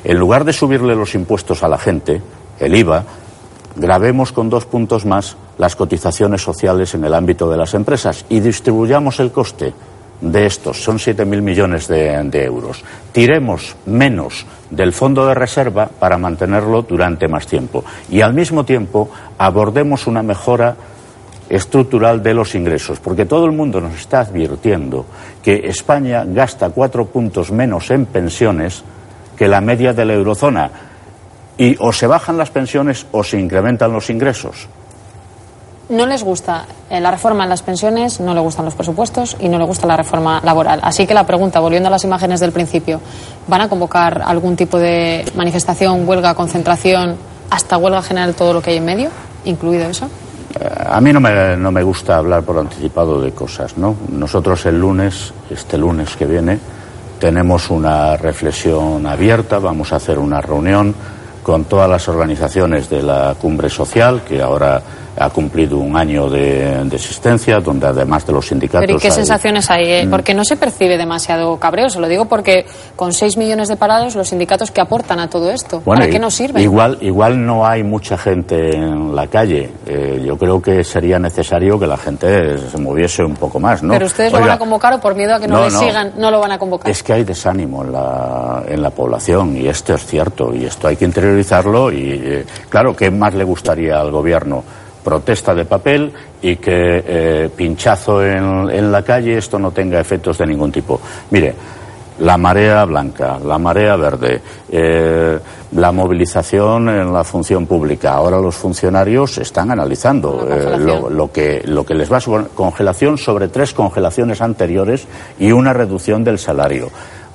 en 0.04 0.18
lugar 0.18 0.46
de 0.46 0.54
subirle 0.54 0.96
los 0.96 1.16
impuestos 1.16 1.62
a 1.64 1.68
la 1.68 1.78
gente, 1.78 2.22
el 2.60 2.76
IVA, 2.76 3.04
gravemos 3.76 4.32
con 4.32 4.50
dos 4.50 4.66
puntos 4.66 5.06
más 5.06 5.36
las 5.58 5.76
cotizaciones 5.76 6.42
sociales 6.42 6.96
en 6.96 7.04
el 7.04 7.14
ámbito 7.14 7.50
de 7.50 7.58
las 7.58 7.74
empresas 7.74 8.26
y 8.30 8.40
distribuyamos 8.40 9.20
el 9.20 9.32
coste 9.32 9.74
de 10.22 10.46
estos, 10.46 10.84
son 10.84 10.98
7.000 10.98 11.42
millones 11.42 11.88
de, 11.88 12.22
de 12.24 12.44
euros. 12.44 12.84
Tiremos 13.12 13.76
menos 13.86 14.46
del 14.70 14.94
fondo 14.94 15.26
de 15.26 15.34
reserva 15.34 15.88
para 15.88 16.18
mantenerlo 16.18 16.82
durante 16.82 17.28
más 17.28 17.48
tiempo 17.48 17.84
y 18.10 18.22
al 18.22 18.34
mismo 18.34 18.66
tiempo 18.66 19.10
abordemos 19.38 20.08
una 20.08 20.22
mejora 20.22 20.76
estructural 21.50 22.22
de 22.22 22.34
los 22.34 22.54
ingresos, 22.54 23.00
porque 23.00 23.26
todo 23.26 23.46
el 23.46 23.52
mundo 23.52 23.82
nos 23.82 23.96
está 23.96 24.22
advirtiendo 24.22 25.06
que 25.44 25.68
España 25.68 26.24
gasta 26.26 26.70
cuatro 26.70 27.06
puntos 27.08 27.52
menos 27.52 27.90
en 27.90 28.06
pensiones 28.06 28.84
que 29.36 29.48
la 29.48 29.62
media 29.62 29.94
de 29.94 30.06
la 30.06 30.14
eurozona 30.14 30.70
y 31.58 31.76
o 31.80 31.92
se 31.92 32.08
bajan 32.08 32.38
las 32.38 32.52
pensiones 32.52 33.08
o 33.12 33.24
se 33.24 33.40
incrementan 33.40 33.92
los 33.92 34.10
ingresos. 34.10 34.68
No 35.90 36.06
les 36.06 36.24
gusta 36.24 36.66
eh, 36.90 37.00
la 37.00 37.10
reforma 37.10 37.44
en 37.44 37.50
las 37.50 37.64
pensiones, 37.64 38.20
no 38.20 38.36
le 38.36 38.40
gustan 38.40 38.64
los 38.66 38.76
presupuestos 38.76 39.36
y 39.40 39.50
no 39.50 39.58
le 39.58 39.66
gusta 39.66 39.88
la 39.88 39.98
reforma 39.98 40.40
laboral. 40.44 40.80
Así 40.84 41.08
que 41.08 41.16
la 41.16 41.26
pregunta, 41.26 41.60
volviendo 41.60 41.88
a 41.88 41.90
las 41.90 42.04
imágenes 42.04 42.40
del 42.40 42.52
principio, 42.52 43.02
¿van 43.48 43.62
a 43.62 43.70
convocar 43.70 44.22
algún 44.24 44.56
tipo 44.56 44.78
de 44.78 45.26
manifestación, 45.36 46.08
huelga, 46.08 46.36
concentración, 46.36 47.16
hasta 47.50 47.78
huelga 47.78 48.04
general 48.04 48.36
todo 48.36 48.54
lo 48.54 48.62
que 48.62 48.70
hay 48.70 48.78
en 48.78 48.86
medio, 48.86 49.10
incluido 49.46 49.90
eso? 49.90 50.06
Eh, 50.60 50.70
A 50.90 51.02
mí 51.02 51.12
no 51.12 51.20
me, 51.20 51.58
no 51.58 51.72
me 51.72 51.82
gusta 51.82 52.18
hablar 52.18 52.44
por 52.44 52.60
anticipado 52.60 53.20
de 53.20 53.32
cosas, 53.32 53.76
¿no? 53.76 53.96
Nosotros 54.10 54.68
el 54.68 54.80
lunes, 54.80 55.34
este 55.50 55.76
lunes 55.80 56.16
que 56.16 56.26
viene, 56.26 56.60
tenemos 57.20 57.72
una 57.72 58.16
reflexión 58.16 59.08
abierta, 59.08 59.58
vamos 59.58 59.92
a 59.92 59.96
hacer 59.96 60.20
una 60.20 60.40
reunión 60.40 60.94
con 61.42 61.66
todas 61.66 61.90
las 61.90 62.08
organizaciones 62.08 62.90
de 62.92 63.02
la 63.02 63.36
cumbre 63.42 63.72
social, 63.72 64.22
que 64.22 64.40
ahora 64.40 64.82
ha 65.18 65.30
cumplido 65.30 65.78
un 65.78 65.96
año 65.98 66.30
de, 66.30 66.84
de 66.86 66.96
existencia, 66.96 67.60
donde 67.60 67.88
además 67.88 68.26
de 68.26 68.34
los 68.34 68.48
sindicatos... 68.48 68.86
Pero 68.86 68.98
¿y 68.98 69.02
qué 69.02 69.08
hay- 69.08 69.14
sensaciones 69.14 69.70
hay? 69.70 69.92
eh? 69.92 70.06
Mm. 70.06 70.10
Porque 70.10 70.34
no 70.34 70.44
se 70.46 70.56
percibe 70.58 70.98
demasiado 70.98 71.58
cabreo, 71.58 71.90
se 71.90 72.00
lo 72.00 72.08
digo 72.08 72.26
porque 72.26 72.66
con 72.96 73.14
6 73.14 73.38
millones 73.38 73.68
de 73.68 73.76
parados, 73.76 74.16
los 74.16 74.30
sindicatos 74.30 74.72
que 74.72 74.82
aportan 74.82 75.20
a 75.20 75.30
todo 75.30 75.52
esto, 75.52 75.82
Bueno, 75.86 76.02
¿para 76.02 76.12
qué 76.12 76.20
nos 76.20 76.34
sirven? 76.36 76.62
Igual, 76.64 76.98
igual 77.02 77.46
no 77.46 77.66
hay 77.66 77.84
mucha 77.84 78.18
gente 78.18 78.76
en 78.76 79.16
la 79.16 79.28
calle. 79.28 79.70
Eh, 79.86 80.22
yo 80.26 80.38
creo 80.38 80.62
que 80.62 80.84
sería 80.84 81.20
necesario 81.20 81.80
que 81.80 81.88
la 81.88 81.98
gente 81.98 82.58
se 82.58 82.78
moviese 82.78 83.24
un 83.24 83.36
poco 83.36 83.60
más, 83.60 83.84
¿no? 83.84 83.94
Pero 83.94 84.06
ustedes 84.06 84.32
lo 84.32 84.40
van 84.40 84.52
a 84.52 84.58
convocar 84.60 84.94
o 84.94 85.00
por 85.00 85.16
miedo 85.16 85.36
a 85.36 85.40
que 85.40 85.48
no, 85.48 85.56
no, 85.58 85.64
les 85.66 85.74
no. 85.74 85.80
sigan, 85.80 86.14
no 86.18 86.32
lo 86.32 86.40
van 86.40 86.52
a 86.52 86.58
convocar. 86.60 86.90
Es 86.92 87.04
que 87.04 87.14
hay 87.14 87.24
desánimo 87.24 87.84
en 87.84 87.92
la, 87.92 88.64
en 88.68 88.82
la 88.82 88.90
población 88.92 89.58
y 89.58 89.68
esto 89.68 89.94
es 89.96 90.06
cierto 90.06 90.54
y 90.54 90.66
esto 90.66 90.88
hay 90.88 90.96
que 90.96 91.06
interiorizarlo 91.06 91.92
y 91.92 92.12
eh, 92.24 92.46
claro, 92.70 92.96
¿qué 92.96 93.10
más 93.12 93.34
le 93.34 93.44
gustaría 93.44 94.00
al 94.00 94.12
gobierno? 94.12 94.64
Protesta 95.04 95.56
de 95.56 95.66
papel 95.66 96.12
y 96.42 96.58
que 96.58 97.04
eh, 97.06 97.50
pinchazo 97.56 98.24
en, 98.24 98.70
en 98.70 98.92
la 98.92 99.02
calle 99.04 99.38
esto 99.38 99.58
no 99.58 99.72
tenga 99.72 100.00
efectos 100.00 100.38
de 100.38 100.46
ningún 100.46 100.72
tipo. 100.72 101.00
Mire, 101.32 101.56
la 102.20 102.38
marea 102.38 102.84
blanca, 102.86 103.40
la 103.40 103.58
marea 103.58 103.96
verde, 103.96 104.42
eh, 104.70 105.40
la 105.72 105.92
movilización 105.92 106.90
en 106.90 107.14
la 107.14 107.24
función 107.24 107.66
pública. 107.66 108.14
Ahora 108.14 108.40
los 108.40 108.56
funcionarios 108.56 109.38
están 109.38 109.72
analizando 109.72 110.46
eh, 110.50 110.78
lo, 110.78 111.10
lo 111.10 111.32
que, 111.32 111.62
lo 111.66 111.86
que 111.86 111.94
les 111.94 112.12
va 112.12 112.18
a 112.18 112.22
suponer 112.22 112.50
congelación 112.50 113.18
sobre 113.18 113.48
tres 113.48 113.74
congelaciones 113.74 114.42
anteriores 114.42 115.08
y 115.40 115.52
una 115.52 115.72
reducción 115.74 116.24
del 116.24 116.40
salario. 116.40 116.90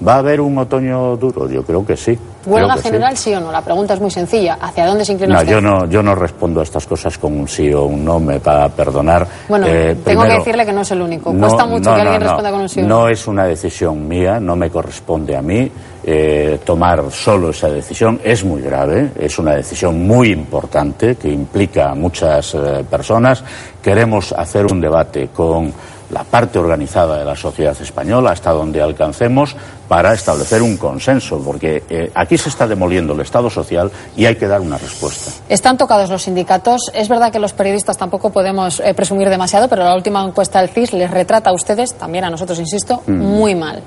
¿Va 0.06 0.14
a 0.14 0.18
haber 0.18 0.40
un 0.40 0.58
otoño 0.58 1.16
duro? 1.16 1.48
Yo 1.48 1.62
creo 1.62 1.86
que 1.86 1.96
sí. 1.96 2.18
¿Huelga 2.46 2.76
sí. 2.76 2.82
general, 2.82 3.16
sí. 3.16 3.32
o 3.32 3.40
no? 3.40 3.50
La 3.52 3.62
pregunta 3.62 3.94
es 3.94 4.00
muy 4.00 4.10
sencilla. 4.10 4.58
¿Hacia 4.60 4.86
dónde 4.86 5.04
se 5.04 5.12
inclina 5.12 5.34
No, 5.34 5.40
usted? 5.40 5.52
yo 5.52 5.60
no, 5.60 5.86
yo 5.86 6.02
no 6.02 6.14
respondo 6.14 6.60
a 6.60 6.62
estas 6.64 6.86
cosas 6.86 7.16
con 7.16 7.38
un 7.38 7.46
sí 7.48 7.72
o 7.72 7.84
un 7.84 8.04
no, 8.04 8.18
me 8.18 8.38
va 8.38 8.64
a 8.64 8.68
perdonar. 8.68 9.26
Bueno, 9.48 9.66
Eh, 9.68 9.96
tengo 10.04 10.22
que 10.24 10.32
decirle 10.34 10.66
que 10.66 10.72
no 10.72 10.80
es 10.82 10.90
el 10.90 11.00
único. 11.00 11.32
no, 11.32 11.40
Cuesta 11.46 11.64
mucho 11.64 11.90
no, 11.90 11.96
que 11.96 12.02
alguien 12.02 12.20
no, 12.20 12.26
no. 12.26 12.32
responda 12.32 12.50
con 12.50 12.60
un 12.62 12.68
sí 12.68 12.80
o 12.82 12.86
No 12.86 13.08
es 13.08 13.26
una 13.28 13.44
decisión 13.44 14.06
mía, 14.08 14.40
no 14.40 14.56
me 14.56 14.68
corresponde 14.68 15.36
a 15.36 15.40
mí 15.42 15.70
eh, 16.02 16.58
tomar 16.64 17.10
solo 17.10 17.50
esa 17.50 17.68
decisión. 17.70 18.20
Es 18.22 18.44
muy 18.44 18.60
grave, 18.60 19.10
es 19.18 19.38
una 19.38 19.54
decisión 19.54 20.06
muy 20.06 20.32
importante 20.32 21.14
que 21.16 21.30
implica 21.30 21.90
a 21.92 21.94
muchas 21.94 22.54
eh, 22.56 22.84
personas. 22.90 23.42
Queremos 23.80 24.32
hacer 24.32 24.66
un 24.70 24.80
debate 24.80 25.28
con 25.32 25.72
la 26.14 26.22
parte 26.24 26.60
organizada 26.60 27.18
de 27.18 27.24
la 27.24 27.34
sociedad 27.34 27.76
española 27.78 28.30
hasta 28.30 28.52
donde 28.52 28.80
alcancemos 28.80 29.54
para 29.88 30.14
establecer 30.14 30.62
un 30.62 30.76
consenso, 30.76 31.40
porque 31.44 31.82
eh, 31.90 32.10
aquí 32.14 32.38
se 32.38 32.48
está 32.48 32.66
demoliendo 32.68 33.12
el 33.12 33.20
Estado 33.20 33.50
social 33.50 33.90
y 34.16 34.24
hay 34.24 34.36
que 34.36 34.46
dar 34.46 34.60
una 34.60 34.78
respuesta. 34.78 35.32
Están 35.48 35.76
tocados 35.76 36.08
los 36.08 36.22
sindicatos. 36.22 36.90
Es 36.94 37.08
verdad 37.08 37.32
que 37.32 37.40
los 37.40 37.52
periodistas 37.52 37.98
tampoco 37.98 38.30
podemos 38.30 38.78
eh, 38.80 38.94
presumir 38.94 39.28
demasiado, 39.28 39.68
pero 39.68 39.82
la 39.82 39.94
última 39.94 40.24
encuesta 40.24 40.60
del 40.60 40.70
CIS 40.70 40.92
les 40.92 41.10
retrata 41.10 41.50
a 41.50 41.52
ustedes, 41.52 41.94
también 41.94 42.24
a 42.24 42.30
nosotros, 42.30 42.58
insisto, 42.60 43.02
Mm. 43.06 43.18
muy 43.20 43.54
mal. 43.56 43.82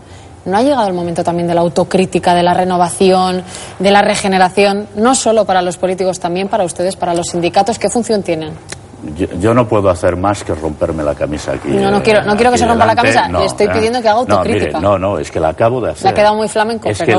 ¿No 0.46 0.58
ha 0.58 0.62
llegado 0.64 0.88
el 0.88 0.94
momento 0.94 1.24
también 1.24 1.48
de 1.48 1.54
la 1.54 1.62
autocrítica, 1.62 2.34
de 2.34 2.44
la 2.44 2.54
renovación, 2.54 3.44
de 3.80 3.92
la 3.92 4.02
regeneración, 4.02 4.88
no 4.96 5.16
solo 5.16 5.46
para 5.46 5.62
los 5.62 5.78
políticos, 5.78 6.20
también 6.20 6.48
para 6.48 6.64
ustedes, 6.64 6.96
para 6.96 7.14
los 7.14 7.28
sindicatos? 7.28 7.80
¿Qué 7.80 7.90
función 7.90 8.22
tienen? 8.24 8.54
Yo, 9.16 9.28
yo 9.40 9.54
no 9.54 9.68
puedo 9.68 9.90
hacer 9.92 10.16
más 10.16 10.44
que 10.44 10.56
romperme 10.56 11.04
la 11.04 11.14
camisa 11.14 11.52
aquí. 11.52 11.70
No, 11.70 11.92
no 11.92 12.02
quiero- 12.02 12.24
no 12.24 12.36
quiero 12.36 12.52
que 12.52 12.58
se 12.58 12.66
rompa 12.66 12.86
la 12.86 12.96
camisa, 12.96 13.30
le 13.30 13.46
estoy 13.46 13.68
eh. 13.68 13.70
pidiendo 13.72 14.02
que 14.02 14.10
haga 14.10 14.20
autocrítica. 14.20 14.80
No, 14.80 14.90
mire, 14.90 15.00
no, 15.00 15.00
no, 15.00 15.20
es 15.20 15.30
que 15.30 15.40
la 15.40 15.50
acabo 15.50 15.80
de 15.80 15.92
hacer. 15.92 16.04
Le 16.06 16.10
ha 16.10 16.14
quedado 16.14 16.36
muy 16.36 16.48
flamenco, 16.50 16.90
Es 16.90 16.98
que 16.98 17.16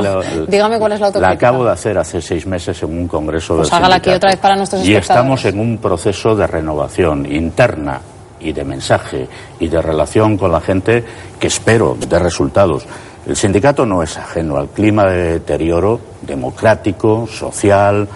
dígame 0.49 0.77
cuál 0.77 0.91
es 0.91 0.99
la 0.99 1.05
La 1.05 1.07
autocrítica. 1.07 1.47
acabo 1.47 1.63
de 1.63 1.71
hacer 1.71 1.97
hace 1.97 2.21
seis 2.21 2.45
meses 2.45 2.83
en 2.83 2.89
un 2.97 3.07
congreso 3.07 3.55
Pues 3.55 3.71
hágala 3.71 3.95
aquí 3.95 4.09
otra 4.09 4.29
vez 4.31 4.39
para 4.39 4.57
nuestros 4.57 4.85
Y 4.85 4.93
estamos 4.93 5.45
en 5.45 5.57
un 5.59 5.77
proceso 5.77 6.35
de 6.35 6.47
renovación 6.47 7.25
interna 7.31 8.01
y 8.41 8.51
de 8.51 8.63
mensaje 8.65 9.27
y 9.59 9.67
de 9.67 9.81
relación 9.81 10.37
con 10.37 10.51
la 10.51 10.59
gente 10.61 11.03
que 11.39 11.47
espero 11.47 11.95
de 11.99 12.19
resultados. 12.19 12.85
El 13.25 13.35
sindicato 13.35 13.85
no 13.85 14.01
es 14.03 14.17
ajeno 14.17 14.57
al 14.57 14.69
clima 14.69 15.05
de 15.05 15.33
deterioro 15.33 15.99
democrático, 16.21 17.27
social. 17.27 18.07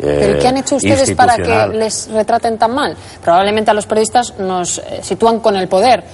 ¿Pero 0.00 0.38
qué 0.38 0.48
han 0.48 0.56
hecho 0.56 0.76
ustedes 0.76 1.12
para 1.12 1.36
que 1.36 1.76
les 1.76 2.08
retraten 2.10 2.56
tan 2.56 2.74
mal? 2.74 2.96
Probablemente 3.22 3.70
a 3.70 3.74
los 3.74 3.86
periodistas 3.86 4.38
nos 4.38 4.78
eh, 4.78 5.00
sitúan 5.02 5.40
con 5.40 5.56
el 5.56 5.68
poder. 5.68 6.04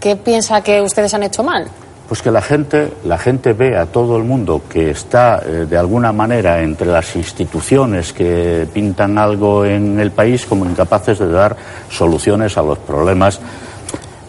¿Qué 0.00 0.16
piensa 0.16 0.62
que 0.62 0.80
ustedes 0.80 1.12
han 1.14 1.22
hecho 1.22 1.42
mal? 1.42 1.68
Pues 2.08 2.20
que 2.20 2.30
la 2.30 2.42
gente, 2.42 2.92
la 3.04 3.16
gente 3.16 3.52
ve 3.52 3.76
a 3.76 3.86
todo 3.86 4.16
el 4.16 4.24
mundo 4.24 4.62
que 4.68 4.90
está 4.90 5.42
eh, 5.46 5.66
de 5.68 5.78
alguna 5.78 6.12
manera 6.12 6.60
entre 6.60 6.88
las 6.88 7.14
instituciones 7.16 8.12
que 8.12 8.66
pintan 8.72 9.16
algo 9.16 9.64
en 9.64 9.98
el 10.00 10.10
país 10.10 10.44
como 10.44 10.66
incapaces 10.66 11.18
de 11.18 11.28
dar 11.28 11.56
soluciones 11.88 12.58
a 12.58 12.62
los 12.62 12.78
problemas. 12.78 13.40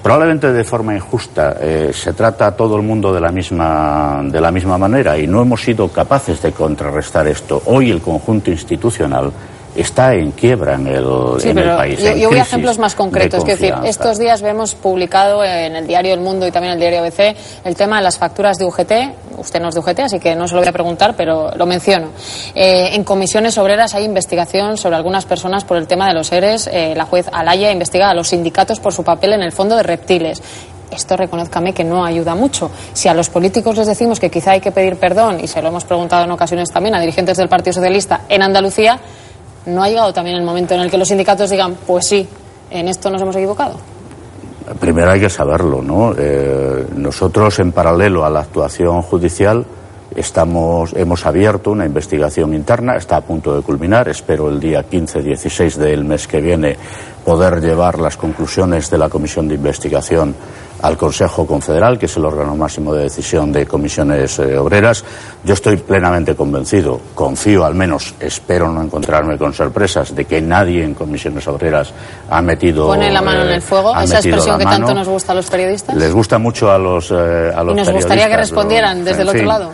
Probablemente 0.04 0.52
de 0.52 0.66
forma 0.66 0.94
injusta 0.94 1.56
eh, 1.62 1.92
se 1.94 2.12
trata 2.12 2.48
a 2.48 2.52
todo 2.58 2.76
el 2.76 2.82
mundo 2.82 3.14
de 3.14 3.22
la 3.22 3.32
misma 3.32 4.22
de 4.26 4.42
la 4.42 4.52
misma 4.52 4.78
manera 4.78 5.18
y 5.18 5.28
no 5.28 5.42
hemos 5.42 5.64
sido 5.64 5.88
capaces 5.88 6.42
de 6.42 6.52
contrarrestar 6.52 7.26
esto. 7.26 7.62
Hoy 7.68 7.90
el 7.90 8.02
conjunto 8.02 8.52
institucional 8.52 9.32
está 9.76 10.14
en 10.14 10.32
quiebra 10.32 10.76
en 10.76 10.88
el, 10.88 11.06
Sí, 11.40 11.50
en 11.50 11.58
el 11.58 11.64
pero 11.64 11.78
país. 11.78 12.00
yo, 12.00 12.16
yo 12.16 12.30
voy 12.30 12.40
a 12.40 12.44
ejemplos 12.44 12.78
más 12.78 12.96
concretos. 12.96 13.44
Quiero 13.44 13.60
decir, 13.60 13.76
estos 13.86 14.18
días 14.18 14.42
vemos 14.42 14.76
publicado 14.76 15.44
en 15.44 15.76
el 15.76 15.88
diario 15.88 16.14
El 16.14 16.20
Mundo 16.22 16.48
y 16.48 16.52
también 16.52 16.74
en 16.74 16.82
el 16.82 16.92
diario 16.92 17.00
ABC 17.00 17.36
el 17.64 17.76
tema 17.76 17.98
de 17.98 18.04
las 18.04 18.18
facturas 18.18 18.58
de 18.58 18.66
UGT. 18.66 18.92
Usted 19.38 19.60
no 19.60 19.70
es 19.70 19.76
de 19.76 19.80
UGT, 19.80 20.00
así 20.02 20.20
que 20.20 20.36
no 20.36 20.48
se 20.48 20.56
lo 20.56 20.62
voy 20.62 20.70
a 20.70 20.72
preguntar, 20.72 21.16
pero 21.16 21.52
lo 21.56 21.66
menciono. 21.66 22.10
Eh, 22.54 22.90
en 22.94 23.04
comisiones 23.04 23.58
obreras 23.58 23.96
hay 23.96 24.06
investigación 24.06 24.78
sobre 24.78 24.96
algunas 24.96 25.26
personas 25.26 25.64
por 25.64 25.78
el 25.78 25.88
tema 25.88 26.08
de 26.08 26.14
los 26.14 26.32
ERES. 26.32 26.70
Eh, 26.72 26.94
la 26.96 27.06
juez 27.06 27.28
Alaya 27.32 27.72
investiga 27.72 28.10
a 28.10 28.14
los 28.14 28.30
sindicatos 28.30 28.80
por 28.80 28.94
su 28.94 29.04
papel 29.04 29.34
en 29.34 29.42
el 29.42 29.52
fondo 29.52 29.76
de 29.76 29.84
reptiles. 29.84 30.42
Esto 30.92 31.18
reconózcame 31.18 31.74
que 31.74 31.84
no 31.84 32.06
ayuda 32.06 32.36
mucho. 32.36 32.70
Si 32.94 33.08
a 33.08 33.16
los 33.16 33.30
políticos 33.30 33.76
les 33.78 33.88
decimos 33.88 34.20
que 34.20 34.30
quizá 34.30 34.52
hay 34.52 34.62
que 34.62 34.72
pedir 34.72 34.98
perdón, 34.98 35.40
y 35.44 35.48
se 35.48 35.60
lo 35.62 35.70
hemos 35.70 35.86
preguntado 35.86 36.24
en 36.26 36.32
ocasiones 36.32 36.72
también 36.72 36.94
a 36.94 37.00
dirigentes 37.00 37.38
del 37.38 37.50
Partido 37.50 37.74
Socialista 37.74 38.22
en 38.30 38.44
Andalucía, 38.44 39.00
¿No 39.66 39.84
ha 39.84 39.90
llegado 39.90 40.14
también 40.14 40.38
el 40.38 40.44
momento 40.44 40.74
en 40.74 40.82
el 40.82 40.92
que 40.92 40.98
los 40.98 41.08
sindicatos 41.08 41.50
digan, 41.50 41.76
pues 41.88 42.06
sí, 42.06 42.28
en 42.70 42.88
esto 42.88 43.10
nos 43.10 43.22
hemos 43.22 43.36
equivocado? 43.36 43.76
Primero 44.80 45.12
hay 45.12 45.20
que 45.20 45.30
saberlo, 45.30 45.82
¿no? 45.82 46.14
Eh, 46.18 46.86
nosotros, 46.96 47.60
en 47.60 47.72
paralelo 47.72 48.26
a 48.26 48.30
la 48.30 48.42
actuación 48.42 49.02
judicial, 49.02 49.66
estamos, 50.16 50.94
hemos 50.94 51.26
abierto 51.26 51.72
una 51.72 51.86
investigación 51.86 52.54
interna, 52.54 52.96
está 52.96 53.18
a 53.18 53.22
punto 53.22 53.56
de 53.56 53.62
culminar, 53.62 54.08
espero 54.08 54.50
el 54.50 54.60
día 54.60 54.86
15-16 54.90 55.76
del 55.76 56.06
mes 56.06 56.28
que 56.28 56.42
viene 56.42 56.78
poder 57.26 57.62
llevar 57.62 58.00
las 58.00 58.18
conclusiones 58.18 58.90
de 58.90 58.98
la 58.98 59.10
comisión 59.10 59.48
de 59.48 59.56
investigación 59.56 60.36
al 60.84 60.98
Consejo 60.98 61.48
Confederal, 61.48 61.98
que 61.98 62.08
es 62.08 62.18
el 62.18 62.26
órgano 62.26 62.58
máximo 62.58 62.94
de 62.94 63.04
decisión 63.04 63.54
de 63.54 63.66
comisiones 63.66 64.38
eh, 64.40 64.58
obreras. 64.58 65.04
Yo 65.42 65.54
estoy 65.54 65.78
plenamente 65.78 66.36
convencido, 66.36 67.00
confío 67.16 67.64
al 67.64 67.74
menos, 67.74 68.14
espero 68.20 68.70
no 68.70 68.82
encontrarme 68.84 69.38
con 69.38 69.54
sorpresas, 69.54 70.14
de 70.14 70.26
que 70.26 70.42
nadie 70.42 70.84
en 70.84 70.94
comisiones 70.94 71.48
obreras 71.48 71.94
ha 72.30 72.42
metido. 72.42 72.88
Pone 72.88 73.10
la 73.10 73.22
mano 73.22 73.44
en 73.44 73.52
eh, 73.52 73.56
el 73.56 73.62
fuego, 73.62 73.96
ha 73.96 74.04
esa 74.04 74.18
expresión 74.18 74.60
que 74.60 74.66
tanto 74.66 74.94
nos 74.94 75.08
gusta 75.08 75.32
a 75.32 75.36
los 75.36 75.50
periodistas. 75.50 75.96
Les 75.96 76.14
gusta 76.14 76.38
mucho 76.38 76.70
a 76.70 76.78
los, 76.78 77.12
eh, 77.12 77.52
a 77.56 77.64
los 77.64 77.76
y 77.76 77.78
nos 77.78 77.90
gustaría 77.90 78.28
que 78.28 78.38
respondieran 78.38 79.06
desde 79.06 79.22
el 79.22 79.30
otro 79.30 79.40
fin, 79.40 79.48
lado. 79.48 79.72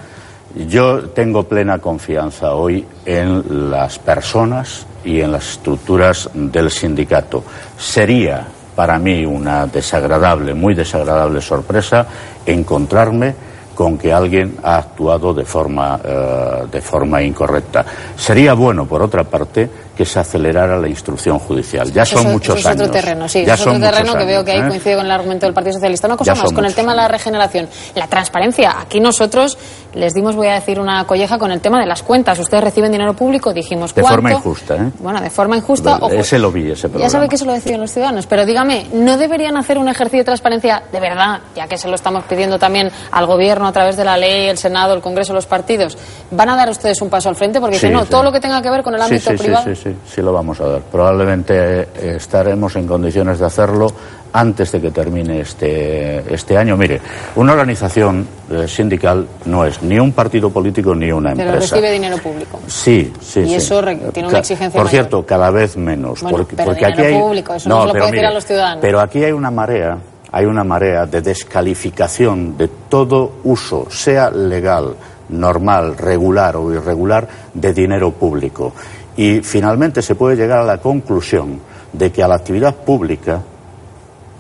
Yo 0.56 1.10
tengo 1.10 1.44
plena 1.44 1.78
confianza 1.80 2.54
hoy 2.56 2.86
en 3.06 3.70
las 3.72 4.00
personas 4.00 4.86
y 5.06 5.22
en 5.22 5.32
las 5.32 5.52
estructuras 5.52 6.30
del 6.34 6.72
sindicato. 6.72 7.44
Sería 7.78 8.46
para 8.76 8.98
mí 8.98 9.26
una 9.26 9.68
desagradable, 9.68 10.54
muy 10.54 10.74
desagradable 10.74 11.42
sorpresa 11.42 12.06
encontrarme 12.46 13.36
con 13.76 13.98
que 13.98 14.12
alguien 14.12 14.58
ha 14.64 14.76
actuado 14.78 15.34
de 15.34 15.46
forma, 15.46 16.00
eh, 16.04 16.64
de 16.70 16.82
forma 16.82 17.22
incorrecta. 17.22 17.86
Sería 18.18 18.54
bueno, 18.54 18.86
por 18.86 19.02
otra 19.02 19.24
parte, 19.24 19.70
que 19.96 20.04
se 20.06 20.20
acelerara 20.20 20.78
la 20.78 20.88
instrucción 20.88 21.40
judicial. 21.40 21.92
Ya 21.92 22.04
son 22.06 22.22
Eso- 22.22 22.30
muchos 22.30 22.58
eso 22.60 22.70
es 22.70 22.76
años. 22.76 22.88
otro 22.88 23.02
terreno, 23.02 23.28
sí, 23.30 23.46
Ya 23.46 23.54
es 23.56 23.60
son 23.60 23.76
otro 23.78 23.90
terreno 23.90 24.18
que 24.18 24.26
veo 24.26 24.44
que 24.46 24.52
ahí 24.52 24.60
¿eh? 24.60 24.68
coincide 24.68 24.96
con 24.96 25.06
el 25.06 25.12
argumento 25.12 25.46
del 25.46 25.54
Partido 25.54 25.74
Socialista. 25.74 26.08
Una 26.08 26.16
cosa 26.18 26.34
Ya 26.34 26.42
más, 26.42 26.52
con 26.54 26.64
el 26.66 26.74
tema 26.76 26.92
de 26.92 26.98
la 26.98 27.08
regeneración, 27.10 27.68
la 27.96 28.08
transparencia. 28.08 28.80
Aquí 28.80 29.00
nosotros 29.02 29.58
les 29.94 30.14
dimos, 30.14 30.36
voy 30.36 30.48
a 30.48 30.54
decir, 30.54 30.80
una 30.80 31.06
colleja 31.06 31.38
con 31.38 31.52
el 31.52 31.62
tema 31.62 31.80
de 31.80 31.86
las 31.86 32.04
cuentas. 32.04 32.38
Ustedes 32.40 32.64
reciben 32.64 32.92
dinero 32.92 33.14
público, 33.16 33.52
dijimos 33.54 33.94
De 33.94 34.02
cuánto. 34.02 34.16
forma 34.16 34.32
injusta, 34.32 34.76
¿eh? 34.76 34.92
Bueno, 35.00 35.20
de 35.22 35.30
forma 35.30 35.58
injusta. 35.58 35.98
ojo, 36.02 36.10
Ese 36.12 36.38
lo 36.40 36.52
vi, 36.52 36.70
ese 36.72 36.90
programa. 36.90 37.04
ya 37.06 37.10
sabe 37.10 37.28
que 37.30 37.36
eso 37.36 37.46
lo 37.46 37.54
deciden 37.54 37.82
los 37.82 37.92
ciudadanos, 37.92 38.26
pero 38.28 38.46
dígame, 38.46 38.88
¿no 38.94 39.18
deberían 39.18 39.58
hacer 39.58 39.78
un 39.78 39.90
ejercicio 39.90 40.20
de 40.20 40.26
transparencia 40.26 40.84
de 40.92 41.00
verdad, 41.00 41.40
ya 41.56 41.68
que 41.68 41.78
se 41.78 41.88
lo 41.88 41.96
estamos 41.96 42.24
pidiendo 42.26 42.60
también 42.60 42.92
al 43.12 43.26
gobierno 43.26 43.68
a 43.68 43.72
través 43.72 43.98
de 43.98 44.06
la 44.06 44.18
ley, 44.18 44.48
el 44.48 44.58
Senado, 44.58 44.94
el 44.94 45.02
Congreso, 45.02 45.34
los 45.34 45.46
partidos? 45.48 45.98
¿Van 46.32 46.50
a 46.50 46.56
dar 46.56 46.70
ustedes 46.70 47.02
un 47.02 47.10
paso 47.10 47.30
al 47.30 47.36
frente? 47.36 47.60
Porque 47.60 47.76
dicen, 47.76 47.90
Sí, 47.90 47.96
no, 47.96 48.04
sí. 48.04 48.10
todo 48.10 48.24
lo 48.24 48.32
que 48.32 48.40
tenga 48.40 48.62
que 48.62 48.70
ver 48.70 48.84
con 48.84 48.94
el 48.94 49.02
Sí, 49.02 49.06
ámbito 49.06 49.32
sí, 49.32 49.38
sí, 49.38 49.44
privado. 49.44 49.66
Sí, 49.66 49.76
sí, 49.76 49.96
sí, 50.08 50.22
lo 50.22 50.32
vamos 50.34 50.60
a 50.62 50.68
dar. 50.68 50.82
Probablemente 50.82 51.56
eh, 51.82 51.88
estaremos 52.18 52.76
en 52.76 52.86
condiciones 52.88 53.40
de 53.40 53.46
hacerlo 53.46 53.88
antes 54.34 54.72
de 54.72 54.82
que 54.82 54.92
termine 54.92 55.42
este, 55.42 56.34
este 56.34 56.58
año. 56.58 56.78
Mire, 56.78 57.02
una 57.36 57.54
organización 57.54 58.28
eh, 58.52 58.68
sindical 58.68 59.28
no 59.46 59.66
es 59.66 59.82
ni 59.82 60.00
un 60.00 60.12
partido 60.12 60.50
político 60.50 60.94
ni 60.96 61.12
una 61.12 61.34
Pero 61.34 61.52
empresa. 61.52 61.76
recibe 61.76 61.92
dinero 61.94 62.18
público. 62.18 62.60
Sí, 62.68 63.12
sí, 63.22 63.42
Y 63.42 63.48
sí. 63.50 63.56
eso 63.56 63.82
tiene 64.14 64.28
una 64.28 64.32
Ca- 64.32 64.40
exigencia 64.40 64.78
Por 64.78 64.86
mayor. 64.86 64.90
cierto, 64.92 65.26
cada 65.26 65.50
vez 65.52 65.76
menos. 65.78 66.22
Bueno, 66.22 66.38
porque, 66.38 66.56
pero 66.56 66.68
porque 66.72 66.86
aquí 66.86 67.02
hay... 67.02 67.20
público, 67.20 67.54
eso 67.56 67.70
no 67.70 67.82
se 67.82 67.88
lo 67.88 67.94
pero 67.94 68.04
puede 68.06 68.12
decir 68.14 68.26
a 68.28 68.34
los 68.34 68.46
ciudadanos. 68.46 68.82
Pero 68.82 69.00
aquí 69.00 69.24
hay 69.24 69.32
una 69.32 69.52
marea, 69.52 69.98
hay 70.32 70.46
una 70.46 70.64
marea 70.64 71.06
de 71.06 71.22
descalificación 71.22 72.58
de 72.58 72.68
todo 72.90 73.32
uso, 73.44 73.88
sea 73.90 74.30
legal, 74.32 74.96
normal, 75.30 75.98
regular 75.98 76.56
o 76.56 76.74
irregular, 76.74 77.28
de 77.54 77.74
dinero 77.74 78.12
público. 78.12 78.74
Y 79.16 79.42
finalmente 79.42 80.02
se 80.02 80.16
puede 80.16 80.36
llegar 80.36 80.60
a 80.60 80.64
la 80.64 80.78
conclusión 80.78 81.60
de 81.92 82.12
que 82.12 82.24
a 82.24 82.28
la 82.28 82.36
actividad 82.36 82.76
pública 82.76 83.42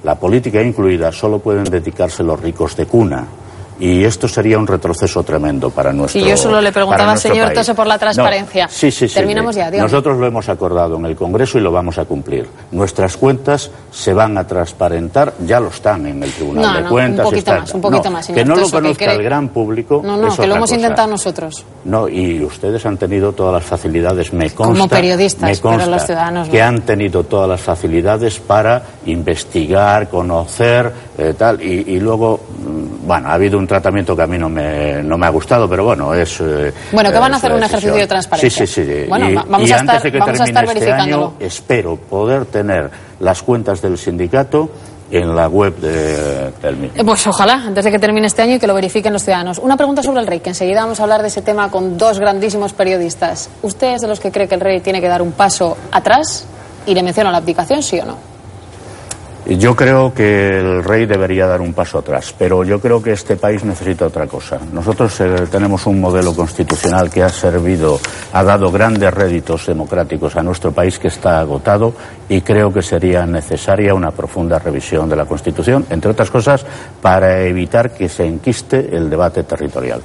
la 0.03 0.15
política 0.15 0.61
incluida, 0.61 1.11
solo 1.11 1.39
pueden 1.39 1.65
dedicarse 1.65 2.23
los 2.23 2.39
ricos 2.39 2.75
de 2.75 2.85
cuna. 2.85 3.25
Y 3.79 4.03
esto 4.03 4.27
sería 4.27 4.57
un 4.57 4.67
retroceso 4.67 5.23
tremendo 5.23 5.69
para 5.69 5.93
nuestro 5.93 6.19
Y 6.21 6.25
yo 6.29 6.35
solo 6.35 6.59
le 6.61 6.71
preguntaba 6.71 7.13
al 7.13 7.17
señor 7.19 7.47
país. 7.47 7.59
Tose 7.59 7.73
por 7.75 7.87
la 7.87 7.97
transparencia. 7.97 8.65
No, 8.65 8.71
sí, 8.71 8.91
sí, 8.91 9.07
sí. 9.07 9.13
Terminamos 9.13 9.55
ya. 9.55 9.71
Nosotros 9.71 10.17
lo 10.17 10.25
hemos 10.27 10.49
acordado 10.49 10.97
en 10.97 11.05
el 11.05 11.15
Congreso 11.15 11.57
y 11.57 11.61
lo 11.61 11.71
vamos 11.71 11.97
a 11.97 12.05
cumplir. 12.05 12.47
Nuestras 12.71 13.15
cuentas 13.15 13.71
se 13.91 14.13
van 14.13 14.37
a 14.37 14.45
transparentar, 14.45 15.33
ya 15.45 15.59
lo 15.59 15.69
están 15.69 16.05
en 16.07 16.21
el 16.23 16.31
Tribunal 16.31 16.63
No, 16.65 16.73
de 16.75 16.81
no, 16.83 16.89
Cuentas. 16.89 17.25
un 17.25 17.31
poquito 17.31 17.39
están- 17.39 17.59
más, 17.61 17.73
un 17.73 17.81
poquito 17.81 18.11
más, 18.11 18.27
Que 18.27 18.45
no 18.45 18.55
lo 18.55 18.61
Toso, 18.63 18.77
conozca 18.77 19.05
el 19.13 19.23
gran 19.23 19.47
público. 19.49 20.01
No, 20.03 20.17
no, 20.17 20.27
es 20.27 20.35
que 20.35 20.47
lo 20.47 20.55
hemos 20.55 20.69
cosa. 20.69 20.75
intentado 20.81 21.07
nosotros. 21.07 21.63
No, 21.85 22.09
y 22.09 22.43
ustedes 22.43 22.85
han 22.85 22.97
tenido 22.97 23.31
todas 23.31 23.53
las 23.53 23.63
facilidades, 23.63 24.33
me 24.33 24.49
consta. 24.51 24.87
periodistas, 24.89 25.49
me 25.63 25.69
pero 25.71 25.85
los 25.89 26.03
ciudadanos 26.05 26.47
no. 26.47 26.51
Que 26.51 26.61
han 26.61 26.81
tenido 26.81 27.23
todas 27.23 27.47
las 27.47 27.61
facilidades 27.61 28.39
para 28.39 28.83
investigar, 29.05 30.09
conocer, 30.09 30.91
eh, 31.17 31.33
tal. 31.37 31.61
Y, 31.61 31.93
y 31.95 31.99
luego, 31.99 32.39
mm, 32.59 33.07
bueno, 33.07 33.29
ha 33.29 33.33
habido 33.33 33.57
un 33.57 33.67
tratamiento 33.69 34.13
que 34.17 34.23
a 34.23 34.27
mí 34.27 34.37
no 34.37 34.49
me, 34.49 35.01
no 35.01 35.17
me 35.17 35.25
ha 35.25 35.29
gustado, 35.29 35.69
pero 35.69 35.85
bueno, 35.85 36.13
es. 36.13 36.41
eh, 36.41 36.73
Bueno, 36.91 37.09
que 37.11 37.19
van 37.19 37.33
a 37.33 37.37
hacer 37.37 37.53
un 37.53 37.63
ejercicio 37.63 37.95
de 37.95 38.07
transparencia. 38.07 38.67
Sí, 38.67 38.73
sí, 38.73 38.85
sí. 38.85 39.05
Bueno, 39.07 39.29
y, 39.29 39.35
vamos 39.35 39.69
y 39.69 39.71
a 39.71 39.77
antes 39.79 39.95
estar- 39.95 40.03
de 40.03 40.11
que 40.11 40.17
vamos 40.19 40.41
a 40.41 40.43
termine 40.43 40.59
estar 40.59 40.77
este 40.77 40.91
año, 40.91 41.33
espero 41.39 41.95
poder 41.95 42.45
tener 42.47 42.89
las 43.21 43.41
cuentas 43.41 43.81
del 43.81 43.97
sindicato 43.97 44.69
en 45.11 45.35
la 45.35 45.47
web 45.47 45.75
de, 45.77 46.51
del 46.61 46.77
mismo. 46.77 47.03
Pues 47.05 47.25
ojalá, 47.25 47.53
antes 47.65 47.83
de 47.83 47.91
que 47.91 47.97
termine 47.97 48.27
este 48.27 48.41
año 48.43 48.55
y 48.55 48.59
que 48.59 48.67
lo 48.67 48.73
verifiquen 48.75 49.11
los 49.13 49.23
ciudadanos. 49.23 49.57
Una 49.57 49.75
pregunta 49.77 50.03
sobre 50.03 50.19
el 50.19 50.27
rey, 50.27 50.39
que 50.41 50.49
enseguida 50.49 50.81
vamos 50.81 50.99
a 50.99 51.03
hablar 51.03 51.21
de 51.21 51.29
ese 51.29 51.41
tema 51.41 51.71
con 51.71 51.97
dos 51.97 52.19
grandísimos 52.19 52.73
periodistas. 52.73 53.49
¿Usted 53.63 53.93
es 53.95 54.01
de 54.01 54.07
los 54.07 54.19
que 54.19 54.31
cree 54.31 54.47
que 54.47 54.53
el 54.55 54.61
rey 54.61 54.81
tiene 54.81 55.01
que 55.01 55.07
dar 55.07 55.21
un 55.23 55.31
paso 55.31 55.75
atrás? 55.91 56.45
Y 56.85 56.93
le 56.93 57.01
menciono 57.01 57.31
la 57.31 57.37
abdicación, 57.37 57.81
¿sí 57.81 57.99
o 57.99 58.05
no? 58.05 58.28
Yo 59.57 59.75
creo 59.75 60.13
que 60.13 60.59
el 60.59 60.83
rey 60.83 61.07
debería 61.07 61.47
dar 61.47 61.59
un 61.59 61.73
paso 61.73 61.97
atrás, 61.97 62.35
pero 62.37 62.63
yo 62.63 62.79
creo 62.79 63.01
que 63.01 63.13
este 63.13 63.35
país 63.35 63.63
necesita 63.63 64.05
otra 64.05 64.27
cosa. 64.27 64.59
Nosotros 64.71 65.19
eh, 65.21 65.47
tenemos 65.51 65.87
un 65.87 65.99
modelo 65.99 66.35
constitucional 66.35 67.09
que 67.09 67.23
ha 67.23 67.29
servido, 67.29 67.99
ha 68.31 68.43
dado 68.43 68.71
grandes 68.71 69.11
réditos 69.11 69.65
democráticos 69.65 70.35
a 70.35 70.43
nuestro 70.43 70.71
país 70.71 70.99
que 70.99 71.07
está 71.07 71.39
agotado 71.39 71.93
y 72.29 72.41
creo 72.41 72.71
que 72.71 72.83
sería 72.83 73.25
necesaria 73.25 73.93
una 73.93 74.11
profunda 74.11 74.59
revisión 74.59 75.09
de 75.09 75.15
la 75.15 75.25
Constitución, 75.25 75.85
entre 75.89 76.11
otras 76.11 76.29
cosas, 76.29 76.63
para 77.01 77.41
evitar 77.41 77.91
que 77.91 78.07
se 78.07 78.25
enquiste 78.25 78.95
el 78.95 79.09
debate 79.09 79.43
territorial. 79.43 80.01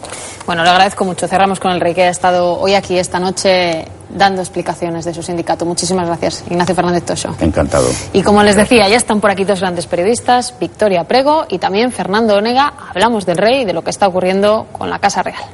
Bueno, 0.46 0.64
le 0.64 0.70
agradezco 0.70 1.04
mucho. 1.04 1.28
Cerramos 1.28 1.60
con 1.60 1.70
el 1.72 1.80
rey 1.80 1.94
que 1.94 2.04
ha 2.04 2.08
estado 2.08 2.58
hoy 2.58 2.74
aquí 2.74 2.98
esta 2.98 3.20
noche 3.20 3.86
dando 4.08 4.40
explicaciones 4.40 5.04
de 5.04 5.12
su 5.12 5.22
sindicato. 5.22 5.66
Muchísimas 5.66 6.06
gracias, 6.06 6.44
Ignacio 6.48 6.74
Fernández 6.74 7.04
Toso. 7.04 7.34
Encantado. 7.40 7.88
Y 8.14 8.22
como 8.22 8.42
les 8.42 8.56
decía, 8.56 8.88
ya 8.88 8.96
están 8.96 9.20
por 9.20 9.30
aquí 9.30 9.44
dos 9.44 9.60
grandes 9.60 9.86
periodistas, 9.86 10.54
Victoria 10.58 11.04
Prego 11.04 11.44
y 11.48 11.58
también 11.58 11.92
Fernando 11.92 12.36
Onega. 12.36 12.72
Hablamos 12.90 13.26
del 13.26 13.36
rey 13.36 13.62
y 13.62 13.64
de 13.66 13.74
lo 13.74 13.82
que 13.82 13.90
está 13.90 14.08
ocurriendo 14.08 14.66
con 14.72 14.88
la 14.88 14.98
Casa 14.98 15.22
Real. 15.22 15.44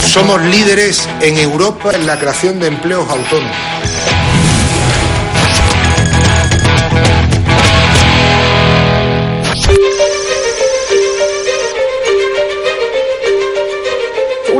Somos 0.00 0.40
líderes 0.42 1.08
en 1.20 1.36
Europa 1.36 1.90
en 1.94 2.06
la 2.06 2.18
creación 2.18 2.58
de 2.58 2.68
empleos 2.68 3.08
autónomos. 3.08 4.17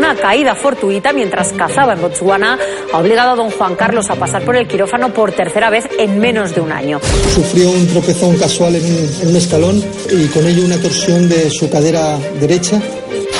Una 0.08 0.18
caída 0.18 0.54
fortuita 0.54 1.12
mientras 1.12 1.52
cazaba 1.52 1.92
en 1.92 2.00
Botswana 2.00 2.58
ha 2.94 2.96
obligado 2.96 3.32
a 3.32 3.36
don 3.36 3.50
Juan 3.50 3.76
Carlos 3.76 4.08
a 4.08 4.14
pasar 4.14 4.42
por 4.42 4.56
el 4.56 4.66
quirófano 4.66 5.12
por 5.12 5.32
tercera 5.32 5.68
vez 5.68 5.84
en 5.98 6.18
menos 6.18 6.54
de 6.54 6.62
un 6.62 6.72
año. 6.72 6.98
Sufrió 7.34 7.70
un 7.70 7.86
tropezón 7.88 8.38
casual 8.38 8.76
en 8.76 8.86
un, 8.86 9.10
en 9.20 9.28
un 9.28 9.36
escalón 9.36 9.84
y 10.10 10.26
con 10.28 10.46
ello 10.46 10.64
una 10.64 10.78
torsión 10.78 11.28
de 11.28 11.50
su 11.50 11.68
cadera 11.68 12.16
derecha. 12.40 12.80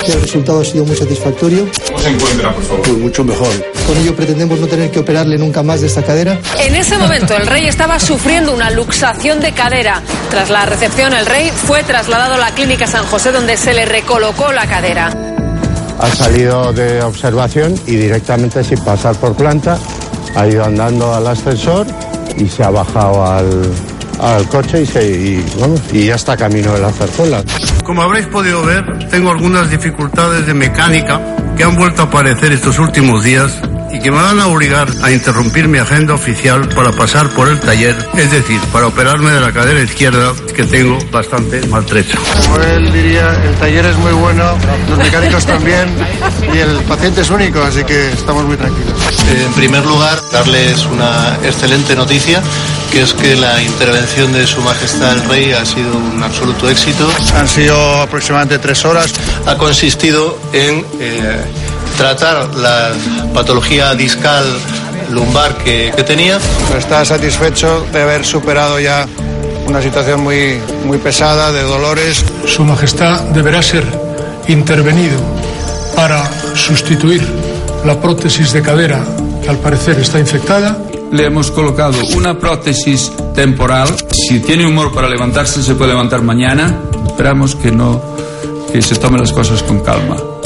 El 0.06 0.20
resultado 0.20 0.60
ha 0.60 0.64
sido 0.64 0.84
muy 0.84 0.94
satisfactorio. 0.94 1.66
¿Cómo 1.86 1.98
se 2.00 2.10
encuentra, 2.10 2.54
por 2.54 2.62
favor? 2.62 2.82
Pues 2.82 2.98
mucho 2.98 3.24
mejor. 3.24 3.48
Con 3.86 3.96
ello 3.96 4.14
pretendemos 4.14 4.60
no 4.60 4.66
tener 4.66 4.90
que 4.90 4.98
operarle 4.98 5.38
nunca 5.38 5.62
más 5.62 5.80
de 5.80 5.86
esta 5.86 6.02
cadera. 6.02 6.38
En 6.58 6.74
ese 6.74 6.98
momento 6.98 7.34
el 7.34 7.46
rey 7.46 7.66
estaba 7.66 7.98
sufriendo 7.98 8.52
una 8.52 8.68
luxación 8.70 9.40
de 9.40 9.52
cadera. 9.52 10.02
Tras 10.28 10.50
la 10.50 10.66
recepción 10.66 11.14
el 11.14 11.24
rey 11.24 11.50
fue 11.50 11.82
trasladado 11.82 12.34
a 12.34 12.38
la 12.38 12.50
clínica 12.50 12.86
San 12.86 13.06
José 13.06 13.32
donde 13.32 13.56
se 13.56 13.72
le 13.72 13.86
recolocó 13.86 14.52
la 14.52 14.66
cadera. 14.66 15.37
Ha 15.98 16.08
salido 16.08 16.72
de 16.72 17.02
observación 17.02 17.74
y 17.86 17.96
directamente 17.96 18.62
sin 18.62 18.78
pasar 18.84 19.16
por 19.16 19.34
planta 19.34 19.78
ha 20.36 20.46
ido 20.46 20.64
andando 20.64 21.12
al 21.14 21.26
ascensor 21.26 21.86
y 22.36 22.46
se 22.48 22.62
ha 22.62 22.70
bajado 22.70 23.26
al, 23.26 23.70
al 24.20 24.48
coche 24.48 24.82
y, 24.82 24.86
se, 24.86 25.04
y, 25.04 25.44
y 25.92 26.06
ya 26.06 26.14
está 26.14 26.36
camino 26.36 26.72
de 26.72 26.80
la 26.80 26.92
zarzuela. 26.92 27.42
Como 27.84 28.02
habréis 28.02 28.26
podido 28.26 28.64
ver, 28.64 29.08
tengo 29.08 29.30
algunas 29.30 29.70
dificultades 29.70 30.46
de 30.46 30.54
mecánica 30.54 31.20
que 31.56 31.64
han 31.64 31.74
vuelto 31.74 32.02
a 32.02 32.04
aparecer 32.04 32.52
estos 32.52 32.78
últimos 32.78 33.24
días 33.24 33.60
y 33.92 34.00
que 34.00 34.10
me 34.10 34.18
van 34.18 34.38
a 34.40 34.46
obligar 34.46 34.88
a 35.02 35.10
interrumpir 35.10 35.68
mi 35.68 35.78
agenda 35.78 36.14
oficial 36.14 36.68
para 36.68 36.92
pasar 36.92 37.28
por 37.30 37.48
el 37.48 37.58
taller, 37.60 37.96
es 38.16 38.30
decir, 38.30 38.60
para 38.72 38.86
operarme 38.86 39.30
de 39.30 39.40
la 39.40 39.52
cadera 39.52 39.80
izquierda 39.80 40.32
que 40.54 40.64
tengo 40.64 40.98
bastante 41.10 41.66
maltrecha. 41.66 42.18
Como 42.42 42.56
él 42.62 42.92
diría, 42.92 43.30
el 43.44 43.54
taller 43.56 43.86
es 43.86 43.96
muy 43.96 44.12
bueno, 44.12 44.44
los 44.88 44.98
mecánicos 44.98 45.46
también 45.46 45.88
y 46.52 46.58
el 46.58 46.76
paciente 46.84 47.22
es 47.22 47.30
único, 47.30 47.60
así 47.62 47.84
que 47.84 48.12
estamos 48.12 48.44
muy 48.44 48.56
tranquilos. 48.56 48.94
En 49.28 49.52
primer 49.52 49.84
lugar, 49.84 50.18
darles 50.32 50.84
una 50.86 51.38
excelente 51.42 51.94
noticia, 51.94 52.42
que 52.90 53.02
es 53.02 53.12
que 53.12 53.36
la 53.36 53.62
intervención 53.62 54.32
de 54.32 54.46
Su 54.46 54.60
Majestad 54.62 55.12
el 55.12 55.28
Rey 55.28 55.52
ha 55.52 55.64
sido 55.64 55.96
un 55.96 56.22
absoluto 56.22 56.68
éxito. 56.68 57.10
Han 57.36 57.48
sido 57.48 58.02
aproximadamente 58.02 58.58
tres 58.58 58.84
horas. 58.84 59.12
Ha 59.46 59.56
consistido 59.56 60.38
en 60.52 60.84
eh, 61.00 61.44
tratar 61.98 62.54
la 62.54 62.92
patología 63.34 63.92
discal 63.94 64.44
lumbar 65.10 65.56
que, 65.58 65.92
que 65.94 66.04
tenía. 66.04 66.38
Está 66.78 67.04
satisfecho 67.04 67.84
de 67.92 68.02
haber 68.02 68.24
superado 68.24 68.78
ya 68.78 69.06
una 69.66 69.82
situación 69.82 70.22
muy, 70.22 70.60
muy 70.84 70.98
pesada 70.98 71.50
de 71.50 71.62
dolores. 71.62 72.24
Su 72.46 72.64
Majestad 72.64 73.20
deberá 73.34 73.62
ser 73.62 73.84
intervenido 74.46 75.18
para 75.96 76.30
sustituir 76.54 77.26
la 77.84 78.00
prótesis 78.00 78.52
de 78.52 78.62
cadera 78.62 79.04
que 79.42 79.48
al 79.48 79.58
parecer 79.58 79.98
está 79.98 80.20
infectada. 80.20 80.78
Le 81.10 81.26
hemos 81.26 81.50
colocado 81.50 81.98
una 82.14 82.38
prótesis 82.38 83.10
temporal. 83.34 83.88
Si 84.12 84.38
tiene 84.38 84.66
humor 84.66 84.94
para 84.94 85.08
levantarse, 85.08 85.64
se 85.64 85.74
puede 85.74 85.92
levantar 85.92 86.22
mañana. 86.22 86.80
Esperamos 87.08 87.56
que 87.56 87.72
no, 87.72 88.00
que 88.72 88.80
se 88.82 88.94
tomen 88.94 89.20
las 89.20 89.32
cosas 89.32 89.64
con 89.64 89.80
calma. 89.80 90.37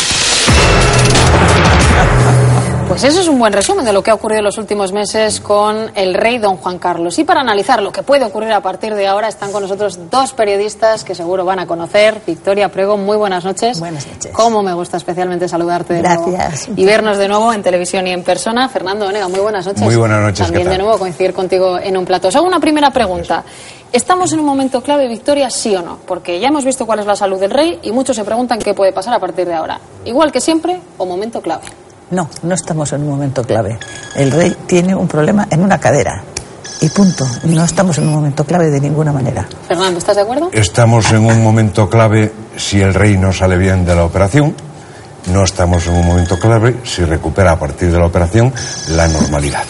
Pues 2.93 3.05
eso 3.05 3.23
es 3.23 3.29
un 3.29 3.39
buen 3.39 3.55
resumen 3.55 3.87
de 3.87 3.93
lo 3.95 4.03
que 4.03 4.11
ha 4.11 4.15
ocurrido 4.15 4.41
en 4.41 4.45
los 4.45 4.59
últimos 4.59 4.93
meses 4.93 5.41
con 5.41 5.91
el 5.95 6.13
rey 6.13 6.37
don 6.37 6.59
Juan 6.59 6.79
Carlos. 6.79 7.19
Y 7.19 7.25
para 7.25 7.41
analizar 7.41 7.83
lo 7.83 7.91
que 7.91 8.03
puede 8.03 8.27
ocurrir 8.27 8.53
a 8.53 8.61
partir 8.61 8.95
de 8.95 9.09
ahora 9.09 9.29
están 9.29 9.51
con 9.51 9.63
nosotros 9.63 10.11
dos 10.11 10.35
periodistas 10.35 11.03
que 11.03 11.15
seguro 11.15 11.47
van 11.47 11.59
a 11.59 11.67
conocer. 11.67 12.21
Victoria 12.27 12.69
Prego, 12.71 12.99
muy 12.99 13.17
buenas 13.17 13.47
noches. 13.47 13.81
Buenas 13.81 14.07
noches. 14.07 14.31
Cómo 14.35 14.63
me 14.63 14.75
gusta 14.75 14.99
especialmente 14.99 15.49
saludarte 15.49 15.95
de 15.95 16.01
Gracias. 16.03 16.69
nuevo. 16.69 16.83
Y 16.83 16.85
vernos 16.85 17.17
de 17.17 17.29
nuevo 17.29 17.51
en 17.55 17.63
televisión 17.63 18.07
y 18.09 18.11
en 18.11 18.23
persona. 18.25 18.69
Fernando 18.69 19.07
Onega, 19.07 19.27
muy 19.27 19.41
buenas 19.41 19.65
noches. 19.65 19.81
Muy 19.81 19.97
buenas 19.97 20.21
noches, 20.21 20.41
También 20.45 20.65
¿qué 20.65 20.69
tal? 20.69 20.77
de 20.79 20.85
nuevo 20.85 20.99
coincidir 20.99 21.33
contigo 21.33 21.79
en 21.79 21.97
un 21.97 22.05
plato. 22.05 22.29
Os 22.29 22.37
hago 22.37 22.47
una 22.47 22.61
primera 22.61 22.91
pregunta. 22.91 23.43
¿Estamos 23.91 24.35
en 24.35 24.41
un 24.41 24.45
momento 24.45 24.83
clave, 24.83 25.09
Victoria, 25.09 25.49
sí 25.49 25.75
o 25.75 25.81
no? 25.81 25.97
Porque 26.07 26.39
ya 26.41 26.49
hemos 26.49 26.67
visto 26.67 26.85
cuál 26.85 26.99
es 26.99 27.07
la 27.07 27.17
salud 27.17 27.41
del 27.41 27.53
rey 27.53 27.79
y 27.83 27.91
muchos 27.91 28.17
se 28.17 28.25
preguntan 28.25 28.59
qué 28.59 28.75
puede 28.75 28.93
pasar 28.93 29.15
a 29.15 29.19
partir 29.19 29.47
de 29.49 29.55
ahora. 29.55 29.81
Igual 30.05 30.31
que 30.31 30.43
siempre 30.43 30.79
o 30.99 31.07
momento 31.07 31.41
clave. 31.41 31.63
No, 32.13 32.29
no 32.43 32.55
estamos 32.55 32.93
en 32.93 33.03
un 33.03 33.09
momento 33.09 33.43
clave. 33.43 33.79
El 34.15 34.31
rey 34.31 34.55
tiene 34.67 34.95
un 34.95 35.09
problema 35.09 35.49
en 35.51 35.63
una 35.63 35.81
cadera. 35.81 36.23
Y 36.83 36.89
punto. 36.91 37.27
No 37.45 37.65
estamos 37.65 37.97
en 37.97 38.07
un 38.07 38.13
momento 38.13 38.45
clave 38.45 38.69
de 38.69 38.81
ninguna 38.81 39.13
manera. 39.13 39.49
Fernando, 39.67 39.99
¿estás 39.99 40.17
de 40.17 40.23
acuerdo? 40.23 40.51
Estamos 40.53 41.11
en 41.11 41.25
un 41.25 41.43
momento 41.43 41.89
clave 41.89 42.31
si 42.57 42.83
el 42.83 42.93
rey 42.93 43.17
no 43.17 43.33
sale 43.33 43.57
bien 43.57 43.87
de 43.87 43.95
la 43.95 44.05
operación. 44.05 44.55
No 45.33 45.43
estamos 45.43 45.87
en 45.87 45.95
un 45.95 46.07
momento 46.07 46.39
clave 46.39 46.81
si 46.85 47.03
recupera 47.03 47.53
a 47.53 47.59
partir 47.59 47.91
de 47.91 47.99
la 47.99 48.07
operación 48.07 48.53
la 48.91 49.09
normalidad. 49.09 49.65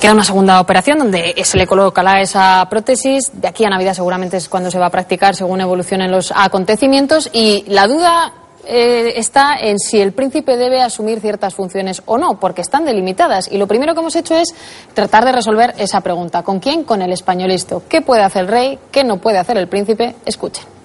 Queda 0.00 0.12
una 0.12 0.24
segunda 0.24 0.60
operación 0.60 0.98
donde 0.98 1.34
se 1.44 1.58
le 1.58 1.66
colocará 1.66 2.22
esa 2.22 2.66
prótesis. 2.70 3.32
De 3.34 3.48
aquí 3.48 3.66
a 3.66 3.68
Navidad 3.68 3.92
seguramente 3.92 4.38
es 4.38 4.48
cuando 4.48 4.70
se 4.70 4.78
va 4.78 4.86
a 4.86 4.90
practicar 4.90 5.36
según 5.36 5.60
evolucionen 5.60 6.10
los 6.10 6.32
acontecimientos. 6.34 7.28
Y 7.34 7.64
la 7.68 7.86
duda 7.86 8.32
eh, 8.66 9.14
está 9.16 9.56
en 9.60 9.78
si 9.78 10.00
el 10.00 10.12
príncipe 10.12 10.56
debe 10.56 10.82
asumir 10.82 11.20
ciertas 11.20 11.54
funciones 11.54 12.02
o 12.06 12.18
no, 12.18 12.38
porque 12.40 12.60
están 12.60 12.84
delimitadas. 12.84 13.50
Y 13.50 13.58
lo 13.58 13.66
primero 13.66 13.94
que 13.94 14.00
hemos 14.00 14.16
hecho 14.16 14.34
es 14.34 14.54
tratar 14.94 15.24
de 15.24 15.32
resolver 15.32 15.74
esa 15.78 16.00
pregunta. 16.00 16.42
¿Con 16.42 16.60
quién? 16.60 16.84
Con 16.84 17.02
el 17.02 17.12
españolisto. 17.12 17.82
¿Qué 17.88 18.02
puede 18.02 18.22
hacer 18.22 18.42
el 18.42 18.48
rey? 18.48 18.78
¿Qué 18.90 19.04
no 19.04 19.18
puede 19.18 19.38
hacer 19.38 19.56
el 19.56 19.68
príncipe? 19.68 20.16
Escuchen. 20.24 20.75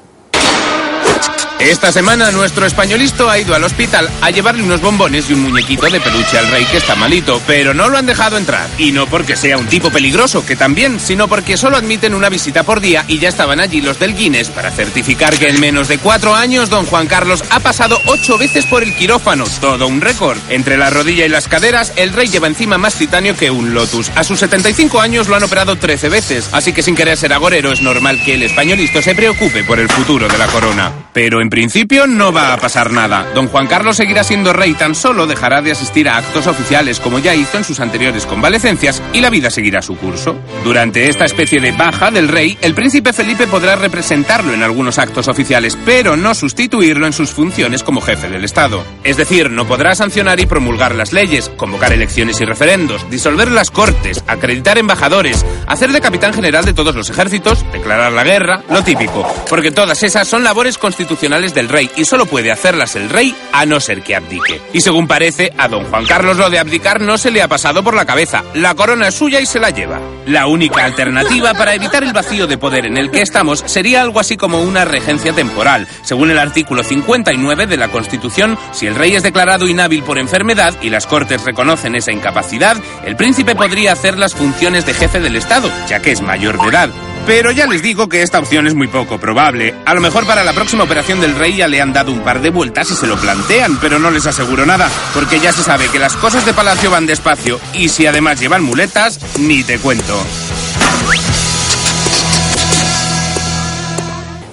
Esta 1.61 1.91
semana 1.91 2.31
nuestro 2.31 2.65
españolisto 2.65 3.29
ha 3.29 3.37
ido 3.37 3.53
al 3.53 3.63
hospital 3.63 4.09
a 4.21 4.31
llevarle 4.31 4.63
unos 4.63 4.81
bombones 4.81 5.29
y 5.29 5.33
un 5.33 5.43
muñequito 5.43 5.87
de 5.87 6.01
peluche 6.01 6.39
al 6.39 6.49
rey 6.49 6.65
que 6.65 6.77
está 6.77 6.95
malito, 6.95 7.39
pero 7.45 7.75
no 7.75 7.87
lo 7.87 7.99
han 7.99 8.07
dejado 8.07 8.37
entrar. 8.37 8.67
Y 8.79 8.91
no 8.91 9.05
porque 9.05 9.35
sea 9.35 9.59
un 9.59 9.67
tipo 9.67 9.91
peligroso, 9.91 10.43
que 10.43 10.55
también, 10.55 10.99
sino 10.99 11.27
porque 11.27 11.57
solo 11.57 11.77
admiten 11.77 12.15
una 12.15 12.29
visita 12.29 12.63
por 12.63 12.81
día 12.81 13.05
y 13.07 13.19
ya 13.19 13.29
estaban 13.29 13.59
allí 13.59 13.79
los 13.79 13.99
del 13.99 14.15
Guinness 14.15 14.49
para 14.49 14.71
certificar 14.71 15.37
que 15.37 15.49
en 15.49 15.59
menos 15.59 15.87
de 15.87 15.99
cuatro 15.99 16.33
años 16.33 16.71
don 16.71 16.87
Juan 16.87 17.05
Carlos 17.05 17.43
ha 17.51 17.59
pasado 17.59 18.01
ocho 18.07 18.39
veces 18.39 18.65
por 18.65 18.81
el 18.81 18.95
quirófano, 18.95 19.45
todo 19.61 19.87
un 19.87 20.01
récord. 20.01 20.39
Entre 20.49 20.77
la 20.77 20.89
rodilla 20.89 21.27
y 21.27 21.29
las 21.29 21.47
caderas, 21.47 21.93
el 21.95 22.11
rey 22.11 22.27
lleva 22.27 22.47
encima 22.47 22.79
más 22.79 22.95
titanio 22.95 23.37
que 23.37 23.51
un 23.51 23.75
Lotus. 23.75 24.11
A 24.15 24.23
sus 24.23 24.39
75 24.39 24.99
años 24.99 25.27
lo 25.27 25.35
han 25.35 25.43
operado 25.43 25.77
13 25.77 26.09
veces, 26.09 26.49
así 26.53 26.73
que 26.73 26.81
sin 26.81 26.95
querer 26.95 27.17
ser 27.17 27.33
agorero 27.33 27.71
es 27.71 27.81
normal 27.81 28.19
que 28.25 28.33
el 28.33 28.43
españolisto 28.43 29.01
se 29.03 29.13
preocupe 29.13 29.63
por 29.63 29.79
el 29.79 29.89
futuro 29.89 30.27
de 30.27 30.37
la 30.39 30.47
corona. 30.47 30.91
Pero 31.13 31.41
en 31.41 31.49
principio 31.49 32.07
no 32.07 32.31
va 32.31 32.53
a 32.53 32.57
pasar 32.57 32.91
nada. 32.91 33.27
Don 33.35 33.47
Juan 33.47 33.67
Carlos 33.67 33.97
seguirá 33.97 34.23
siendo 34.23 34.53
rey, 34.53 34.73
tan 34.73 34.95
solo 34.95 35.27
dejará 35.27 35.61
de 35.61 35.71
asistir 35.71 36.07
a 36.07 36.17
actos 36.17 36.47
oficiales 36.47 36.99
como 36.99 37.19
ya 37.19 37.35
hizo 37.35 37.57
en 37.57 37.65
sus 37.65 37.79
anteriores 37.79 38.25
convalecencias 38.25 39.01
y 39.11 39.19
la 39.19 39.29
vida 39.29 39.49
seguirá 39.49 39.81
su 39.81 39.97
curso. 39.97 40.37
Durante 40.63 41.09
esta 41.09 41.25
especie 41.25 41.59
de 41.59 41.73
baja 41.73 42.11
del 42.11 42.29
rey, 42.29 42.57
el 42.61 42.73
príncipe 42.73 43.11
Felipe 43.11 43.47
podrá 43.47 43.75
representarlo 43.75 44.53
en 44.53 44.63
algunos 44.63 44.99
actos 44.99 45.27
oficiales, 45.27 45.77
pero 45.85 46.15
no 46.15 46.33
sustituirlo 46.33 47.07
en 47.07 47.13
sus 47.13 47.31
funciones 47.31 47.83
como 47.83 48.01
jefe 48.01 48.29
del 48.29 48.45
Estado. 48.45 48.83
Es 49.03 49.17
decir, 49.17 49.51
no 49.51 49.67
podrá 49.67 49.95
sancionar 49.95 50.39
y 50.39 50.45
promulgar 50.45 50.95
las 50.95 51.11
leyes, 51.11 51.49
convocar 51.57 51.91
elecciones 51.91 52.39
y 52.39 52.45
referendos, 52.45 53.09
disolver 53.09 53.51
las 53.51 53.69
cortes, 53.69 54.23
acreditar 54.27 54.77
embajadores, 54.77 55.45
hacer 55.67 55.91
de 55.91 56.01
capitán 56.01 56.33
general 56.33 56.63
de 56.63 56.73
todos 56.73 56.95
los 56.95 57.09
ejércitos, 57.09 57.65
declarar 57.73 58.13
la 58.13 58.23
guerra, 58.23 58.63
lo 58.69 58.83
típico, 58.83 59.27
porque 59.49 59.71
todas 59.71 60.03
esas 60.03 60.27
son 60.27 60.43
labores 60.43 60.77
constitucionales 60.77 61.00
del 61.07 61.69
rey 61.69 61.89
y 61.95 62.05
solo 62.05 62.25
puede 62.25 62.51
hacerlas 62.51 62.95
el 62.95 63.09
rey 63.09 63.35
a 63.53 63.65
no 63.65 63.79
ser 63.79 64.01
que 64.01 64.15
abdique. 64.15 64.61
Y 64.73 64.81
según 64.81 65.07
parece, 65.07 65.51
a 65.57 65.67
don 65.67 65.83
Juan 65.85 66.05
Carlos 66.05 66.37
lo 66.37 66.49
de 66.49 66.59
abdicar 66.59 67.01
no 67.01 67.17
se 67.17 67.31
le 67.31 67.41
ha 67.41 67.47
pasado 67.47 67.83
por 67.83 67.95
la 67.95 68.05
cabeza. 68.05 68.43
La 68.53 68.75
corona 68.75 69.07
es 69.07 69.15
suya 69.15 69.39
y 69.39 69.45
se 69.45 69.59
la 69.59 69.71
lleva. 69.71 69.99
La 70.25 70.47
única 70.47 70.85
alternativa 70.85 71.53
para 71.53 71.73
evitar 71.73 72.03
el 72.03 72.13
vacío 72.13 72.47
de 72.47 72.57
poder 72.57 72.85
en 72.85 72.97
el 72.97 73.11
que 73.11 73.21
estamos 73.21 73.63
sería 73.65 74.01
algo 74.01 74.19
así 74.19 74.37
como 74.37 74.61
una 74.61 74.85
regencia 74.85 75.33
temporal. 75.33 75.87
Según 76.03 76.31
el 76.31 76.39
artículo 76.39 76.83
59 76.83 77.67
de 77.67 77.77
la 77.77 77.89
Constitución, 77.89 78.57
si 78.71 78.87
el 78.87 78.95
rey 78.95 79.15
es 79.15 79.23
declarado 79.23 79.67
inhábil 79.67 80.03
por 80.03 80.19
enfermedad 80.19 80.73
y 80.81 80.89
las 80.89 81.07
Cortes 81.07 81.43
reconocen 81.43 81.95
esa 81.95 82.11
incapacidad, 82.11 82.77
el 83.05 83.15
príncipe 83.15 83.55
podría 83.55 83.93
hacer 83.93 84.17
las 84.17 84.33
funciones 84.33 84.85
de 84.85 84.93
jefe 84.93 85.19
del 85.19 85.35
Estado, 85.35 85.71
ya 85.89 86.01
que 86.01 86.11
es 86.11 86.21
mayor 86.21 86.61
de 86.61 86.69
edad. 86.69 87.10
Pero 87.25 87.51
ya 87.51 87.67
les 87.67 87.81
digo 87.81 88.09
que 88.09 88.23
esta 88.23 88.39
opción 88.39 88.67
es 88.67 88.73
muy 88.73 88.87
poco 88.87 89.19
probable. 89.19 89.75
A 89.85 89.93
lo 89.93 90.01
mejor 90.01 90.25
para 90.25 90.43
la 90.43 90.53
próxima 90.53 90.83
operación 90.83 91.21
del 91.21 91.35
rey 91.35 91.55
ya 91.55 91.67
le 91.67 91.81
han 91.81 91.93
dado 91.93 92.11
un 92.11 92.21
par 92.21 92.41
de 92.41 92.49
vueltas 92.49 92.89
y 92.91 92.95
se 92.95 93.07
lo 93.07 93.17
plantean, 93.17 93.77
pero 93.79 93.99
no 93.99 94.11
les 94.11 94.25
aseguro 94.25 94.65
nada, 94.65 94.89
porque 95.13 95.39
ya 95.39 95.53
se 95.53 95.63
sabe 95.63 95.87
que 95.89 95.99
las 95.99 96.15
cosas 96.15 96.45
de 96.45 96.53
palacio 96.53 96.91
van 96.91 97.05
despacio 97.05 97.59
y 97.73 97.89
si 97.89 98.05
además 98.05 98.39
llevan 98.39 98.63
muletas, 98.63 99.19
ni 99.39 99.63
te 99.63 99.79
cuento. 99.79 100.21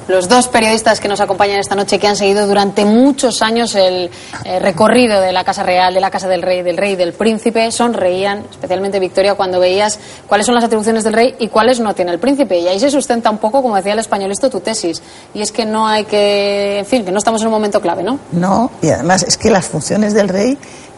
Los 0.08 0.28
dos 0.28 0.48
periodistas 0.48 1.00
que 1.00 1.08
nos 1.08 1.20
acompañan 1.20 1.60
esta 1.60 1.74
noche, 1.74 1.98
que 1.98 2.08
han 2.08 2.16
seguido 2.16 2.46
durante 2.46 2.84
muchos 2.84 3.42
años 3.42 3.74
el 3.74 4.10
eh, 4.44 4.58
recorrido 4.58 5.20
de 5.20 5.32
la 5.32 5.44
Casa 5.44 5.62
Real, 5.62 5.92
de 5.94 6.00
la 6.00 6.10
Casa 6.10 6.28
del 6.28 6.42
Rey, 6.42 6.62
del 6.62 6.78
Rey 6.78 6.92
y 6.92 6.96
del 6.96 7.12
Príncipe, 7.12 7.70
sonreían, 7.70 8.44
especialmente 8.50 8.98
Victoria, 8.98 9.34
cuando 9.34 9.60
veías 9.60 9.98
cuáles 10.26 10.46
son 10.46 10.54
las 10.54 10.64
atribuciones 10.64 11.04
del 11.04 11.12
Rey 11.12 11.36
y 11.38 11.48
cuáles 11.48 11.78
no 11.80 11.94
tiene 11.94 12.10
el 12.12 12.18
Príncipe. 12.18 12.58
Y 12.58 12.66
ahí 12.66 12.80
se 12.80 12.90
sustenta 12.90 13.30
un 13.30 13.38
poco, 13.38 13.62
como 13.62 13.76
decía 13.76 13.92
el 13.92 13.98
españolista, 13.98 14.48
tu 14.48 14.60
tesis. 14.60 15.02
Y 15.34 15.42
es 15.42 15.52
que 15.52 15.66
no 15.66 15.86
hay 15.86 16.04
que, 16.04 16.78
en 16.78 16.86
fin, 16.86 17.04
que 17.04 17.12
no 17.12 17.18
estamos 17.18 17.42
en 17.42 17.48
un 17.48 17.52
momento 17.52 17.80
clave, 17.80 18.02
¿no? 18.02 18.18
No, 18.32 18.70
y 18.80 18.88
además 18.88 19.22
es 19.22 19.36
que 19.36 19.50
las 19.50 19.66
funciones 19.66 20.14
del 20.14 20.28
rey, 20.28 20.56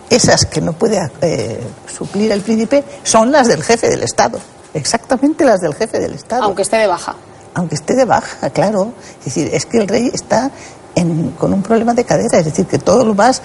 esas 0.09 0.47
que 0.47 0.61
no 0.61 0.73
puede 0.73 1.01
eh, 1.21 1.61
suplir 1.93 2.31
el 2.31 2.43
príncipe, 2.43 2.85
son 3.03 3.33
las 3.33 3.49
del 3.49 3.63
jefe 3.65 3.89
del 3.89 4.05
Estado. 4.05 4.39
Exactamente 4.73 5.45
las 5.45 5.61
del 5.61 5.75
jefe 5.75 5.99
del 5.99 6.15
Estado. 6.15 6.45
Aunque 6.45 6.63
esté 6.63 6.77
de 6.77 6.87
baja. 6.87 7.17
Aunque 7.55 7.75
esté 7.75 7.95
de 7.95 8.05
baja, 8.05 8.51
claro. 8.51 8.93
Es 9.21 9.25
decir, 9.27 9.51
es 9.53 9.67
que 9.67 9.79
el 9.79 9.89
rey 9.89 10.11
está 10.13 10.51
en- 10.95 11.31
con 11.33 11.53
un 11.53 11.63
problema 11.63 11.95
de 11.95 12.05
cadera, 12.05 12.39
es 12.39 12.45
decir, 12.45 12.67
que 12.67 12.79
todo 12.79 13.05
lo 13.05 13.15
más 13.15 13.43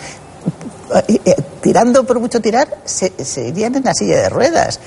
eh, 1.08 1.20
eh, 1.26 1.36
tirando 1.62 2.04
por 2.06 2.20
mucho 2.20 2.40
tirar 2.40 2.68
se, 2.86 3.12
se 3.26 3.48
irían 3.48 3.74
en 3.76 3.84
la 3.84 3.94
silla 3.96 4.18
de 4.22 4.30
ruedas 4.30 4.80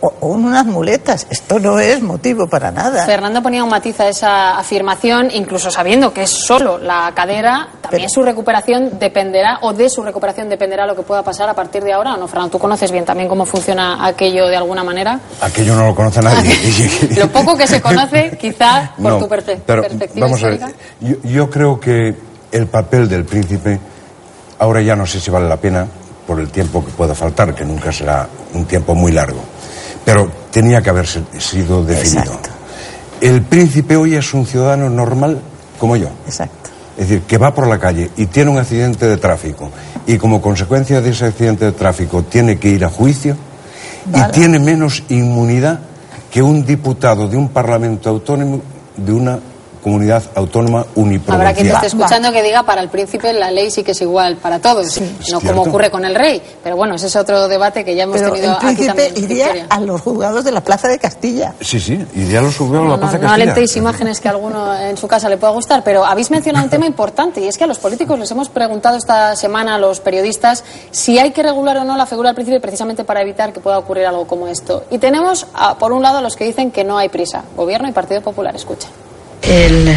o, 0.00 0.12
unas 0.28 0.64
muletas. 0.66 1.26
Esto 1.30 1.58
no 1.58 1.78
es 1.78 2.02
motivo 2.02 2.46
para 2.48 2.70
nada. 2.70 3.04
Fernando 3.06 3.42
ponía 3.42 3.62
un 3.64 3.70
matiz 3.70 3.98
a 4.00 4.08
esa 4.08 4.58
afirmación, 4.58 5.30
incluso 5.32 5.70
sabiendo 5.70 6.12
que 6.12 6.22
es 6.24 6.30
solo 6.30 6.78
la 6.78 7.12
cadera, 7.14 7.68
también 7.80 8.08
su 8.10 8.22
recuperación 8.22 8.98
dependerá, 8.98 9.58
o 9.62 9.72
de 9.72 9.88
su 9.88 10.02
recuperación 10.02 10.48
dependerá 10.48 10.86
lo 10.86 10.94
que 10.96 11.02
pueda 11.02 11.22
pasar 11.22 11.48
a 11.48 11.54
partir 11.54 11.82
de 11.84 11.92
ahora. 11.92 12.14
¿o 12.14 12.16
¿No, 12.16 12.26
Fernando? 12.28 12.52
¿Tú 12.52 12.58
conoces 12.58 12.90
bien 12.90 13.04
también 13.04 13.28
cómo 13.28 13.46
funciona 13.46 14.06
aquello 14.06 14.46
de 14.48 14.56
alguna 14.56 14.82
manera? 14.84 15.20
Aquello 15.40 15.74
no 15.74 15.86
lo 15.86 15.94
conoce 15.94 16.20
nadie. 16.22 16.54
Lo 17.18 17.28
poco 17.28 17.56
que 17.56 17.66
se 17.66 17.80
conoce, 17.80 18.36
quizá 18.38 18.92
por 18.96 19.12
No, 19.12 19.18
tu 19.18 19.28
perce- 19.28 19.60
pero 19.64 19.82
perspectiva 19.82 20.26
vamos 20.26 20.42
a 20.42 20.46
ver, 20.46 20.54
histórica. 20.54 20.78
yo, 21.00 21.16
yo 21.28 21.50
creo 21.50 21.80
que 21.80 22.14
el 22.52 22.66
papel 22.66 23.08
del 23.08 23.24
príncipe, 23.24 23.78
ahora 24.58 24.80
ya 24.82 24.96
no 24.96 25.06
sé 25.06 25.20
si 25.20 25.30
vale 25.30 25.48
la 25.48 25.56
pena, 25.56 25.86
por 26.26 26.40
el 26.40 26.50
tiempo 26.50 26.84
que 26.84 26.90
pueda 26.90 27.14
faltar, 27.14 27.54
que 27.54 27.64
nunca 27.64 27.92
será 27.92 28.26
un 28.54 28.64
tiempo 28.64 28.94
muy 28.94 29.12
largo. 29.12 29.38
Pero 30.06 30.30
tenía 30.52 30.80
que 30.80 30.88
haber 30.88 31.06
sido 31.06 31.84
definido. 31.84 32.38
El 33.20 33.42
príncipe 33.42 33.96
hoy 33.96 34.14
es 34.14 34.32
un 34.34 34.46
ciudadano 34.46 34.88
normal 34.88 35.40
como 35.80 35.96
yo. 35.96 36.08
Exacto. 36.26 36.70
Es 36.96 37.08
decir, 37.08 37.24
que 37.24 37.38
va 37.38 37.52
por 37.52 37.66
la 37.66 37.80
calle 37.80 38.12
y 38.16 38.26
tiene 38.26 38.52
un 38.52 38.58
accidente 38.58 39.06
de 39.06 39.16
tráfico 39.16 39.68
y 40.06 40.16
como 40.16 40.40
consecuencia 40.40 41.00
de 41.00 41.10
ese 41.10 41.26
accidente 41.26 41.64
de 41.64 41.72
tráfico 41.72 42.22
tiene 42.22 42.56
que 42.58 42.68
ir 42.68 42.84
a 42.84 42.88
juicio 42.88 43.36
y 44.14 44.30
tiene 44.30 44.60
menos 44.60 45.02
inmunidad 45.08 45.80
que 46.30 46.40
un 46.40 46.64
diputado 46.64 47.26
de 47.26 47.36
un 47.36 47.48
parlamento 47.48 48.08
autónomo 48.08 48.62
de 48.96 49.12
una 49.12 49.40
comunidad 49.86 50.20
autónoma 50.34 50.84
uniprovincial. 50.96 51.36
Habrá 51.36 51.54
quien 51.54 51.68
te 51.68 51.74
esté 51.74 51.86
escuchando 51.86 52.32
que 52.32 52.42
diga 52.42 52.64
para 52.64 52.80
el 52.82 52.88
príncipe 52.88 53.32
la 53.32 53.52
ley 53.52 53.70
sí 53.70 53.84
que 53.84 53.92
es 53.92 54.00
igual 54.02 54.36
para 54.36 54.58
todos, 54.58 55.00
no 55.30 55.40
como 55.40 55.62
ocurre 55.62 55.92
con 55.92 56.04
el 56.04 56.16
rey. 56.16 56.42
Pero 56.64 56.74
bueno, 56.74 56.96
ese 56.96 57.06
es 57.06 57.14
otro 57.14 57.46
debate 57.46 57.84
que 57.84 57.94
ya 57.94 58.02
hemos 58.02 58.16
Pero 58.18 58.32
tenido 58.32 58.50
el 58.54 58.58
príncipe 58.58 58.90
aquí 58.90 59.00
también. 59.06 59.24
iría 59.30 59.44
Victoria. 59.52 59.66
a 59.70 59.80
los 59.80 60.00
juzgados 60.00 60.42
de 60.44 60.50
la 60.50 60.60
Plaza 60.60 60.88
de 60.88 60.98
Castilla. 60.98 61.54
Sí, 61.60 61.78
sí, 61.78 62.04
iría 62.16 62.40
a 62.40 62.42
los 62.42 62.56
juzgados 62.56 62.82
de 62.86 62.88
la 62.90 62.94
No, 62.96 62.98
Plaza 63.00 63.12
no 63.14 63.20
de 63.20 63.26
Castilla. 63.28 63.44
alentéis 63.44 63.76
imágenes 63.76 64.20
que 64.20 64.26
a 64.26 64.32
alguno 64.32 64.76
en 64.76 64.96
su 64.96 65.06
casa 65.06 65.28
le 65.28 65.36
pueda 65.36 65.52
gustar, 65.52 65.84
pero 65.84 66.04
habéis 66.04 66.32
mencionado 66.32 66.64
un 66.64 66.70
tema 66.70 66.86
importante 66.86 67.40
y 67.40 67.46
es 67.46 67.56
que 67.56 67.62
a 67.62 67.68
los 67.68 67.78
políticos 67.78 68.18
les 68.18 68.28
hemos 68.32 68.48
preguntado 68.48 68.96
esta 68.96 69.36
semana 69.36 69.76
a 69.76 69.78
los 69.78 70.00
periodistas 70.00 70.64
si 70.90 71.20
hay 71.20 71.30
que 71.30 71.44
regular 71.44 71.76
o 71.76 71.84
no 71.84 71.96
la 71.96 72.06
figura 72.06 72.30
del 72.30 72.34
príncipe 72.34 72.58
precisamente 72.58 73.04
para 73.04 73.22
evitar 73.22 73.52
que 73.52 73.60
pueda 73.60 73.78
ocurrir 73.78 74.06
algo 74.06 74.26
como 74.26 74.48
esto. 74.48 74.82
Y 74.90 74.98
tenemos, 74.98 75.46
a- 75.54 75.78
por 75.78 75.92
un 75.92 76.02
lado, 76.02 76.18
a 76.18 76.22
los 76.22 76.34
que 76.34 76.42
dicen 76.44 76.72
que 76.72 76.82
no 76.82 76.98
hay 76.98 77.08
prisa. 77.08 77.44
Gobierno 77.56 77.88
y 77.88 77.92
Partido 77.92 78.20
Popular, 78.20 78.56
escucha. 78.56 78.88
El 79.48 79.94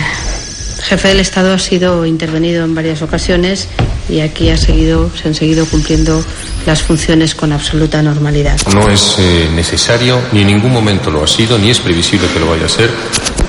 jefe 0.84 1.08
del 1.08 1.20
Estado 1.20 1.54
ha 1.54 1.60
sido 1.60 2.06
intervenido 2.06 2.64
en 2.64 2.76
varias 2.76 3.02
ocasiones 3.02 3.68
y 4.08 4.22
aquí 4.22 4.50
ha 4.50 4.58
seguido, 4.58 5.10
se 5.16 5.28
han 5.28 5.36
seguido 5.36 5.66
cumpliendo 5.66 6.24
las 6.66 6.82
funciones 6.82 7.36
con 7.36 7.52
absoluta 7.52 8.02
normalidad. 8.02 8.60
No 8.74 8.90
es 8.90 9.16
eh, 9.20 9.50
necesario, 9.54 10.20
ni 10.32 10.42
en 10.42 10.48
ningún 10.48 10.72
momento 10.72 11.10
lo 11.12 11.24
ha 11.24 11.28
sido, 11.28 11.58
ni 11.58 11.70
es 11.70 11.80
previsible 11.80 12.28
que 12.28 12.40
lo 12.40 12.50
vaya 12.50 12.66
a 12.66 12.70
ser. 12.70 12.90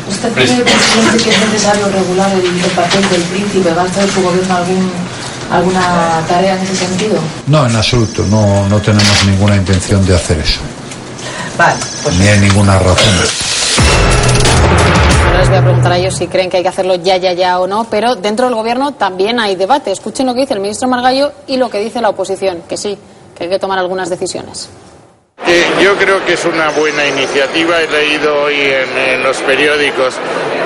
¿Usted 0.08 0.32
cree, 0.32 0.46
presidente, 0.46 1.24
que 1.24 1.30
es 1.30 1.38
necesario 1.38 1.88
regular 1.88 2.32
el, 2.32 2.46
el 2.46 2.70
papel 2.70 3.08
del 3.10 3.22
príncipe? 3.22 3.70
¿Va 3.72 3.82
a 3.82 3.84
hacer 3.84 4.10
su 4.10 4.22
gobierno 4.22 4.56
algún, 4.56 4.90
alguna 5.50 6.24
tarea 6.28 6.56
en 6.56 6.62
ese 6.62 6.76
sentido? 6.76 7.20
No, 7.46 7.66
en 7.66 7.76
absoluto. 7.76 8.24
No, 8.28 8.68
no 8.68 8.80
tenemos 8.80 9.24
ninguna 9.26 9.56
intención 9.56 10.04
de 10.06 10.14
hacer 10.16 10.38
eso. 10.38 10.60
Vale, 11.56 11.78
pues 12.02 12.16
Ni 12.16 12.26
hay 12.26 12.40
ninguna 12.40 12.78
razón. 12.78 13.59
Voy 15.50 15.58
a 15.58 15.62
preguntar 15.62 15.90
a 15.90 15.98
ellos 15.98 16.14
si 16.14 16.28
creen 16.28 16.48
que 16.48 16.58
hay 16.58 16.62
que 16.62 16.68
hacerlo 16.68 16.94
ya, 16.94 17.16
ya, 17.16 17.32
ya 17.32 17.58
o 17.58 17.66
no, 17.66 17.84
pero 17.90 18.14
dentro 18.14 18.46
del 18.46 18.54
gobierno 18.54 18.94
también 18.94 19.40
hay 19.40 19.56
debate. 19.56 19.90
Escuchen 19.90 20.24
lo 20.24 20.32
que 20.32 20.42
dice 20.42 20.54
el 20.54 20.60
ministro 20.60 20.86
Margallo 20.86 21.32
y 21.48 21.56
lo 21.56 21.68
que 21.68 21.80
dice 21.80 22.00
la 22.00 22.10
oposición, 22.10 22.62
que 22.68 22.76
sí, 22.76 22.96
que 23.36 23.44
hay 23.44 23.50
que 23.50 23.58
tomar 23.58 23.80
algunas 23.80 24.08
decisiones. 24.08 24.70
Eh, 25.44 25.66
yo 25.82 25.96
creo 25.96 26.24
que 26.24 26.34
es 26.34 26.44
una 26.44 26.70
buena 26.70 27.04
iniciativa. 27.04 27.82
He 27.82 27.90
leído 27.90 28.44
hoy 28.44 28.54
en, 28.60 28.96
en 28.96 29.22
los 29.24 29.38
periódicos 29.38 30.14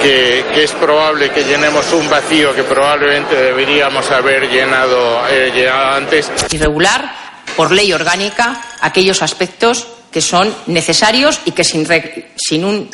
que, 0.03 0.45
que 0.53 0.65
es 0.65 0.73
probable 0.73 1.31
que 1.31 1.45
llenemos 1.45 1.91
un 1.95 2.11
vacío 2.11 2.55
que 2.55 2.65
probablemente 2.65 3.35
deberíamos 3.35 4.11
haber 4.11 4.51
llenado, 4.51 5.27
eh, 5.31 5.51
llenado 5.55 5.97
antes. 5.97 6.31
y 6.51 6.59
regular 6.59 7.11
por 7.57 7.73
ley 7.73 7.91
orgánica 7.91 8.61
aquellos 8.83 9.23
aspectos 9.23 9.87
que 10.15 10.21
son 10.21 10.49
necesarios 10.69 11.41
y 11.45 11.51
que 11.51 11.65
sin, 11.65 11.85
reg- 11.85 12.27
sin, 12.37 12.65
un, 12.65 12.89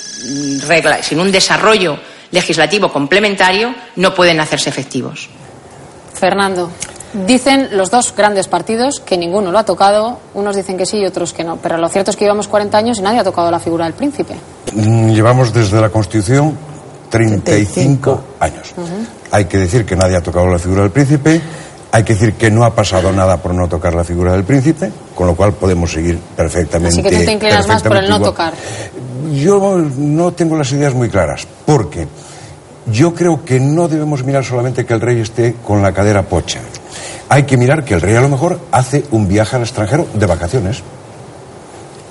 regla, 0.66 1.02
sin 1.02 1.20
un 1.20 1.30
desarrollo 1.30 1.98
legislativo 2.30 2.90
complementario 2.90 3.74
no 3.96 4.14
pueden 4.14 4.40
hacerse 4.40 4.70
efectivos. 4.70 5.28
Fernando, 6.14 6.70
dicen 7.26 7.68
los 7.76 7.90
dos 7.90 8.14
grandes 8.16 8.48
partidos 8.48 9.00
que 9.00 9.18
ninguno 9.18 9.52
lo 9.52 9.58
ha 9.58 9.64
tocado, 9.64 10.18
unos 10.32 10.56
dicen 10.56 10.78
que 10.78 10.86
sí 10.86 10.96
y 10.96 11.04
otros 11.04 11.34
que 11.34 11.44
no, 11.44 11.58
pero 11.58 11.76
lo 11.76 11.88
cierto 11.90 12.10
es 12.10 12.16
que 12.16 12.24
llevamos 12.24 12.48
40 12.48 12.78
años 12.78 12.98
y 12.98 13.02
nadie 13.02 13.18
ha 13.20 13.24
tocado 13.24 13.50
la 13.50 13.60
figura 13.60 13.84
del 13.84 13.92
príncipe. 13.94 14.34
Mm, 14.72 15.10
Llevamos 15.12 15.52
desde 15.52 15.78
la 15.78 15.90
Constitución 15.90 16.56
35 17.10 18.24
años. 18.40 18.72
Hay 19.30 19.44
que 19.44 19.58
decir 19.58 19.84
que 19.84 19.94
nadie 19.96 20.16
ha 20.16 20.22
tocado 20.22 20.46
la 20.46 20.58
figura 20.58 20.82
del 20.82 20.90
príncipe, 20.90 21.40
hay 21.92 22.04
que 22.04 22.14
decir 22.14 22.34
que 22.34 22.50
no 22.50 22.64
ha 22.64 22.74
pasado 22.74 23.12
nada 23.12 23.36
por 23.38 23.54
no 23.54 23.68
tocar 23.68 23.94
la 23.94 24.04
figura 24.04 24.32
del 24.32 24.44
príncipe, 24.44 24.90
con 25.14 25.26
lo 25.26 25.34
cual 25.34 25.54
podemos 25.54 25.92
seguir 25.92 26.18
perfectamente. 26.36 27.00
Así 27.00 27.02
que 27.02 27.16
tú 27.16 27.24
te 27.24 27.32
inclinas 27.32 27.66
más 27.66 27.82
por 27.82 27.96
el 27.96 28.08
no 28.08 28.20
tocar. 28.20 28.54
Yo 29.32 29.78
no 29.78 30.32
tengo 30.32 30.56
las 30.56 30.70
ideas 30.72 30.94
muy 30.94 31.08
claras, 31.08 31.46
porque 31.66 32.06
yo 32.90 33.14
creo 33.14 33.44
que 33.44 33.60
no 33.60 33.88
debemos 33.88 34.24
mirar 34.24 34.44
solamente 34.44 34.86
que 34.86 34.94
el 34.94 35.00
rey 35.00 35.20
esté 35.20 35.54
con 35.64 35.82
la 35.82 35.92
cadera 35.92 36.22
pocha. 36.22 36.60
Hay 37.28 37.44
que 37.44 37.56
mirar 37.56 37.84
que 37.84 37.94
el 37.94 38.00
rey 38.00 38.16
a 38.16 38.20
lo 38.20 38.28
mejor 38.28 38.60
hace 38.72 39.04
un 39.10 39.28
viaje 39.28 39.56
al 39.56 39.62
extranjero 39.62 40.06
de 40.14 40.26
vacaciones. 40.26 40.82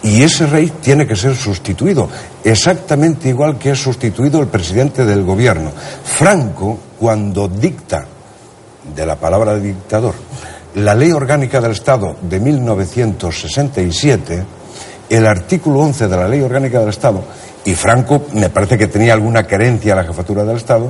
Y 0.01 0.23
ese 0.23 0.47
rey 0.47 0.71
tiene 0.81 1.05
que 1.05 1.17
ser 1.17 1.35
sustituido, 1.35 2.07
exactamente 2.41 3.27
igual 3.27 3.57
que 3.57 3.71
es 3.71 3.79
sustituido 3.79 4.39
el 4.39 4.47
presidente 4.47 5.03
del 5.03 5.23
gobierno. 5.23 5.71
Franco, 6.05 6.79
cuando 6.97 7.49
dicta, 7.49 8.05
de 8.95 9.05
la 9.05 9.15
palabra 9.15 9.55
de 9.55 9.61
dictador, 9.61 10.15
la 10.75 10.95
ley 10.95 11.11
orgánica 11.11 11.61
del 11.61 11.71
Estado 11.71 12.15
de 12.21 12.39
1967, 12.39 14.45
el 15.09 15.27
artículo 15.27 15.79
11 15.79 16.07
de 16.07 16.17
la 16.17 16.27
ley 16.27 16.41
orgánica 16.41 16.79
del 16.79 16.89
Estado, 16.89 17.23
y 17.65 17.73
Franco 17.73 18.23
me 18.33 18.49
parece 18.49 18.77
que 18.77 18.87
tenía 18.87 19.13
alguna 19.13 19.45
querencia 19.45 19.93
a 19.93 19.97
la 19.97 20.03
jefatura 20.03 20.43
del 20.43 20.57
Estado, 20.57 20.89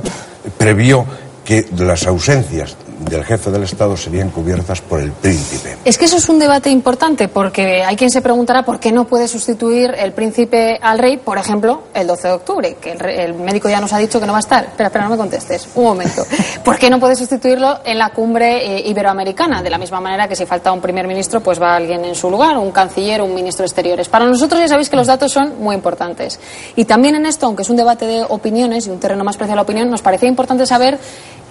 previó 0.56 1.04
que 1.44 1.66
las 1.76 2.06
ausencias 2.06 2.76
del 3.00 3.24
jefe 3.24 3.50
del 3.50 3.62
Estado 3.62 3.96
serían 3.96 4.30
cubiertas 4.30 4.80
por 4.80 5.00
el 5.00 5.12
príncipe. 5.12 5.78
Es 5.84 5.98
que 5.98 6.04
eso 6.04 6.18
es 6.18 6.28
un 6.28 6.38
debate 6.38 6.70
importante 6.70 7.28
porque 7.28 7.82
hay 7.82 7.96
quien 7.96 8.10
se 8.10 8.20
preguntará 8.20 8.62
por 8.62 8.78
qué 8.78 8.92
no 8.92 9.06
puede 9.06 9.26
sustituir 9.26 9.94
el 9.98 10.12
príncipe 10.12 10.78
al 10.80 10.98
rey, 10.98 11.16
por 11.16 11.38
ejemplo, 11.38 11.84
el 11.94 12.06
12 12.06 12.28
de 12.28 12.34
octubre, 12.34 12.76
que 12.80 12.92
el, 12.92 13.04
el 13.04 13.34
médico 13.34 13.68
ya 13.68 13.80
nos 13.80 13.92
ha 13.92 13.98
dicho 13.98 14.20
que 14.20 14.26
no 14.26 14.32
va 14.32 14.38
a 14.38 14.40
estar. 14.40 14.64
Espera, 14.64 14.88
espera, 14.88 15.04
no 15.04 15.10
me 15.10 15.16
contestes. 15.16 15.68
Un 15.74 15.84
momento. 15.84 16.24
¿Por 16.64 16.78
qué 16.78 16.90
no 16.90 17.00
puede 17.00 17.16
sustituirlo 17.16 17.80
en 17.84 17.98
la 17.98 18.10
cumbre 18.10 18.76
eh, 18.76 18.88
iberoamericana? 18.88 19.62
De 19.62 19.70
la 19.70 19.78
misma 19.78 20.00
manera 20.00 20.28
que 20.28 20.36
si 20.36 20.44
falta 20.46 20.70
un 20.72 20.80
primer 20.80 21.06
ministro, 21.06 21.40
pues 21.40 21.60
va 21.60 21.76
alguien 21.76 22.04
en 22.04 22.14
su 22.14 22.30
lugar, 22.30 22.58
un 22.58 22.70
canciller, 22.70 23.22
un 23.22 23.34
ministro 23.34 23.62
de 23.62 23.68
exteriores. 23.68 24.08
Para 24.08 24.26
nosotros 24.26 24.60
ya 24.60 24.68
sabéis 24.68 24.90
que 24.90 24.96
los 24.96 25.06
datos 25.06 25.32
son 25.32 25.60
muy 25.60 25.74
importantes. 25.74 26.38
Y 26.76 26.84
también 26.84 27.14
en 27.14 27.26
esto, 27.26 27.46
aunque 27.46 27.62
es 27.62 27.70
un 27.70 27.76
debate 27.76 28.06
de 28.06 28.24
opiniones 28.28 28.86
y 28.86 28.90
un 28.90 29.00
terreno 29.00 29.24
más 29.24 29.36
parecido 29.36 29.54
a 29.54 29.56
la 29.56 29.62
opinión, 29.62 29.90
nos 29.90 30.02
parecía 30.02 30.28
importante 30.28 30.66
saber 30.66 30.98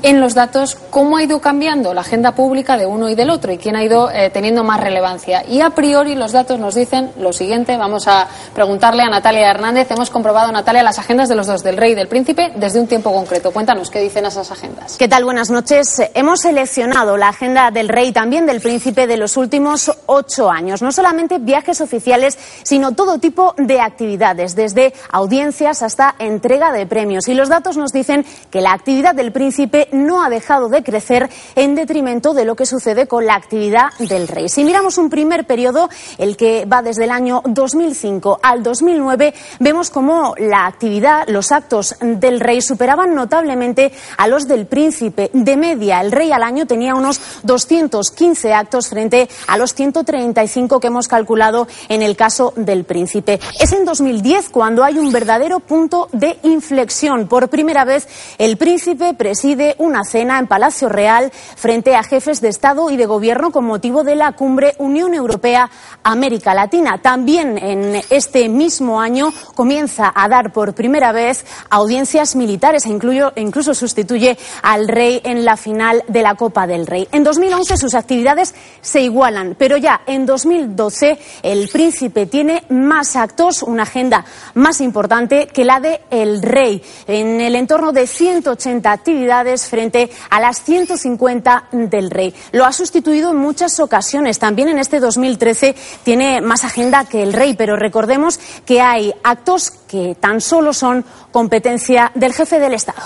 en 0.01 0.21
los 0.21 0.33
datos 0.33 0.77
cómo 0.89 1.17
ha 1.17 1.23
ido 1.23 1.39
cambiando 1.41 1.93
la 1.93 2.01
agenda 2.01 2.33
pública 2.33 2.77
de 2.77 2.85
uno 2.85 3.09
y 3.09 3.15
del 3.15 3.29
otro 3.29 3.51
y 3.51 3.57
quién 3.57 3.75
ha 3.75 3.83
ido 3.83 4.09
eh, 4.11 4.29
teniendo 4.29 4.63
más 4.63 4.79
relevancia. 4.79 5.43
Y 5.47 5.61
a 5.61 5.71
priori 5.71 6.15
los 6.15 6.31
datos 6.31 6.59
nos 6.59 6.75
dicen 6.75 7.11
lo 7.19 7.33
siguiente. 7.33 7.77
Vamos 7.77 8.07
a 8.07 8.27
preguntarle 8.53 9.03
a 9.03 9.09
Natalia 9.09 9.49
Hernández. 9.49 9.91
Hemos 9.91 10.09
comprobado, 10.09 10.51
Natalia, 10.51 10.83
las 10.83 10.99
agendas 10.99 11.29
de 11.29 11.35
los 11.35 11.47
dos, 11.47 11.63
del 11.63 11.77
rey 11.77 11.91
y 11.91 11.95
del 11.95 12.07
príncipe, 12.07 12.51
desde 12.55 12.79
un 12.79 12.87
tiempo 12.87 13.11
concreto. 13.11 13.51
Cuéntanos 13.51 13.89
qué 13.89 13.99
dicen 13.99 14.25
esas 14.25 14.51
agendas. 14.51 14.97
¿Qué 14.97 15.07
tal? 15.07 15.25
Buenas 15.25 15.49
noches. 15.49 16.01
Hemos 16.13 16.41
seleccionado 16.41 17.17
la 17.17 17.29
agenda 17.29 17.71
del 17.71 17.89
rey 17.89 18.09
y 18.09 18.11
también 18.11 18.45
del 18.45 18.61
príncipe 18.61 19.07
de 19.07 19.17
los 19.17 19.37
últimos 19.37 19.91
ocho 20.05 20.49
años. 20.49 20.81
No 20.81 20.91
solamente 20.91 21.39
viajes 21.39 21.81
oficiales, 21.81 22.37
sino 22.63 22.93
todo 22.93 23.19
tipo 23.19 23.53
de 23.57 23.81
actividades, 23.81 24.55
desde 24.55 24.93
audiencias 25.11 25.81
hasta 25.81 26.15
entrega 26.19 26.71
de 26.71 26.85
premios. 26.85 27.27
Y 27.27 27.33
los 27.33 27.49
datos 27.49 27.77
nos 27.77 27.91
dicen 27.91 28.25
que 28.49 28.61
la 28.61 28.73
actividad 28.73 29.13
del 29.13 29.31
príncipe 29.31 29.88
no 29.91 30.23
ha 30.23 30.29
dejado 30.29 30.69
de 30.69 30.83
crecer 30.83 31.29
en 31.55 31.75
detrimento 31.75 32.33
de 32.33 32.45
lo 32.45 32.55
que 32.55 32.65
sucede 32.65 33.07
con 33.07 33.25
la 33.25 33.35
actividad 33.35 33.89
del 33.99 34.27
rey. 34.27 34.49
Si 34.49 34.63
miramos 34.63 34.97
un 34.97 35.09
primer 35.09 35.45
periodo, 35.45 35.89
el 36.17 36.37
que 36.37 36.65
va 36.65 36.81
desde 36.81 37.05
el 37.05 37.11
año 37.11 37.41
2005 37.45 38.39
al 38.41 38.63
2009, 38.63 39.33
vemos 39.59 39.89
como 39.89 40.35
la 40.37 40.65
actividad, 40.65 41.27
los 41.27 41.51
actos 41.51 41.95
del 41.99 42.39
rey 42.39 42.61
superaban 42.61 43.13
notablemente 43.15 43.91
a 44.17 44.27
los 44.27 44.47
del 44.47 44.65
príncipe. 44.65 45.29
De 45.33 45.57
media, 45.57 46.01
el 46.01 46.11
rey 46.11 46.31
al 46.31 46.43
año 46.43 46.65
tenía 46.65 46.95
unos 46.95 47.21
215 47.43 48.53
actos 48.53 48.89
frente 48.89 49.29
a 49.47 49.57
los 49.57 49.73
135 49.73 50.79
que 50.79 50.87
hemos 50.87 51.07
calculado 51.07 51.67
en 51.87 52.01
el 52.01 52.15
caso 52.15 52.53
del 52.55 52.83
príncipe. 52.83 53.39
Es 53.59 53.71
en 53.73 53.85
2010 53.85 54.49
cuando 54.49 54.83
hay 54.83 54.97
un 54.97 55.11
verdadero 55.11 55.59
punto 55.59 56.09
de 56.11 56.37
inflexión. 56.43 57.27
Por 57.27 57.49
primera 57.49 57.85
vez, 57.85 58.07
el 58.37 58.57
príncipe 58.57 59.13
preside 59.13 59.75
una 59.79 60.03
cena 60.05 60.37
en 60.37 60.45
Palacio 60.47 60.87
Real 60.87 61.31
frente 61.31 61.95
a 61.95 62.03
jefes 62.03 62.39
de 62.41 62.49
Estado 62.49 62.89
y 62.91 62.97
de 62.97 63.07
Gobierno 63.07 63.51
con 63.51 63.65
motivo 63.65 64.03
de 64.03 64.15
la 64.15 64.33
cumbre 64.33 64.75
Unión 64.77 65.13
Europea-América 65.15 66.53
Latina. 66.53 66.99
También 67.01 67.57
en 67.57 68.01
este 68.09 68.47
mismo 68.49 69.01
año 69.01 69.33
comienza 69.55 70.11
a 70.15 70.27
dar 70.29 70.53
por 70.53 70.73
primera 70.73 71.11
vez 71.11 71.45
audiencias 71.69 72.35
militares 72.35 72.85
e 72.85 72.89
incluyo- 72.89 73.33
incluso 73.35 73.73
sustituye 73.73 74.37
al 74.61 74.87
rey 74.87 75.21
en 75.23 75.43
la 75.45 75.57
final 75.57 76.03
de 76.07 76.21
la 76.21 76.35
Copa 76.35 76.67
del 76.67 76.85
Rey. 76.85 77.07
En 77.11 77.23
2011 77.23 77.77
sus 77.77 77.93
actividades 77.95 78.53
se 78.81 79.01
igualan, 79.01 79.55
pero 79.57 79.77
ya 79.77 80.01
en 80.05 80.25
2012 80.25 81.17
el 81.43 81.69
príncipe 81.69 82.25
tiene 82.25 82.63
más 82.69 83.15
actos, 83.15 83.63
una 83.63 83.83
agenda 83.83 84.25
más 84.53 84.81
importante 84.81 85.47
que 85.47 85.63
la 85.65 85.79
de 85.79 86.01
el 86.09 86.41
rey, 86.41 86.83
en 87.07 87.39
el 87.41 87.55
entorno 87.55 87.91
de 87.91 88.07
180 88.07 88.91
actividades 88.91 89.68
frente 89.69 90.09
a 90.29 90.41
las 90.41 90.61
150 90.63 91.69
del 91.71 92.09
rey. 92.09 92.33
Lo 92.51 92.65
ha 92.65 92.73
sustituido 92.73 93.31
en 93.31 93.37
muchas 93.37 93.79
ocasiones. 93.79 94.39
También 94.39 94.67
en 94.67 94.79
este 94.79 94.99
2013 94.99 95.75
tiene 96.03 96.41
más 96.41 96.65
agenda 96.65 97.05
que 97.05 97.23
el 97.23 97.33
rey, 97.33 97.53
pero 97.53 97.75
recordemos 97.75 98.39
que 98.65 98.81
hay 98.81 99.13
actos 99.23 99.71
que 99.87 100.15
tan 100.19 100.41
solo 100.41 100.73
son 100.73 101.05
competencia 101.31 102.11
del 102.15 102.33
jefe 102.33 102.59
del 102.59 102.73
Estado. 102.73 103.01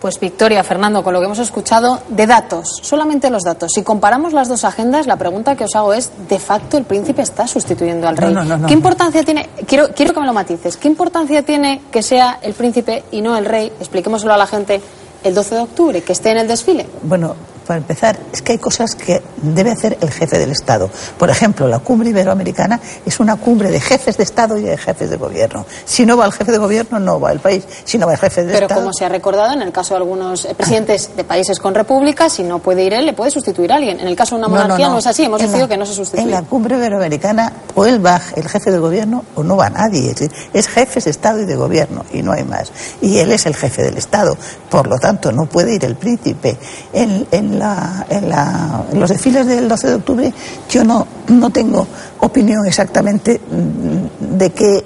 Pues 0.00 0.20
Victoria, 0.20 0.62
Fernando, 0.62 1.02
con 1.02 1.14
lo 1.14 1.20
que 1.20 1.26
hemos 1.26 1.38
escuchado, 1.38 2.00
de 2.08 2.26
datos, 2.26 2.80
solamente 2.82 3.30
los 3.30 3.42
datos. 3.42 3.72
Si 3.74 3.82
comparamos 3.82 4.34
las 4.34 4.46
dos 4.48 4.64
agendas, 4.64 5.06
la 5.06 5.16
pregunta 5.16 5.56
que 5.56 5.64
os 5.64 5.74
hago 5.74 5.94
es, 5.94 6.12
de 6.28 6.38
facto, 6.38 6.76
el 6.76 6.84
príncipe 6.84 7.22
está 7.22 7.48
sustituyendo 7.48 8.06
al 8.06 8.16
rey. 8.16 8.32
No, 8.32 8.44
no, 8.44 8.58
no, 8.58 8.66
¿Qué 8.66 8.74
no. 8.74 8.78
importancia 8.78 9.22
tiene, 9.22 9.48
quiero, 9.66 9.88
quiero 9.94 10.12
que 10.12 10.20
me 10.20 10.26
lo 10.26 10.34
matices, 10.34 10.76
qué 10.76 10.88
importancia 10.88 11.42
tiene 11.42 11.80
que 11.90 12.02
sea 12.02 12.38
el 12.42 12.52
príncipe 12.52 13.04
y 13.10 13.22
no 13.22 13.36
el 13.36 13.46
rey, 13.46 13.72
expliquémoslo 13.80 14.32
a 14.34 14.36
la 14.36 14.46
gente, 14.46 14.82
el 15.26 15.34
12 15.34 15.54
de 15.54 15.60
octubre, 15.60 16.02
que 16.02 16.12
esté 16.12 16.30
en 16.30 16.38
el 16.38 16.48
desfile? 16.48 16.86
Bueno, 17.02 17.34
para 17.66 17.78
empezar, 17.78 18.16
es 18.32 18.42
que 18.42 18.52
hay 18.52 18.58
cosas 18.58 18.94
que 18.94 19.20
debe 19.42 19.72
hacer 19.72 19.98
el 20.00 20.08
jefe 20.12 20.38
del 20.38 20.52
Estado. 20.52 20.88
Por 21.18 21.30
ejemplo, 21.30 21.66
la 21.66 21.80
cumbre 21.80 22.10
iberoamericana 22.10 22.78
es 23.04 23.18
una 23.18 23.34
cumbre 23.34 23.72
de 23.72 23.80
jefes 23.80 24.16
de 24.16 24.22
Estado 24.22 24.56
y 24.56 24.62
de 24.62 24.76
jefes 24.78 25.10
de 25.10 25.16
gobierno. 25.16 25.66
Si 25.84 26.06
no 26.06 26.16
va 26.16 26.26
el 26.26 26.32
jefe 26.32 26.52
de 26.52 26.58
gobierno, 26.58 27.00
no 27.00 27.18
va 27.18 27.32
el 27.32 27.40
país. 27.40 27.64
Si 27.84 27.98
no 27.98 28.06
va 28.06 28.12
el 28.12 28.18
jefe 28.20 28.44
de 28.44 28.52
Pero 28.52 28.66
Estado. 28.66 28.80
como 28.82 28.92
se 28.92 29.04
ha 29.04 29.08
recordado, 29.08 29.52
en 29.52 29.62
el 29.62 29.72
caso 29.72 29.94
de 29.94 29.98
algunos 29.98 30.46
presidentes 30.56 31.10
de 31.16 31.24
países 31.24 31.58
con 31.58 31.74
república, 31.74 32.30
si 32.30 32.44
no 32.44 32.60
puede 32.60 32.84
ir 32.84 32.92
él, 32.94 33.04
le 33.04 33.14
puede 33.14 33.32
sustituir 33.32 33.72
a 33.72 33.76
alguien. 33.76 33.98
En 33.98 34.06
el 34.06 34.14
caso 34.14 34.36
de 34.36 34.42
una 34.42 34.48
No, 34.48 34.54
no, 34.54 34.62
monarquía 34.62 34.86
no, 34.86 34.92
no. 34.92 34.98
es 35.00 35.06
así, 35.08 35.24
hemos 35.24 35.40
En 35.40 35.46
decidido 35.48 35.66
la- 35.66 35.74
que 35.74 35.76
no 35.78 35.86
se 35.86 35.94
sustituye. 35.94 36.22
En 36.22 36.30
la 36.30 36.42
cumbre 36.42 36.76
iberoamericana, 36.76 37.52
o 37.74 37.84
él 37.84 38.04
va, 38.04 38.20
el 38.36 38.48
jefe 38.48 38.70
de 38.70 38.78
gobierno, 38.78 39.24
o 39.34 39.42
no 39.42 39.56
va 39.56 39.70
nadie. 39.70 40.10
Es, 40.12 40.20
decir, 40.20 40.30
es 40.52 40.68
jefes 40.68 41.06
de 41.06 41.10
Estado 41.10 41.40
y 41.42 41.46
de 41.46 41.56
gobierno, 41.56 42.04
y 42.12 42.22
no 42.22 42.30
hay 42.30 42.44
más. 42.44 42.70
Y 43.00 43.18
él 43.18 43.32
es 43.32 43.44
el 43.46 43.56
jefe 43.56 43.82
del 43.82 43.96
Estado. 43.98 44.36
Por 44.70 44.86
lo 44.86 44.98
tanto, 45.00 45.15
no 45.32 45.46
puede 45.46 45.74
ir 45.76 45.84
el 45.84 45.96
príncipe. 45.96 46.56
En, 46.92 47.26
en 47.30 47.58
la- 47.58 48.06
en 48.08 48.28
la- 48.28 48.84
los 48.92 49.10
desfiles 49.10 49.46
del 49.46 49.68
12 49.68 49.88
de 49.88 49.94
octubre, 49.94 50.34
yo 50.70 50.84
no, 50.84 51.06
no 51.28 51.50
tengo 51.50 51.86
opinión 52.20 52.64
exactamente 52.66 53.40
mm, 53.40 54.36
de 54.36 54.50
qué, 54.50 54.64
de 54.64 54.84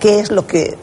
qué 0.00 0.20
es 0.20 0.30
lo 0.30 0.46
que 0.46 0.76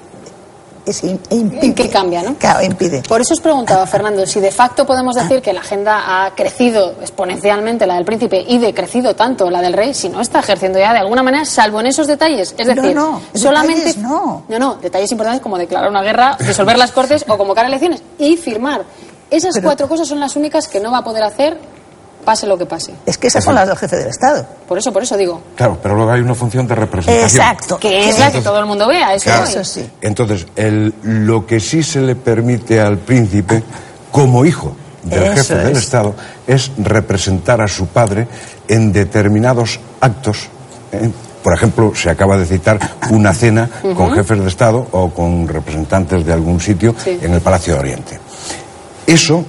es, 0.86 1.04
im- 1.04 1.20
impide. 1.30 1.74
¿Qué 1.74 1.90
cambia, 1.90 2.22
no? 2.24 2.36
Claro, 2.36 2.64
impide. 2.64 3.02
Por 3.08 3.22
eso 3.22 3.34
os 3.34 3.42
preguntaba, 3.42 3.86
Fernando, 3.88 4.26
si 4.26 4.40
de 4.40 4.52
facto 4.52 4.86
podemos 4.86 5.16
decir 5.16 5.42
que 5.42 5.54
la 5.54 5.62
agenda 5.62 6.26
ha 6.26 6.36
crecido 6.36 6.96
exponencialmente, 7.02 7.86
la 7.86 7.96
del 7.96 8.06
príncipe, 8.06 8.44
y 8.48 8.58
decrecido 8.58 9.16
tanto 9.16 9.50
la 9.50 9.62
del 9.62 9.74
rey, 9.74 9.94
si 9.94 10.10
no 10.10 10.22
está 10.22 10.40
ejerciendo 10.40 10.80
ya 10.80 10.94
de 10.94 11.00
alguna 11.00 11.24
manera, 11.24 11.46
salvo 11.46 11.80
en 11.80 11.88
esos 11.88 12.08
detalles. 12.08 12.54
Es 12.58 12.68
No, 12.68 12.74
decir, 12.76 12.96
no, 12.96 13.22
solamente. 13.34 13.86
detalles 13.86 13.98
no. 13.98 14.44
No, 14.48 14.60
no, 14.60 14.76
detalles 14.76 15.12
importantes 15.12 15.42
como 15.42 15.58
declarar 15.58 15.90
una 15.90 16.02
guerra, 16.02 16.38
disolver 16.40 16.78
las 16.78 16.92
cortes 16.92 17.26
o 17.28 17.38
convocar 17.38 17.66
elecciones 17.66 18.02
y 18.20 18.38
firmar. 18.38 18.84
Esas 19.30 19.56
Pero- 19.56 19.66
cuatro 19.68 19.88
cosas 19.88 20.08
son 20.08 20.20
las 20.20 20.36
únicas 20.36 20.68
que 20.68 20.80
no 20.80 20.92
va 20.92 21.00
a 21.00 21.04
poder 21.04 21.24
hacer, 21.24 21.58
pase 22.24 22.48
lo 22.48 22.58
que 22.58 22.66
pase. 22.66 22.94
Es 23.06 23.18
que 23.18 23.28
esas 23.28 23.44
son 23.44 23.56
las 23.56 23.68
del 23.68 23.78
jefe 23.78 23.96
del 23.98 24.08
Estado. 24.08 24.46
Por 24.68 24.78
eso, 24.78 24.92
por 24.92 25.04
eso 25.04 25.16
digo. 25.18 25.42
Claro, 25.56 25.78
pero 25.82 25.96
luego 25.96 26.12
hay 26.12 26.22
una 26.22 26.34
función 26.36 26.66
de 26.68 26.76
representación. 26.76 27.30
Exacto. 27.42 27.78
Que 27.80 28.10
es 28.10 28.18
la 28.20 28.32
que 28.32 28.42
todo 28.42 28.58
el 28.60 28.66
mundo 28.66 28.88
vea, 28.88 29.14
eso 29.14 29.26
Claro. 29.26 29.46
voy. 29.46 29.90
Entonces, 30.02 30.48
el- 30.56 30.94
lo 31.04 31.46
que 31.46 31.60
sí 31.60 31.84
se 31.84 32.02
le 32.02 32.16
permite 32.16 32.80
al 32.82 32.98
príncipe, 32.98 33.64
como 34.12 34.46
hijo 34.46 34.76
del 35.04 35.24
Eso 35.24 35.34
jefe 35.36 35.56
del 35.56 35.72
es. 35.74 35.78
Estado, 35.80 36.16
es 36.48 36.72
representar 36.78 37.62
a 37.62 37.68
su 37.68 37.88
padre 37.88 38.28
en 38.68 38.92
determinados 38.94 39.80
actos. 40.00 40.48
¿eh? 40.92 41.10
Por 41.44 41.54
ejemplo, 41.54 41.94
se 41.94 42.10
acaba 42.10 42.38
de 42.38 42.46
citar 42.46 42.80
una 43.10 43.34
cena 43.34 43.70
con 43.98 44.14
jefes 44.14 44.40
de 44.40 44.48
Estado 44.48 44.88
o 44.92 45.10
con 45.10 45.46
representantes 45.48 46.26
de 46.26 46.32
algún 46.32 46.62
sitio 46.62 46.96
Sí. 47.04 47.20
en 47.22 47.34
el 47.34 47.42
Palacio 47.42 47.74
de 47.74 47.80
Oriente. 47.82 48.20
Eso 49.06 49.44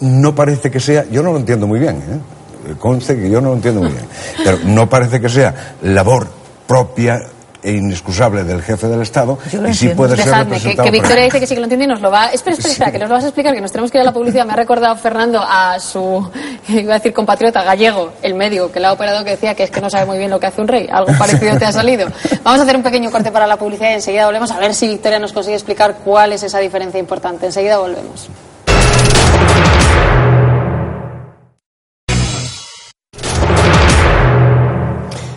no 0.00 0.34
parece 0.34 0.70
que 0.70 0.80
sea, 0.80 1.04
yo 1.10 1.22
no 1.22 1.32
lo 1.32 1.38
entiendo 1.38 1.66
muy 1.66 1.78
bien, 1.78 1.96
¿eh? 1.96 2.74
conste 2.78 3.16
que 3.16 3.28
yo 3.28 3.40
no 3.40 3.50
lo 3.50 3.54
entiendo 3.54 3.80
muy 3.80 3.90
bien, 3.90 4.06
pero 4.42 4.58
no 4.64 4.88
parece 4.88 5.20
que 5.20 5.28
sea 5.28 5.76
labor 5.82 6.26
propia 6.66 7.20
e 7.64 7.72
inexcusable 7.72 8.44
del 8.44 8.60
jefe 8.60 8.86
del 8.88 9.00
Estado 9.00 9.38
y 9.46 9.50
sí 9.50 9.56
entiendo. 9.56 9.96
puede 9.96 10.16
ser 10.16 10.26
Dejadme, 10.26 10.44
que, 10.44 10.54
representado 10.56 10.84
que 10.84 10.90
Victoria 10.90 11.24
dice 11.24 11.40
que 11.40 11.46
sí 11.46 11.54
que 11.54 11.60
lo 11.60 11.64
entiende 11.64 11.84
y 11.86 11.88
nos 11.88 12.00
lo 12.02 12.10
va. 12.10 12.26
Espera, 12.26 12.56
espera, 12.56 12.72
espera, 12.72 12.92
que 12.92 12.98
nos 12.98 13.08
lo 13.08 13.14
vas 13.14 13.24
a 13.24 13.28
explicar, 13.28 13.54
que 13.54 13.60
nos 13.62 13.72
tenemos 13.72 13.90
que 13.90 13.96
ir 13.96 14.02
a 14.02 14.04
la 14.04 14.12
publicidad. 14.12 14.44
Me 14.44 14.52
ha 14.52 14.56
recordado 14.56 14.94
Fernando 14.96 15.40
a 15.42 15.80
su, 15.80 16.30
iba 16.68 16.92
a 16.94 16.98
decir 16.98 17.14
compatriota 17.14 17.64
gallego, 17.64 18.12
el 18.20 18.34
médico 18.34 18.70
que 18.70 18.80
le 18.80 18.86
ha 18.86 18.92
operado, 18.92 19.24
que 19.24 19.30
decía 19.30 19.54
que 19.54 19.62
es 19.62 19.70
que 19.70 19.80
no 19.80 19.88
sabe 19.88 20.04
muy 20.04 20.18
bien 20.18 20.30
lo 20.30 20.38
que 20.38 20.46
hace 20.46 20.60
un 20.60 20.68
rey. 20.68 20.86
Algo 20.92 21.12
parecido 21.18 21.56
te 21.56 21.64
ha 21.64 21.72
salido. 21.72 22.06
Vamos 22.42 22.60
a 22.60 22.64
hacer 22.64 22.76
un 22.76 22.82
pequeño 22.82 23.10
corte 23.10 23.32
para 23.32 23.46
la 23.46 23.56
publicidad 23.56 23.90
y 23.90 23.94
enseguida 23.94 24.26
volvemos 24.26 24.50
a 24.50 24.58
ver 24.58 24.74
si 24.74 24.86
Victoria 24.86 25.18
nos 25.18 25.32
consigue 25.32 25.56
explicar 25.56 25.96
cuál 26.04 26.34
es 26.34 26.42
esa 26.42 26.58
diferencia 26.58 27.00
importante. 27.00 27.46
Enseguida 27.46 27.78
volvemos. 27.78 28.28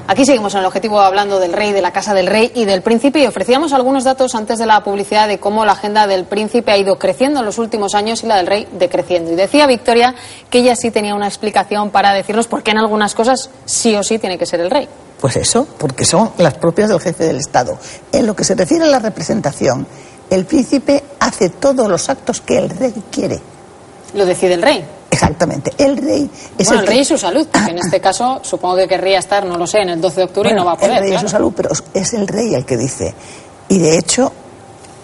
Aquí 0.09 0.25
seguimos 0.25 0.53
en 0.53 0.61
el 0.61 0.65
objetivo 0.65 1.01
hablando 1.01 1.37
del 1.37 1.51
rey, 1.51 1.73
de 1.73 1.81
la 1.81 1.91
casa 1.91 2.13
del 2.13 2.27
rey 2.27 2.49
y 2.55 2.63
del 2.63 2.81
príncipe 2.81 3.19
y 3.19 3.25
ofrecíamos 3.25 3.73
algunos 3.73 4.05
datos 4.05 4.35
antes 4.35 4.57
de 4.57 4.65
la 4.65 4.81
publicidad 4.81 5.27
de 5.27 5.37
cómo 5.37 5.65
la 5.65 5.73
agenda 5.73 6.07
del 6.07 6.23
príncipe 6.23 6.71
ha 6.71 6.77
ido 6.77 6.97
creciendo 6.97 7.41
en 7.41 7.45
los 7.45 7.57
últimos 7.57 7.93
años 7.93 8.23
y 8.23 8.27
la 8.27 8.37
del 8.37 8.47
rey 8.47 8.69
decreciendo. 8.71 9.33
Y 9.33 9.35
decía 9.35 9.67
Victoria 9.67 10.15
que 10.49 10.59
ella 10.59 10.77
sí 10.77 10.91
tenía 10.91 11.13
una 11.13 11.27
explicación 11.27 11.89
para 11.89 12.13
decirnos 12.13 12.47
por 12.47 12.63
qué 12.63 12.71
en 12.71 12.77
algunas 12.77 13.13
cosas 13.15 13.49
sí 13.65 13.97
o 13.97 14.03
sí 14.03 14.17
tiene 14.17 14.37
que 14.37 14.45
ser 14.45 14.61
el 14.61 14.71
rey. 14.71 14.87
Pues 15.19 15.35
eso, 15.35 15.67
porque 15.77 16.05
son 16.05 16.31
las 16.37 16.53
propias 16.53 16.87
del 16.87 17.01
jefe 17.01 17.25
del 17.25 17.37
Estado. 17.37 17.77
En 18.13 18.25
lo 18.25 18.33
que 18.33 18.45
se 18.45 18.55
refiere 18.55 18.85
a 18.85 18.87
la 18.87 18.99
representación, 18.99 19.85
el 20.29 20.45
príncipe 20.45 21.03
hace 21.19 21.49
todos 21.49 21.89
los 21.89 22.07
actos 22.07 22.39
que 22.39 22.57
el 22.57 22.69
rey 22.69 22.93
quiere. 23.11 23.41
Lo 24.13 24.25
decide 24.25 24.53
el 24.53 24.61
rey. 24.61 24.85
Exactamente. 25.23 25.71
El 25.77 25.97
rey 25.97 26.29
es 26.57 26.67
bueno, 26.67 26.81
el 26.81 26.85
que- 26.87 26.91
rey 26.93 27.01
y 27.01 27.05
su 27.05 27.17
salud, 27.17 27.47
porque 27.51 27.71
en 27.71 27.77
este 27.79 27.99
caso 28.01 28.39
supongo 28.43 28.75
que 28.77 28.87
querría 28.87 29.19
estar, 29.19 29.45
no 29.45 29.57
lo 29.57 29.67
sé, 29.67 29.79
en 29.79 29.89
el 29.89 30.01
12 30.01 30.15
de 30.17 30.23
octubre 30.23 30.49
y 30.51 30.53
no 30.53 30.65
va 30.65 30.73
a 30.73 30.75
poder. 30.77 30.91
El 30.93 30.99
rey 30.99 31.09
claro. 31.11 31.27
su 31.27 31.31
salud, 31.31 31.53
pero 31.55 31.69
es 31.93 32.13
el 32.13 32.27
rey 32.27 32.53
el 32.55 32.65
que 32.65 32.77
dice. 32.77 33.13
Y 33.69 33.79
de 33.79 33.97
hecho, 33.97 34.31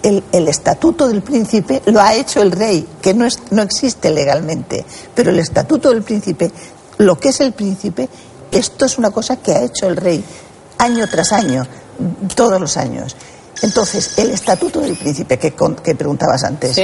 el, 0.04 0.24
el 0.32 0.48
estatuto 0.48 1.08
del 1.08 1.22
príncipe 1.22 1.82
lo 1.86 2.00
ha 2.02 2.14
hecho 2.14 2.42
el 2.42 2.52
rey, 2.52 2.88
que 3.02 3.14
no, 3.14 3.26
es, 3.26 3.40
no 3.52 3.62
existe 3.62 4.10
legalmente. 4.12 4.86
Pero 5.16 5.32
el 5.32 5.40
estatuto 5.40 5.90
del 5.90 6.04
príncipe, 6.04 6.52
lo 6.98 7.18
que 7.20 7.30
es 7.30 7.40
el 7.42 7.54
príncipe, 7.54 8.08
esto 8.52 8.86
es 8.86 8.98
una 8.98 9.12
cosa 9.12 9.38
que 9.38 9.52
ha 9.54 9.62
hecho 9.64 9.88
el 9.88 9.96
rey 9.98 10.24
año 10.78 11.08
tras 11.10 11.32
año, 11.32 11.66
todos 12.36 12.60
los 12.60 12.78
años. 12.78 13.16
Entonces, 13.62 14.18
el 14.18 14.32
estatuto 14.32 14.82
del 14.82 14.96
príncipe 14.96 15.38
que, 15.40 15.54
que 15.84 15.96
preguntabas 15.96 16.44
antes, 16.44 16.78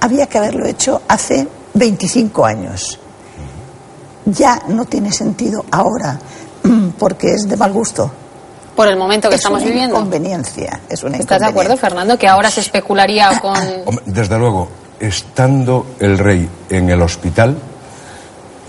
había 0.00 0.26
que 0.26 0.38
haberlo 0.38 0.66
hecho 0.66 1.02
hace 1.08 1.46
25 1.76 2.44
años. 2.46 2.98
Ya 4.24 4.60
no 4.68 4.84
tiene 4.86 5.12
sentido 5.12 5.64
ahora, 5.70 6.18
mm, 6.64 6.88
porque 6.98 7.28
es 7.34 7.48
de 7.48 7.56
mal 7.56 7.72
gusto. 7.72 8.10
Por 8.74 8.88
el 8.88 8.96
momento 8.98 9.28
que 9.28 9.36
Es 9.36 9.40
estamos 9.40 9.60
una 9.62 9.70
viviendo. 9.70 9.96
inconveniencia. 9.96 10.80
Es 10.88 11.02
una 11.02 11.16
¿Estás 11.16 11.40
de 11.40 11.46
acuerdo, 11.46 11.76
Fernando? 11.76 12.18
Que 12.18 12.28
ahora 12.28 12.50
se 12.50 12.60
especularía 12.60 13.40
con... 13.40 13.56
Hombre, 13.86 14.02
Desde 14.06 14.36
luego, 14.38 14.68
estando 15.00 15.86
el 16.00 16.18
rey 16.18 16.48
en 16.68 16.90
el 16.90 17.00
hospital, 17.00 17.56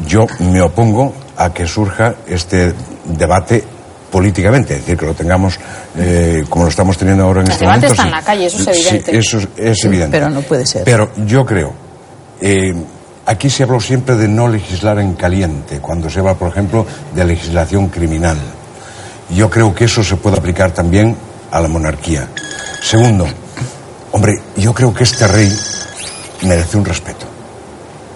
yo 0.07 0.25
me 0.39 0.61
opongo 0.61 1.13
a 1.37 1.51
que 1.53 1.67
surja 1.67 2.15
este 2.27 2.73
debate 3.05 3.63
políticamente, 4.11 4.75
es 4.75 4.79
decir, 4.81 4.97
que 4.97 5.05
lo 5.05 5.13
tengamos 5.13 5.59
eh, 5.97 6.45
como 6.49 6.63
lo 6.65 6.69
estamos 6.69 6.97
teniendo 6.97 7.25
ahora 7.25 7.41
en 7.41 7.47
El 7.47 7.51
este 7.53 7.65
debate 7.65 7.87
momento. 7.87 7.93
está 7.93 8.03
sí. 8.03 8.07
en 8.09 8.15
la 8.15 8.21
calle, 8.23 8.45
eso 8.45 8.57
es 8.57 8.63
Sí, 8.63 8.69
evidente. 8.87 9.17
eso 9.17 9.37
es, 9.39 9.47
es 9.57 9.77
Sí, 9.79 9.87
evidente. 9.87 10.17
pero 10.17 10.29
no 10.29 10.41
puede 10.41 10.65
ser. 10.65 10.83
Pero 10.85 11.09
yo 11.25 11.45
creo, 11.45 11.73
eh, 12.39 12.73
aquí 13.27 13.49
se 13.49 13.63
habló 13.63 13.79
siempre 13.79 14.15
de 14.15 14.27
no 14.27 14.47
legislar 14.47 14.97
en 14.99 15.13
caliente, 15.13 15.79
cuando 15.79 16.09
se 16.09 16.19
habla, 16.19 16.33
por 16.33 16.49
ejemplo, 16.49 16.87
de 17.13 17.25
legislación 17.25 17.89
criminal. 17.89 18.37
Yo 19.29 19.49
creo 19.49 19.75
que 19.75 19.85
eso 19.85 20.03
se 20.03 20.15
puede 20.15 20.37
aplicar 20.37 20.71
también 20.71 21.15
a 21.51 21.59
la 21.59 21.67
monarquía. 21.67 22.27
Segundo, 22.81 23.27
hombre, 24.13 24.41
yo 24.55 24.73
creo 24.73 24.93
que 24.93 25.03
este 25.03 25.27
rey 25.27 25.51
merece 26.43 26.77
un 26.77 26.85
respeto. 26.85 27.36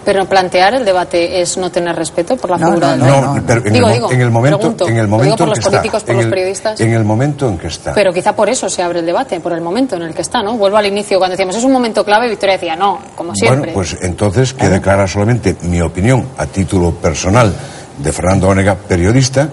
Pero 0.04 0.24
plantear 0.26 0.74
el 0.74 0.84
debate 0.84 1.40
es 1.40 1.56
no 1.56 1.70
tener 1.70 1.94
respeto 1.94 2.36
por 2.36 2.50
la 2.50 2.58
figura 2.58 2.90
del 2.92 3.00
rey. 3.02 3.10
No, 3.20 3.42
pero 3.46 3.64
en, 3.64 3.72
Digo, 3.72 3.86
el, 3.88 3.92
digo, 3.94 4.12
en 4.12 4.20
el 4.20 4.30
momento, 4.30 4.58
pregunto. 4.58 4.88
en 4.88 4.96
el 4.96 5.06
momento 5.08 5.36
que 5.52 5.60
políticos, 5.60 5.98
está, 6.02 6.06
por 6.06 6.16
los 6.16 6.24
el- 6.24 6.30
periodistas. 6.30 6.80
en 6.80 6.92
el 6.92 7.04
momento 7.04 7.48
en 7.48 7.58
que 7.58 7.66
está. 7.68 7.92
Pero 7.94 8.12
quizá 8.12 8.34
por 8.34 8.48
eso 8.48 8.68
se 8.68 8.82
abre 8.82 8.98
el 9.00 9.06
debate, 9.06 9.38
por 9.40 9.52
el 9.52 9.60
momento 9.60 9.96
en 9.96 10.02
el 10.02 10.14
que 10.14 10.22
está, 10.22 10.42
¿no? 10.42 10.56
Vuelvo 10.56 10.76
al 10.76 10.86
inicio, 10.86 11.18
cuando 11.18 11.32
decíamos 11.34 11.56
es 11.56 11.64
un 11.64 11.72
momento 11.72 12.04
clave, 12.04 12.28
Victoria 12.28 12.54
decía, 12.54 12.74
no, 12.76 12.98
como 13.14 13.34
siempre. 13.34 13.72
Bueno, 13.72 13.74
pues 13.74 13.96
entonces 14.02 14.52
quede 14.54 14.80
clara 14.80 15.06
solamente 15.06 15.56
mi 15.62 15.80
opinión 15.80 16.26
a 16.36 16.46
título 16.46 16.92
personal 16.92 17.52
de 17.98 18.12
Fernando 18.12 18.48
Onega, 18.48 18.74
periodista, 18.74 19.48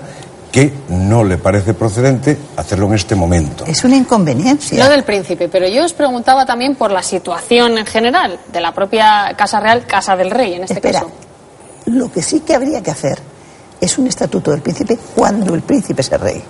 que 0.52 0.74
no 0.90 1.24
le 1.24 1.38
parece 1.38 1.74
procedente 1.74 2.38
hacerlo 2.58 2.88
en 2.88 2.94
este 2.96 3.16
momento. 3.16 3.66
Es 3.66 3.84
una 3.84 3.96
inconveniencia. 3.96 4.84
Lo 4.84 4.90
del 4.90 5.04
príncipe, 5.04 5.48
pero 5.48 5.68
yo 5.68 5.86
os 5.86 5.94
preguntaba 5.94 6.46
también 6.46 6.76
por 6.76 6.92
la 6.92 7.04
situación 7.04 7.78
en 7.78 7.86
general 7.86 8.40
de 8.52 8.60
la 8.62 8.74
propia 8.74 9.34
Casa 9.38 9.60
Real, 9.60 9.86
Casa 9.86 10.16
del 10.16 10.32
Rey, 10.32 10.56
en 10.56 10.64
este 10.64 10.76
Espera, 10.76 11.02
caso. 11.02 11.12
lo 11.86 12.12
que 12.12 12.22
sí 12.24 12.40
que 12.40 12.56
habría 12.56 12.82
que 12.82 12.92
hacer 12.92 13.20
es 13.80 13.98
un 13.98 14.08
estatuto 14.08 14.52
del 14.52 14.62
príncipe 14.62 14.98
cuando 15.16 15.54
el 15.54 15.62
príncipe 15.62 16.02
es 16.02 16.12
el 16.12 16.20
rey. 16.20 16.44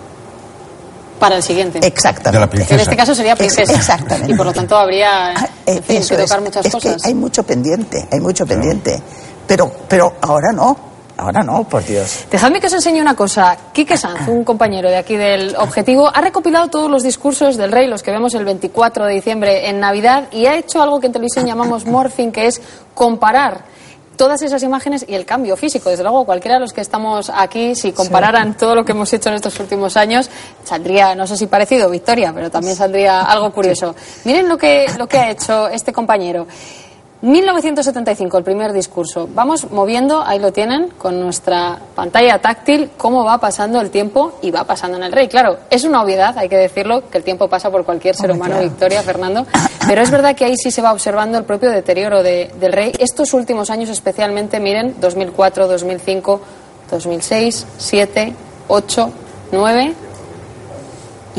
para 1.20 1.36
el 1.36 1.43
siguiente. 1.43 1.80
Exactamente. 1.86 2.32
De 2.32 2.39
la 2.39 2.50
princesa. 2.50 2.70
Que 2.70 2.74
en 2.76 2.80
este 2.82 2.95
caso 2.95 3.14
sería 3.14 3.36
princesa. 3.36 3.74
Exactamente. 3.74 4.32
Y 4.32 4.36
por 4.38 4.45
lo 4.45 4.54
tanto 4.54 4.78
habría 4.78 5.34
en 5.66 5.84
fin, 5.84 5.97
Eso 5.97 6.16
que 6.16 6.24
es. 6.24 6.30
tocar 6.30 6.41
muchas 6.41 6.66
Es 6.66 6.72
cosas. 6.72 7.02
que 7.02 7.08
hay 7.10 7.14
mucho 7.14 7.43
pendiente, 7.43 8.08
hay 8.10 8.22
mucho 8.22 8.45
pendiente. 8.47 9.02
Pero, 9.45 9.70
pero 9.89 10.14
ahora 10.22 10.54
no, 10.54 10.78
ahora 11.20 11.43
no, 11.43 11.63
por 11.65 11.86
Dios. 11.86 12.26
Dejadme 12.32 12.59
que 12.59 12.67
os 12.67 12.74
enseñe 12.74 13.01
una 13.01 13.15
cosa. 13.15 13.57
Quique 13.74 13.97
Sanz, 13.97 14.28
un 14.28 14.43
compañero 14.43 14.89
de 14.89 14.97
aquí 14.97 15.17
del 15.17 15.55
Objetivo, 15.57 16.09
ha 16.13 16.22
recopilado 16.22 16.67
todos 16.70 16.89
los 16.89 17.03
discursos 17.03 17.57
del 17.57 17.72
rey, 17.72 17.88
los 17.88 18.03
que 18.03 18.11
vemos 18.11 18.34
el 18.34 18.45
24 18.45 19.05
de 19.05 19.13
diciembre 19.13 19.70
en 19.70 19.80
Navidad, 19.80 20.30
y 20.32 20.45
ha 20.45 20.55
hecho 20.55 20.82
algo 20.82 20.99
que 20.99 21.07
en 21.07 21.13
televisión 21.13 21.45
llamamos 21.45 21.86
morphing, 21.86 22.32
que 22.32 22.47
es 22.47 22.61
comparar 22.93 23.63
todas 24.20 24.41
esas 24.41 24.61
imágenes 24.63 25.05
y 25.07 25.15
el 25.15 25.26
cambio 25.26 25.55
físico. 25.55 25.89
Desde 25.89 26.03
luego, 26.03 26.26
cualquiera 26.26 26.55
de 26.55 26.59
los 26.59 26.74
que 26.74 26.82
estamos 26.82 27.32
aquí, 27.34 27.74
si 27.74 27.93
compararan 27.93 28.57
todo 28.57 28.76
lo 28.76 28.84
que 28.84 28.91
hemos 28.91 29.11
hecho 29.13 29.30
en 29.30 29.36
estos 29.36 29.57
últimos 29.61 29.95
años, 29.95 30.30
saldría, 30.65 31.15
no 31.15 31.26
sé 31.26 31.38
si 31.38 31.47
parecido, 31.47 31.89
Victoria, 31.89 32.34
pero 32.36 32.51
también 32.51 32.76
saldría 32.76 33.22
algo 33.22 33.51
curioso. 33.51 33.95
Miren 34.26 34.49
lo 34.49 34.57
que, 34.57 34.88
lo 34.97 35.07
que 35.07 35.17
ha 35.17 35.32
hecho 35.32 35.70
este 35.70 35.93
compañero. 35.93 36.47
1975, 37.22 38.38
el 38.38 38.43
primer 38.45 38.72
discurso. 38.72 39.28
Vamos 39.34 39.70
moviendo, 39.72 40.24
ahí 40.26 40.39
lo 40.39 40.53
tienen, 40.53 40.89
con 40.97 41.20
nuestra 41.20 41.78
pantalla 41.93 42.39
táctil, 42.39 42.91
cómo 42.97 43.26
va 43.26 43.38
pasando 43.39 43.82
el 43.82 43.89
tiempo 43.89 44.34
y 44.41 44.51
va 44.51 44.63
pasando 44.63 44.97
en 44.97 45.03
el 45.03 45.11
rey. 45.11 45.28
Claro, 45.28 45.57
es 45.70 45.84
una 45.84 46.01
obviedad, 46.01 46.38
hay 46.38 46.47
que 46.47 46.55
decirlo, 46.57 47.09
que 47.09 47.17
el 47.17 47.26
tiempo 47.26 47.49
pasa 47.49 47.70
por 47.70 47.84
cualquier 47.84 48.15
ser 48.15 48.32
humano, 48.32 48.55
claro. 48.55 48.70
Victoria, 48.70 49.01
Fernando, 49.03 49.45
pero 49.86 50.01
es 50.01 50.09
verdad 50.11 50.34
que 50.36 50.45
ahí 50.45 50.55
sí 50.55 50.72
se 50.72 50.82
va 50.82 50.93
observando 50.93 51.38
el 51.38 51.43
propio 51.43 51.70
deterioro 51.72 52.24
de- 52.24 52.51
del 52.59 52.72
rey. 52.72 52.93
Estos 52.97 53.34
últimos 53.34 53.70
años 53.70 53.89
especialmente, 53.89 54.59
miren, 54.61 54.95
2004, 55.01 55.67
2005, 55.67 56.41
2006, 56.89 57.67
7, 57.78 58.34
8, 58.70 59.11
9 59.51 59.93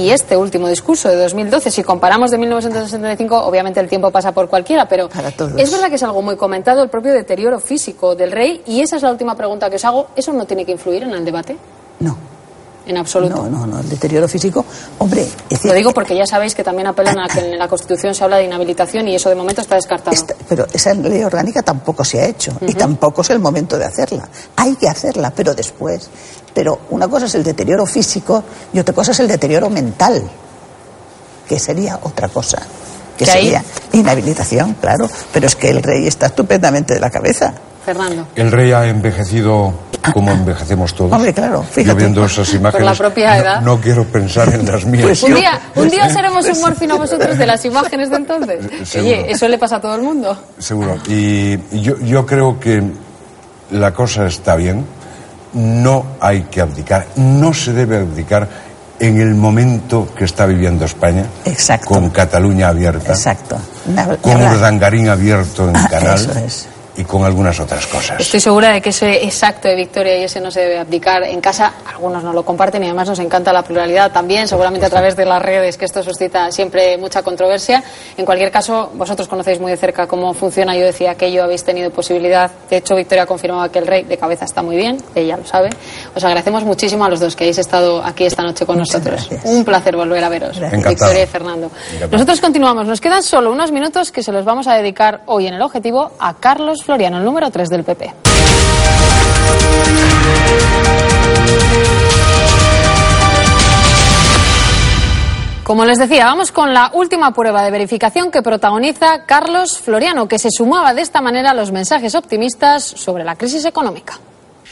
y 0.01 0.11
este 0.11 0.37
último 0.37 0.69
discurso 0.69 1.09
de 1.09 1.17
2012. 1.17 1.71
Si 1.71 1.83
comparamos 1.83 2.31
de 2.31 2.39
1965, 2.39 3.37
obviamente 3.37 3.81
el 3.81 3.89
tiempo 3.89 4.11
pasa 4.11 4.33
por 4.33 4.49
cualquiera, 4.49 4.89
pero 4.89 5.09
todos. 5.09 5.53
es 5.57 5.71
verdad 5.71 5.89
que 5.89 5.97
es 5.97 6.03
algo 6.03 6.23
muy 6.23 6.37
comentado 6.37 6.83
el 6.83 6.89
propio 6.89 7.13
deterioro 7.13 7.61
físico 7.61 8.15
del 8.15 8.33
rey 8.33 8.63
y 8.67 8.81
esa 8.81 8.97
es 8.97 9.03
la 9.03 9.11
última 9.11 9.35
pregunta 9.35 9.69
que 9.69 9.77
os 9.77 9.85
hago. 9.85 10.09
¿Eso 10.17 10.33
no 10.33 10.47
tiene 10.47 10.65
que 10.65 10.73
influir 10.73 11.03
en 11.03 11.11
el 11.11 11.25
debate? 11.25 11.57
No. 12.01 12.17
En 12.87 12.97
absoluto. 12.97 13.37
No, 13.37 13.49
no, 13.49 13.67
no, 13.67 13.81
el 13.81 13.89
deterioro 13.89 14.27
físico, 14.27 14.65
hombre, 14.99 15.27
es 15.49 15.65
Lo 15.65 15.75
digo 15.75 15.93
porque 15.93 16.17
ya 16.17 16.25
sabéis 16.27 16.55
que 16.55 16.65
también 16.65 16.87
apelan 16.87 17.19
a 17.19 17.29
que 17.29 17.41
en 17.41 17.59
la 17.59 17.69
Constitución 17.69 18.15
se 18.15 18.25
habla 18.25 18.39
de 18.39 18.45
inhabilitación 18.45 19.07
y 19.09 19.15
eso 19.15 19.29
de 19.29 19.35
momento 19.35 19.61
está 19.61 19.77
descartado. 19.77 20.17
pero 20.49 20.67
esa 20.73 20.95
ley 20.95 21.23
orgánica 21.23 21.63
tampoco 21.63 22.05
se 22.05 22.21
ha 22.21 22.27
hecho 22.27 22.53
y 22.67 22.75
tampoco 22.75 23.23
es 23.23 23.31
el 23.31 23.39
momento 23.39 23.79
de 23.79 23.85
hacerla. 23.85 24.29
Hay 24.57 24.77
que 24.77 24.89
hacerla, 24.89 25.31
pero 25.31 25.55
después. 25.55 26.09
Pero 26.55 26.81
una 26.91 27.07
cosa 27.07 27.27
es 27.27 27.35
el 27.35 27.45
deterioro 27.45 27.87
físico 27.87 28.43
y 28.73 28.79
otra 28.79 28.95
cosa 28.95 29.13
es 29.13 29.21
el 29.21 29.29
deterioro 29.29 29.71
mental, 29.71 30.23
que 31.47 31.59
sería 31.59 32.01
otra 32.03 32.29
cosa. 32.29 32.61
Que 33.17 33.27
sería 33.27 33.63
inhabilitación, 33.93 34.75
claro, 34.81 35.09
pero 35.33 35.47
es 35.47 35.55
que 35.55 35.69
el 35.69 35.83
rey 35.83 36.07
está 36.07 36.27
estupendamente 36.27 36.95
de 36.95 37.01
la 37.01 37.11
cabeza. 37.11 37.53
Fernando. 37.85 38.27
El 38.37 38.51
rey 38.53 38.73
ha 38.73 38.87
envejecido 38.87 39.73
como 40.13 40.31
envejecemos 40.31 40.95
todos. 40.95 41.13
Hombre, 41.13 41.33
claro, 41.33 41.63
Yo 41.63 41.69
fíjate. 41.69 41.99
viendo 41.99 42.25
esas 42.25 42.53
imágenes. 42.55 42.87
la 42.87 42.95
propia 42.95 43.35
no- 43.37 43.43
edad. 43.43 43.61
No, 43.63 43.81
quiero 43.81 44.05
pensar 44.05 44.53
en 44.55 44.67
las 44.67 44.85
mías. 44.85 45.23
un 45.23 45.35
día, 45.35 45.61
un 45.77 45.89
día 45.91 46.07
os 46.11 46.17
haremos 46.17 46.47
un 46.47 46.61
morfino 46.61 46.99
vosotros 46.99 47.37
de 47.39 47.47
las 47.47 47.65
imágenes 47.65 48.11
de 48.11 48.17
entonces. 48.17 48.89
Seguro. 48.89 49.15
Oye, 49.17 49.31
eso 49.33 49.49
le 49.49 49.59
pasa 49.59 49.77
a 49.77 49.81
todo 49.81 49.95
el 49.95 50.03
mundo. 50.03 50.37
Seguro. 50.59 50.97
Y 51.09 51.59
yo, 51.81 51.99
yo 52.01 52.25
creo 52.27 52.59
que 52.61 52.83
la 53.73 53.93
cosa 53.93 54.27
está 54.27 54.57
bien. 54.57 54.85
No 55.53 56.05
hay 56.21 56.43
que 56.45 56.61
abdicar. 56.61 57.07
No 57.17 57.53
se 57.53 57.73
debe 57.73 57.99
abdicar 57.99 58.49
en 59.01 59.21
el 59.21 59.35
momento 59.35 60.09
que 60.17 60.25
está 60.25 60.47
viviendo 60.47 60.85
España. 60.85 61.25
Exacto. 61.45 61.89
Con 61.89 62.11
Cataluña 62.11 62.69
abierta. 62.69 63.13
Exacto. 63.13 63.57
Con. 64.23 64.37
Urdangarín 64.43 65.09
abierto 65.09 65.69
en 65.69 65.77
Ah, 65.77 65.89
canal. 65.91 66.15
eso 66.15 66.39
es. 66.39 66.69
Y 67.01 67.05
con 67.05 67.25
algunas 67.25 67.59
otras 67.59 67.87
cosas. 67.87 68.21
Estoy 68.21 68.41
segura 68.41 68.75
de 68.75 68.83
que 68.83 68.91
ese 68.91 69.25
exacto 69.25 69.69
de 69.69 69.75
Victoria 69.75 70.19
y 70.19 70.25
ese 70.25 70.39
no 70.39 70.51
se 70.51 70.61
debe 70.61 70.79
abdicar 70.79 71.23
en 71.23 71.41
casa. 71.41 71.73
Algunos 71.89 72.23
no 72.23 72.35
lo 72.35 72.45
comparten 72.45 72.83
y 72.83 72.87
además 72.87 73.09
nos 73.09 73.19
encanta 73.21 73.55
la 73.55 73.63
pluralidad 73.63 74.13
también, 74.13 74.47
seguramente 74.47 74.85
a 74.85 74.91
través 74.91 75.17
de 75.17 75.25
las 75.25 75.41
redes, 75.41 75.79
que 75.79 75.87
esto 75.87 76.03
suscita 76.03 76.53
siempre 76.53 76.99
mucha 76.99 77.23
controversia. 77.23 77.83
En 78.19 78.27
cualquier 78.27 78.51
caso, 78.51 78.91
vosotros 78.93 79.29
conocéis 79.29 79.59
muy 79.61 79.71
de 79.71 79.79
cerca 79.79 80.07
cómo 80.07 80.35
funciona. 80.35 80.77
Yo 80.77 80.85
decía 80.85 81.15
que 81.15 81.29
ello 81.29 81.43
habéis 81.43 81.65
tenido 81.65 81.91
posibilidad. 81.91 82.51
De 82.69 82.77
hecho, 82.77 82.95
Victoria 82.95 83.25
confirmaba 83.25 83.71
que 83.71 83.79
el 83.79 83.87
rey 83.87 84.03
de 84.05 84.19
cabeza 84.19 84.45
está 84.45 84.63
muy 84.63 84.77
bien, 84.77 84.99
ella 85.15 85.39
lo 85.39 85.47
sabe. 85.47 85.71
Os 86.15 86.25
agradecemos 86.25 86.65
muchísimo 86.65 87.05
a 87.05 87.09
los 87.09 87.21
dos 87.21 87.37
que 87.37 87.45
hayáis 87.45 87.59
estado 87.59 88.03
aquí 88.05 88.25
esta 88.25 88.43
noche 88.43 88.67
con 88.67 88.79
nosotros. 88.79 89.29
Un 89.45 89.65
placer 89.65 89.97
volver 89.97 90.23
a 90.25 90.29
veros. 90.29 90.61
Victoria 90.61 91.23
y 91.23 91.27
Fernando. 91.27 91.67
Encantado. 91.67 92.13
Nosotros 92.13 92.41
continuamos. 92.41 92.87
Nos 92.87 93.01
quedan 93.01 93.23
solo 93.23 93.53
unos 93.53 93.73
minutos 93.73 94.11
que 94.11 94.23
se 94.23 94.33
los 94.33 94.45
vamos 94.45 94.67
a 94.67 94.75
dedicar 94.75 95.23
hoy 95.27 95.47
en 95.47 95.55
el 95.55 95.63
objetivo 95.63 96.13
a 96.19 96.35
Carlos 96.35 96.83
Floriano, 96.85 97.19
el 97.19 97.25
número 97.25 97.51
3 97.51 97.69
del 97.69 97.85
PP. 97.85 98.15
Como 105.71 105.85
les 105.85 105.99
decía, 105.99 106.25
vamos 106.25 106.51
con 106.51 106.75
la 106.75 106.91
última 106.95 107.33
prueba 107.33 107.63
de 107.63 107.71
verificación 107.71 108.33
que 108.33 108.43
protagoniza 108.43 109.25
Carlos 109.25 109.79
Floriano, 109.79 110.27
que 110.27 110.41
se 110.41 110.49
sumaba 110.51 110.95
de 110.95 111.03
esta 111.03 111.21
manera 111.21 111.53
a 111.53 111.55
los 111.55 111.71
mensajes 111.71 112.17
optimistas 112.17 112.83
sobre 112.83 113.23
la 113.23 113.37
crisis 113.37 113.65
económica. 113.65 114.19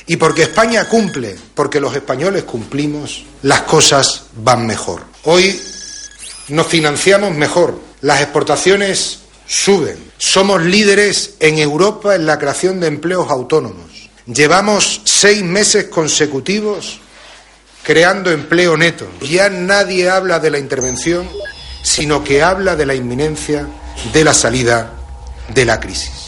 Y 0.09 0.17
porque 0.17 0.45
España 0.45 0.89
cumple, 0.89 1.37
porque 1.55 1.81
los 1.81 1.95
españoles 1.95 2.45
cumplimos, 2.45 3.25
las 3.43 3.63
cosas 3.63 4.25
van 4.37 4.67
mejor. 4.67 5.03
Hoy 5.25 5.61
nos 6.49 6.67
financiamos 6.67 7.35
mejor, 7.35 7.79
las 8.01 8.23
exportaciones 8.23 9.19
suben, 9.47 9.99
somos 10.17 10.63
líderes 10.63 11.35
en 11.41 11.59
Europa 11.59 12.15
en 12.15 12.25
la 12.25 12.39
creación 12.39 12.81
de 12.81 12.87
empleos 12.87 13.31
autónomos. 13.31 14.09
Llevamos 14.25 15.03
seis 15.05 15.43
meses 15.43 15.85
consecutivos 15.85 17.01
creando 17.83 18.31
empleo 18.31 18.79
neto. 18.79 19.07
Ya 19.21 19.51
nadie 19.51 20.09
habla 20.09 20.41
de 20.41 20.51
la 20.51 20.59
intervención, 20.59 21.29
sino 21.83 22.25
que 22.25 22.43
habla 22.43 22.77
de 22.77 22.87
la 22.87 22.95
inminencia 22.95 23.67
de 24.13 24.25
la 24.25 24.33
salida 24.33 24.95
de 25.49 25.65
la 25.67 25.79
crisis. 25.79 26.28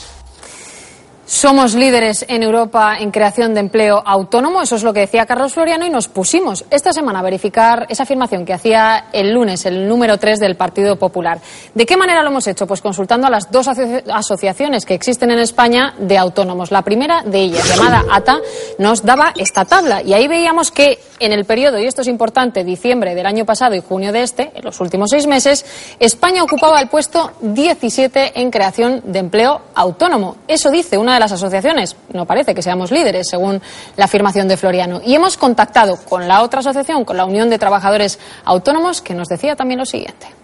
Somos 1.33 1.75
líderes 1.77 2.25
en 2.27 2.43
Europa 2.43 2.97
en 2.99 3.13
creación 3.13 3.55
de 3.55 3.61
empleo 3.61 4.03
autónomo, 4.05 4.63
eso 4.63 4.75
es 4.75 4.83
lo 4.83 4.93
que 4.93 4.99
decía 4.99 5.27
Carlos 5.27 5.55
Floriano, 5.55 5.87
y 5.87 5.91
nos 5.91 6.09
pusimos 6.09 6.65
esta 6.73 6.93
semana 6.93 7.21
a 7.21 7.23
verificar 7.23 7.87
esa 7.89 8.03
afirmación 8.03 8.45
que 8.45 8.53
hacía 8.53 9.05
el 9.13 9.31
lunes 9.33 9.65
el 9.65 9.87
número 9.87 10.19
3 10.19 10.41
del 10.41 10.57
Partido 10.57 10.97
Popular. 10.97 11.39
¿De 11.73 11.87
qué 11.87 11.97
manera 11.97 12.25
lo 12.25 12.31
hemos 12.31 12.49
hecho? 12.49 12.67
Pues 12.67 12.81
consultando 12.83 13.29
a 13.29 13.31
las 13.31 13.49
dos 13.49 13.69
aso- 13.69 14.03
asociaciones 14.13 14.85
que 14.85 14.95
existen 14.95 15.31
en 15.31 15.39
España 15.39 15.95
de 16.01 16.19
autónomos. 16.19 16.73
La 16.73 16.83
primera 16.83 17.23
de 17.25 17.39
ellas, 17.43 17.65
llamada 17.69 18.03
ATA, 18.11 18.39
nos 18.81 19.05
daba 19.05 19.33
esta 19.37 19.65
tabla 19.65 20.03
y 20.03 20.15
ahí 20.15 20.27
veíamos 20.27 20.73
que 20.73 20.99
en 21.21 21.31
el 21.31 21.45
periodo, 21.45 21.79
y 21.79 21.87
esto 21.87 22.01
es 22.03 22.09
importante, 22.09 22.65
diciembre 22.65 23.15
del 23.15 23.27
año 23.27 23.45
pasado 23.45 23.77
y 23.77 23.81
junio 23.81 24.11
de 24.11 24.23
este, 24.25 24.51
en 24.53 24.65
los 24.65 24.81
últimos 24.81 25.11
seis 25.11 25.29
meses, 25.29 25.65
España 26.01 26.43
ocupaba 26.43 26.81
el 26.81 26.89
puesto 26.89 27.31
17 27.41 28.33
en 28.41 28.51
creación 28.51 29.01
de 29.05 29.21
empleo 29.21 29.61
autónomo. 29.77 30.39
Eso 30.49 30.71
dice 30.73 30.99
una 30.99 31.15
de 31.15 31.20
las 31.21 31.33
asociaciones. 31.33 31.95
No 32.13 32.27
parece 32.27 32.55
que 32.55 32.63
seamos 32.63 32.91
líderes, 32.91 33.29
según 33.31 33.63
la 33.97 34.07
afirmación 34.07 34.49
de 34.49 34.57
Floriano. 34.57 35.01
Y 35.05 35.15
hemos 35.15 35.37
contactado 35.37 35.97
con 36.09 36.27
la 36.27 36.43
otra 36.43 36.61
asociación, 36.61 37.05
con 37.05 37.17
la 37.17 37.25
Unión 37.25 37.49
de 37.49 37.59
Trabajadores 37.59 38.19
Autónomos, 38.45 39.01
que 39.01 39.15
nos 39.15 39.29
decía 39.29 39.55
también 39.55 39.79
lo 39.79 39.87
siguiente. 39.87 40.40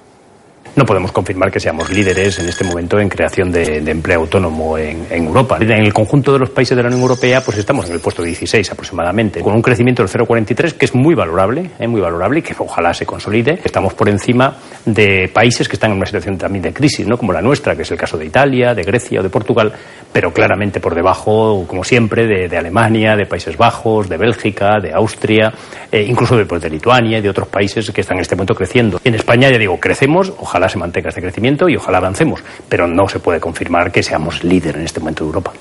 No 0.76 0.84
podemos 0.84 1.10
confirmar 1.10 1.50
que 1.50 1.58
seamos 1.58 1.88
líderes 1.88 2.38
en 2.38 2.50
este 2.50 2.62
momento 2.62 3.00
en 3.00 3.08
creación 3.08 3.50
de, 3.50 3.78
empleo 3.78 4.20
autónomo 4.20 4.76
en, 4.76 5.06
Europa. 5.10 5.56
En 5.58 5.70
el 5.70 5.94
conjunto 5.94 6.34
de 6.34 6.38
los 6.38 6.50
países 6.50 6.76
de 6.76 6.82
la 6.82 6.88
Unión 6.88 7.00
Europea, 7.00 7.40
pues 7.40 7.56
estamos 7.56 7.86
en 7.86 7.94
el 7.94 8.00
puesto 8.00 8.22
16 8.22 8.72
aproximadamente, 8.72 9.40
con 9.40 9.54
un 9.54 9.62
crecimiento 9.62 10.02
del 10.02 10.12
0,43 10.12 10.74
que 10.74 10.84
es 10.84 10.94
muy 10.94 11.14
valorable, 11.14 11.70
eh, 11.78 11.88
muy 11.88 12.02
valorable 12.02 12.40
y 12.40 12.42
que 12.42 12.54
ojalá 12.58 12.92
se 12.92 13.06
consolide. 13.06 13.58
Estamos 13.64 13.94
por 13.94 14.10
encima 14.10 14.54
de 14.84 15.30
países 15.32 15.66
que 15.66 15.76
están 15.76 15.92
en 15.92 15.96
una 15.96 16.04
situación 16.04 16.36
también 16.36 16.62
de 16.62 16.74
crisis, 16.74 17.06
¿no? 17.06 17.16
como 17.16 17.32
la 17.32 17.40
nuestra, 17.40 17.74
que 17.74 17.80
es 17.80 17.90
el 17.90 17.96
caso 17.96 18.18
de 18.18 18.26
Italia, 18.26 18.74
de 18.74 18.82
Grecia 18.82 19.20
o 19.20 19.22
de 19.22 19.30
Portugal, 19.30 19.72
pero 20.12 20.30
claramente 20.30 20.78
por 20.78 20.94
debajo, 20.94 21.64
como 21.66 21.84
siempre, 21.84 22.26
de, 22.26 22.48
de 22.48 22.56
Alemania, 22.58 23.16
de 23.16 23.24
Países 23.24 23.56
Bajos, 23.56 24.10
de 24.10 24.18
Bélgica, 24.18 24.78
de 24.82 24.92
Austria, 24.92 25.54
eh, 25.90 26.04
incluso 26.06 26.36
de, 26.36 26.44
pues, 26.44 26.60
de 26.60 26.68
Lituania 26.68 27.16
y 27.16 27.22
de 27.22 27.30
otros 27.30 27.48
países 27.48 27.90
que 27.90 28.02
están 28.02 28.18
en 28.18 28.22
este 28.22 28.36
momento 28.36 28.54
creciendo. 28.54 29.00
En 29.02 29.14
España, 29.14 29.48
ya 29.50 29.56
digo, 29.56 29.80
crecemos, 29.80 30.30
ojalá 30.38 30.65
se 30.68 30.78
mantenga 30.78 31.08
este 31.08 31.20
crecimiento 31.20 31.68
y 31.68 31.76
ojalá 31.76 31.98
avancemos, 31.98 32.42
pero 32.68 32.86
no 32.86 33.08
se 33.08 33.18
puede 33.18 33.40
confirmar 33.40 33.92
que 33.92 34.02
seamos 34.02 34.44
líder 34.44 34.76
en 34.76 34.82
este 34.82 35.00
momento 35.00 35.24
de 35.24 35.28
Europa. 35.28 35.52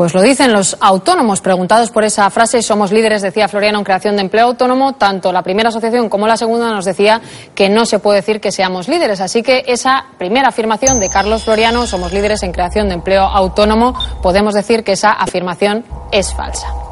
Pues 0.00 0.14
lo 0.14 0.22
dicen 0.22 0.50
los 0.54 0.78
autónomos. 0.80 1.42
Preguntados 1.42 1.90
por 1.90 2.04
esa 2.04 2.30
frase, 2.30 2.62
somos 2.62 2.90
líderes, 2.90 3.20
decía 3.20 3.48
Floriano, 3.48 3.80
en 3.80 3.84
creación 3.84 4.16
de 4.16 4.22
empleo 4.22 4.46
autónomo. 4.46 4.94
Tanto 4.94 5.30
la 5.30 5.42
primera 5.42 5.68
asociación 5.68 6.08
como 6.08 6.26
la 6.26 6.38
segunda 6.38 6.72
nos 6.72 6.86
decía 6.86 7.20
que 7.54 7.68
no 7.68 7.84
se 7.84 7.98
puede 7.98 8.20
decir 8.20 8.40
que 8.40 8.50
seamos 8.50 8.88
líderes. 8.88 9.20
Así 9.20 9.42
que 9.42 9.62
esa 9.66 10.06
primera 10.16 10.48
afirmación 10.48 11.00
de 11.00 11.10
Carlos 11.10 11.44
Floriano, 11.44 11.86
somos 11.86 12.14
líderes 12.14 12.42
en 12.44 12.52
creación 12.52 12.88
de 12.88 12.94
empleo 12.94 13.24
autónomo, 13.24 13.94
podemos 14.22 14.54
decir 14.54 14.84
que 14.84 14.92
esa 14.92 15.10
afirmación 15.10 15.84
es 16.12 16.32
falsa. 16.32 16.89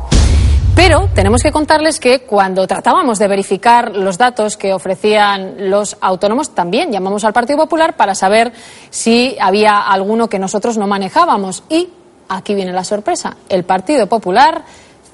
Pero 0.89 1.07
tenemos 1.15 1.43
que 1.43 1.53
contarles 1.53 2.01
que 2.01 2.21
cuando 2.21 2.67
tratábamos 2.67 3.19
de 3.19 3.29
verificar 3.29 3.95
los 3.95 4.17
datos 4.17 4.57
que 4.57 4.73
ofrecían 4.73 5.69
los 5.69 5.99
autónomos, 6.01 6.55
también 6.55 6.91
llamamos 6.91 7.25
al 7.25 7.35
Partido 7.35 7.59
Popular 7.59 7.95
para 7.95 8.15
saber 8.15 8.55
si 8.89 9.37
había 9.39 9.81
alguno 9.81 10.31
que 10.31 10.39
nosotros 10.39 10.79
no 10.79 10.87
manejábamos. 10.87 11.63
Y 11.69 11.91
aquí 12.31 12.55
viene 12.55 12.73
la 12.73 12.85
sorpresa. 12.85 13.37
El 13.51 13.65
Partido 13.65 14.07
Popular 14.07 14.65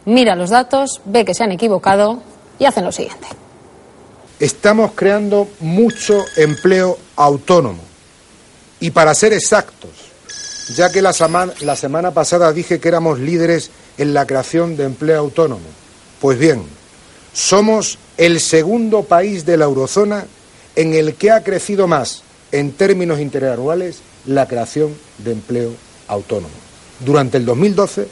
mira 0.04 0.36
los 0.36 0.50
datos, 0.50 1.00
ve 1.06 1.24
que 1.24 1.34
se 1.34 1.42
han 1.42 1.50
equivocado 1.50 2.22
y 2.60 2.66
hacen 2.66 2.84
lo 2.84 2.92
siguiente. 2.92 3.26
Estamos 4.38 4.92
creando 4.94 5.48
mucho 5.58 6.24
empleo 6.36 6.96
autónomo. 7.16 7.82
Y 8.78 8.92
para 8.92 9.12
ser 9.12 9.32
exactos, 9.32 9.90
ya 10.76 10.92
que 10.92 11.02
la, 11.02 11.12
la 11.62 11.74
semana 11.74 12.12
pasada 12.12 12.52
dije 12.52 12.78
que 12.78 12.86
éramos 12.86 13.18
líderes 13.18 13.72
en 13.98 14.14
la 14.14 14.26
creación 14.26 14.76
de 14.76 14.84
empleo 14.84 15.20
autónomo, 15.20 15.66
pues 16.20 16.38
bien, 16.38 16.62
somos 17.32 17.98
el 18.16 18.40
segundo 18.40 19.02
país 19.02 19.44
de 19.44 19.56
la 19.56 19.64
eurozona 19.64 20.26
en 20.76 20.94
el 20.94 21.14
que 21.14 21.30
ha 21.30 21.42
crecido 21.42 21.86
más, 21.86 22.22
en 22.52 22.72
términos 22.72 23.20
interanuales, 23.20 23.98
la 24.26 24.46
creación 24.46 24.94
de 25.18 25.32
empleo 25.32 25.72
autónomo, 26.08 26.54
durante 27.04 27.38
el 27.38 27.44
2012 27.44 28.08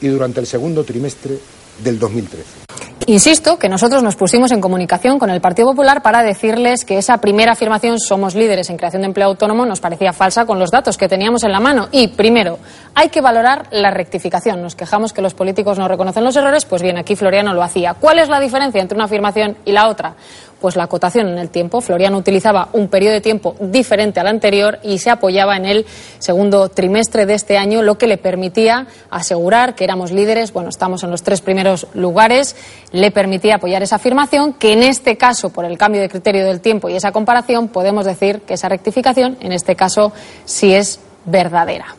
y 0.00 0.08
durante 0.08 0.40
el 0.40 0.46
segundo 0.46 0.84
trimestre 0.84 1.38
del 1.82 1.98
2013. 1.98 2.65
Insisto 3.04 3.58
que 3.58 3.68
nosotros 3.68 4.02
nos 4.02 4.16
pusimos 4.16 4.50
en 4.50 4.60
comunicación 4.60 5.18
con 5.18 5.30
el 5.30 5.40
Partido 5.40 5.68
Popular 5.68 6.02
para 6.02 6.22
decirles 6.22 6.84
que 6.84 6.98
esa 6.98 7.18
primera 7.18 7.52
afirmación, 7.52 8.00
somos 8.00 8.34
líderes 8.34 8.68
en 8.68 8.78
creación 8.78 9.02
de 9.02 9.06
empleo 9.06 9.28
autónomo, 9.28 9.64
nos 9.64 9.80
parecía 9.80 10.12
falsa 10.12 10.44
con 10.44 10.58
los 10.58 10.70
datos 10.70 10.96
que 10.96 11.06
teníamos 11.06 11.44
en 11.44 11.52
la 11.52 11.60
mano. 11.60 11.88
Y, 11.92 12.08
primero, 12.08 12.58
hay 12.94 13.10
que 13.10 13.20
valorar 13.20 13.66
la 13.70 13.92
rectificación. 13.92 14.60
Nos 14.60 14.74
quejamos 14.74 15.12
que 15.12 15.22
los 15.22 15.34
políticos 15.34 15.78
no 15.78 15.86
reconocen 15.86 16.24
los 16.24 16.34
errores, 16.34 16.64
pues 16.64 16.82
bien, 16.82 16.96
aquí 16.96 17.14
Floriano 17.14 17.54
lo 17.54 17.62
hacía. 17.62 17.94
¿Cuál 17.94 18.18
es 18.18 18.28
la 18.28 18.40
diferencia 18.40 18.80
entre 18.80 18.96
una 18.96 19.04
afirmación 19.04 19.56
y 19.64 19.72
la 19.72 19.88
otra? 19.88 20.14
Pues 20.60 20.76
la 20.76 20.84
acotación 20.84 21.28
en 21.28 21.38
el 21.38 21.50
tiempo. 21.50 21.80
Floriano 21.80 22.18
utilizaba 22.18 22.68
un 22.72 22.88
periodo 22.88 23.14
de 23.14 23.20
tiempo 23.20 23.56
diferente 23.60 24.20
al 24.20 24.26
anterior 24.26 24.78
y 24.82 24.98
se 24.98 25.10
apoyaba 25.10 25.56
en 25.56 25.66
el 25.66 25.86
segundo 26.18 26.68
trimestre 26.68 27.26
de 27.26 27.34
este 27.34 27.58
año, 27.58 27.82
lo 27.82 27.98
que 27.98 28.06
le 28.06 28.18
permitía 28.18 28.86
asegurar 29.10 29.74
que 29.74 29.84
éramos 29.84 30.12
líderes, 30.12 30.52
bueno, 30.52 30.68
estamos 30.68 31.02
en 31.04 31.10
los 31.10 31.22
tres 31.22 31.40
primeros 31.40 31.86
lugares, 31.94 32.56
le 32.92 33.10
permitía 33.10 33.56
apoyar 33.56 33.82
esa 33.82 33.96
afirmación, 33.96 34.54
que 34.54 34.72
en 34.72 34.82
este 34.82 35.16
caso, 35.16 35.50
por 35.50 35.64
el 35.64 35.78
cambio 35.78 36.00
de 36.00 36.08
criterio 36.08 36.44
del 36.44 36.60
tiempo 36.60 36.88
y 36.88 36.96
esa 36.96 37.12
comparación, 37.12 37.68
podemos 37.68 38.04
decir 38.04 38.40
que 38.40 38.54
esa 38.54 38.68
rectificación, 38.68 39.36
en 39.40 39.52
este 39.52 39.76
caso, 39.76 40.12
sí 40.44 40.72
es 40.72 41.00
verdadera. 41.24 41.94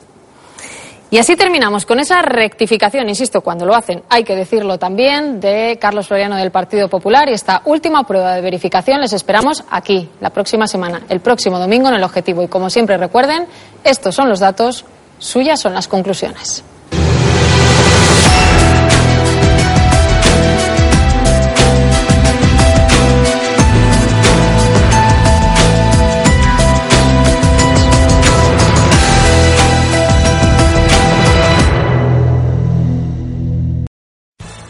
Y 1.10 1.20
así 1.20 1.38
terminamos 1.38 1.86
con 1.86 2.02
esa 2.02 2.22
rectificación, 2.22 3.08
insisto, 3.08 3.40
cuando 3.40 3.66
lo 3.66 3.74
hacen, 3.74 4.04
hay 4.10 4.26
que 4.26 4.36
decirlo 4.36 4.78
también, 4.78 5.40
de 5.40 5.78
Carlos 5.80 6.08
Floriano 6.08 6.36
del 6.36 6.52
Partido 6.52 6.90
Popular 6.90 7.30
y 7.30 7.34
esta 7.34 7.62
última 7.64 8.04
prueba 8.04 8.34
de 8.34 8.42
verificación 8.42 9.00
les 9.00 9.14
esperamos 9.14 9.64
aquí, 9.70 10.10
la 10.20 10.32
próxima 10.32 10.68
semana, 10.68 11.04
el 11.08 11.22
próximo 11.22 11.60
domingo 11.60 11.88
en 11.88 11.96
el 11.96 12.04
objetivo. 12.04 12.44
Y 12.44 12.50
como 12.50 12.70
siempre 12.70 12.98
recuerden, 12.98 13.46
estos 13.86 14.16
son 14.16 14.28
los 14.28 14.42
datos, 14.42 14.84
suyas 15.18 15.62
son 15.62 15.74
las 15.74 15.88
conclusiones. 15.88 16.66